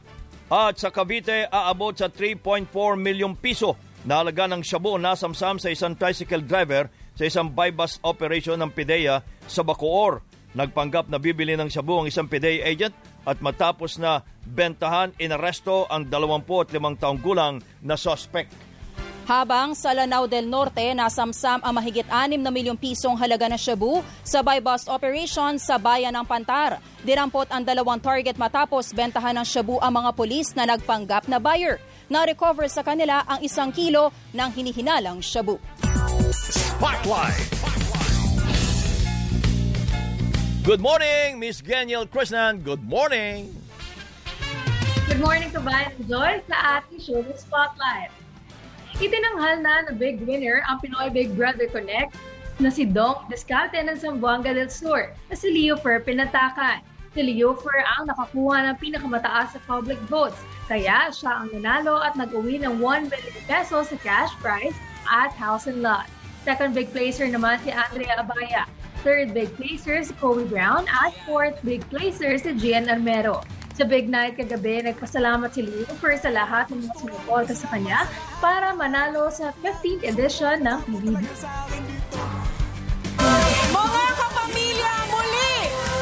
At 0.49 0.81
sa 0.81 0.89
Cavite, 0.89 1.45
aabot 1.49 1.93
sa 1.93 2.09
3.4 2.09 2.69
milyong 2.97 3.37
piso 3.37 3.77
na 4.03 4.19
halaga 4.19 4.49
ng 4.49 4.61
shabu 4.65 4.97
nasamsam 4.99 5.61
sa 5.61 5.71
isang 5.71 5.95
tricycle 5.95 6.43
driver 6.43 6.91
sa 7.13 7.23
isang 7.29 7.47
bypass 7.53 8.01
operation 8.03 8.57
ng 8.59 8.73
PIDEA 8.73 9.21
sa 9.45 9.61
Bacoor. 9.61 10.25
Nagpanggap 10.53 11.09
na 11.09 11.17
bibili 11.17 11.57
ng 11.57 11.69
shabu 11.69 12.01
ang 12.01 12.09
isang 12.09 12.29
PIDEA 12.29 12.65
agent 12.69 12.93
at 13.25 13.41
matapos 13.41 13.97
na 13.97 14.21
bentahan, 14.45 15.15
inaresto 15.17 15.87
ang 15.89 16.05
25 16.05 17.01
taong 17.01 17.19
gulang 17.21 17.63
na 17.81 17.95
suspect. 17.97 18.72
Habang 19.23 19.71
sa 19.71 19.95
Lanao 19.95 20.27
del 20.27 20.51
Norte, 20.51 20.83
nasamsam 20.91 21.63
ang 21.63 21.71
mahigit 21.71 22.03
6 22.03 22.43
na 22.43 22.51
milyong 22.51 22.75
pisong 22.75 23.15
halaga 23.15 23.47
ng 23.47 23.55
shabu 23.55 24.03
sa 24.19 24.43
buy 24.43 24.59
bust 24.59 24.91
operation 24.91 25.55
sa 25.55 25.79
bayan 25.79 26.11
ng 26.11 26.27
Pantar. 26.27 26.83
Dirampot 27.07 27.47
ang 27.47 27.63
dalawang 27.63 28.03
target 28.03 28.35
matapos 28.35 28.91
bentahan 28.91 29.39
ng 29.39 29.47
shabu 29.47 29.79
ang 29.79 29.95
mga 29.95 30.11
polis 30.11 30.51
na 30.59 30.67
nagpanggap 30.67 31.31
na 31.31 31.39
buyer. 31.39 31.79
Na-recover 32.11 32.67
sa 32.67 32.83
kanila 32.83 33.23
ang 33.23 33.39
isang 33.39 33.71
kilo 33.71 34.11
ng 34.35 34.49
hinihinalang 34.51 35.23
shabu. 35.23 35.55
Spotlight. 36.35 37.47
Good 40.67 40.83
morning, 40.83 41.39
Miss 41.39 41.63
Geniel 41.63 42.07
Krishnan. 42.11 42.63
Good 42.63 42.83
morning. 42.83 43.55
Good 45.07 45.19
morning 45.23 45.51
to 45.55 45.63
Bayan 45.63 45.95
Joy 46.07 46.43
sa 46.47 46.79
ating 46.79 46.99
show 46.99 47.23
Spotlight. 47.35 48.22
Itinanghal 49.03 49.59
na 49.59 49.83
na 49.83 49.91
big 49.91 50.23
winner 50.23 50.63
ang 50.63 50.79
Pinoy 50.79 51.11
Big 51.11 51.35
Brother 51.35 51.67
Connect 51.67 52.15
na 52.63 52.71
si 52.71 52.87
Dong 52.87 53.27
Descarte 53.27 53.75
ng 53.75 53.99
Zamboanga 53.99 54.55
del 54.55 54.71
Sur 54.71 55.11
na 55.27 55.35
si 55.35 55.51
Leo 55.51 55.75
Fer 55.75 55.99
pinatakan. 55.99 56.79
Si 57.11 57.19
Leo 57.19 57.51
Fer 57.51 57.83
ang 57.83 58.07
nakakuha 58.07 58.63
ng 58.63 58.79
pinakamataas 58.79 59.51
sa 59.51 59.59
public 59.67 59.99
votes 60.07 60.39
kaya 60.71 61.11
siya 61.11 61.43
ang 61.43 61.51
nanalo 61.51 61.99
at 61.99 62.15
nag-uwi 62.15 62.63
ng 62.63 62.79
1 62.79 63.11
million 63.11 63.35
pesos 63.43 63.91
sa 63.91 63.97
cash 63.99 64.31
prize 64.39 64.77
at 65.11 65.35
house 65.35 65.67
and 65.67 65.83
lot. 65.83 66.07
Second 66.47 66.71
big 66.71 66.87
placer 66.95 67.27
naman 67.27 67.59
si 67.59 67.75
Andrea 67.75 68.15
Abaya. 68.15 68.71
Third 69.03 69.35
big 69.35 69.51
placer 69.59 69.99
si 69.99 70.15
Kobe 70.15 70.47
Brown 70.47 70.87
at 70.87 71.11
fourth 71.27 71.59
big 71.67 71.83
placer 71.91 72.39
si 72.39 72.55
Gian 72.55 72.87
Armero. 72.87 73.43
Sa 73.73 73.89
big 73.89 74.05
night 74.05 74.37
kagabi, 74.37 74.85
nagpasalamat 74.85 75.49
si 75.49 75.65
Leo 75.65 75.89
for 75.97 76.13
sa 76.13 76.29
lahat 76.29 76.69
ng 76.69 76.85
mga 76.85 76.93
sumuporta 76.93 77.53
sa 77.57 77.65
kanya 77.73 78.05
para 78.37 78.69
manalo 78.77 79.33
sa 79.33 79.49
15th 79.65 80.05
edition 80.05 80.61
ng 80.61 80.77
PBB. 80.85 81.25
Mga 83.73 84.05
kapamilya 84.13 84.93
muli, 85.09 85.53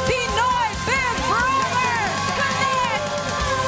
Pinoy 0.03 0.69
Big 0.83 1.15
Brother 1.31 2.03
Connect! 2.35 3.03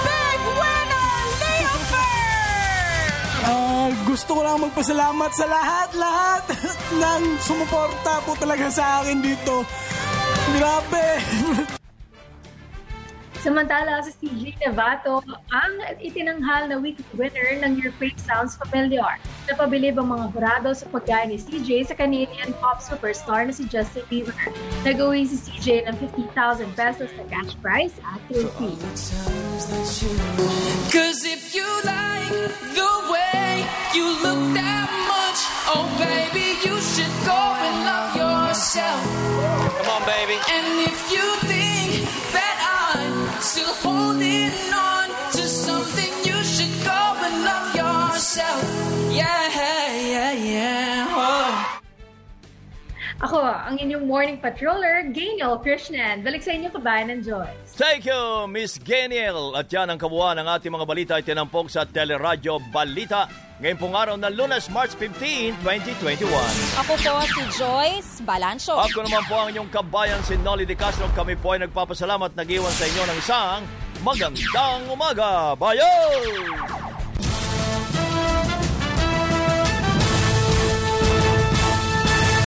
Big 0.04 0.42
winner, 0.52 1.16
Leo 1.40 1.76
Fair! 1.88 3.08
Ah, 3.48 3.88
gusto 4.04 4.30
ko 4.36 4.42
lang 4.44 4.60
magpasalamat 4.68 5.32
sa 5.32 5.46
lahat-lahat 5.48 6.44
ng 7.08 7.22
sumuporta 7.40 8.20
po 8.28 8.36
talaga 8.36 8.68
sa 8.68 9.00
akin 9.00 9.24
dito. 9.24 9.64
Grabe! 10.60 11.08
Samantala 13.44 14.00
sa 14.00 14.08
CJ 14.24 14.56
Nevato, 14.64 15.20
ang 15.52 15.74
itinanghal 16.00 16.72
na 16.72 16.80
weekly 16.80 17.04
winner 17.12 17.60
ng 17.60 17.76
Your 17.76 17.92
Face 18.00 18.24
Sounds 18.24 18.56
Familiar. 18.56 19.20
Napabilib 19.52 20.00
ang 20.00 20.16
mga 20.16 20.32
hurado 20.32 20.72
sa 20.72 20.88
pagkain 20.88 21.28
ni 21.28 21.36
CJ 21.36 21.92
sa 21.92 21.96
Canadian 22.00 22.56
pop 22.64 22.80
superstar 22.80 23.44
na 23.44 23.52
si 23.52 23.68
Justin 23.68 24.08
Bieber. 24.08 24.32
Nag-uwi 24.88 25.28
si 25.28 25.36
CJ 25.44 25.92
ng 25.92 25.96
50,000 26.00 26.72
pesos 26.72 27.12
na 27.20 27.24
cash 27.28 27.52
prize 27.60 27.92
at 28.08 28.24
trophy. 28.32 28.80
Cause 30.88 31.28
if 31.28 31.52
you 31.52 31.68
like 31.84 32.32
the 32.72 32.94
way 33.12 33.68
you 33.92 34.08
look 34.24 34.40
that 34.56 34.88
much, 34.88 35.40
oh 35.68 35.84
baby, 36.00 36.56
you 36.64 36.80
should 36.80 37.16
go 37.28 37.44
and 37.60 37.76
love 37.84 38.16
yourself. 38.16 39.04
Come 39.84 40.00
on, 40.00 40.04
baby. 40.08 40.40
And 40.48 40.88
if 40.88 41.12
you 41.12 41.28
think 41.44 41.73
still 43.54 43.76
holding 43.86 44.52
on 44.74 45.10
to 45.32 45.48
something, 45.48 46.12
you 46.26 46.44
should 46.44 46.74
go 46.84 47.02
and 47.22 47.46
love 47.46 47.76
yourself. 47.76 48.64
Yeah, 49.12 49.73
Ako, 53.24 53.40
ang 53.40 53.80
inyong 53.80 54.04
morning 54.04 54.36
patroller, 54.36 55.08
Gainel 55.16 55.56
Krishnan. 55.64 56.28
Balik 56.28 56.44
sa 56.44 56.52
inyo 56.52 56.68
kabayan 56.68 57.08
ng 57.08 57.20
Joyce. 57.24 57.72
Thank 57.80 58.04
you, 58.04 58.44
Miss 58.52 58.76
Geniel. 58.76 59.56
At 59.56 59.72
yan 59.72 59.88
ang 59.88 59.96
kabuuan 59.96 60.36
ng 60.44 60.48
ating 60.52 60.68
mga 60.68 60.84
balita 60.84 61.12
ay 61.16 61.24
tinampok 61.24 61.72
sa 61.72 61.88
Teleradyo 61.88 62.60
Balita. 62.68 63.32
Ngayon 63.64 63.80
pong 63.80 63.96
araw 63.96 64.16
ng 64.20 64.34
Lunes, 64.36 64.68
March 64.68 64.92
15, 65.00 65.56
2021. 65.64 66.28
Ako 66.84 66.94
po 67.00 67.14
si 67.24 67.42
Joyce 67.64 68.20
Balancho. 68.28 68.76
Ako 68.76 69.08
naman 69.08 69.24
po 69.32 69.40
ang 69.40 69.48
inyong 69.56 69.72
kabayan 69.72 70.20
si 70.28 70.36
Nolly 70.44 70.68
De 70.68 70.76
Castro. 70.76 71.08
Kami 71.16 71.40
po 71.40 71.56
ay 71.56 71.64
nagpapasalamat 71.64 72.36
nag-iwan 72.36 72.76
sa 72.76 72.84
inyo 72.92 73.04
ng 73.08 73.18
isang 73.24 73.60
magandang 74.04 74.84
umaga. 74.92 75.56
Bayan! 75.56 76.93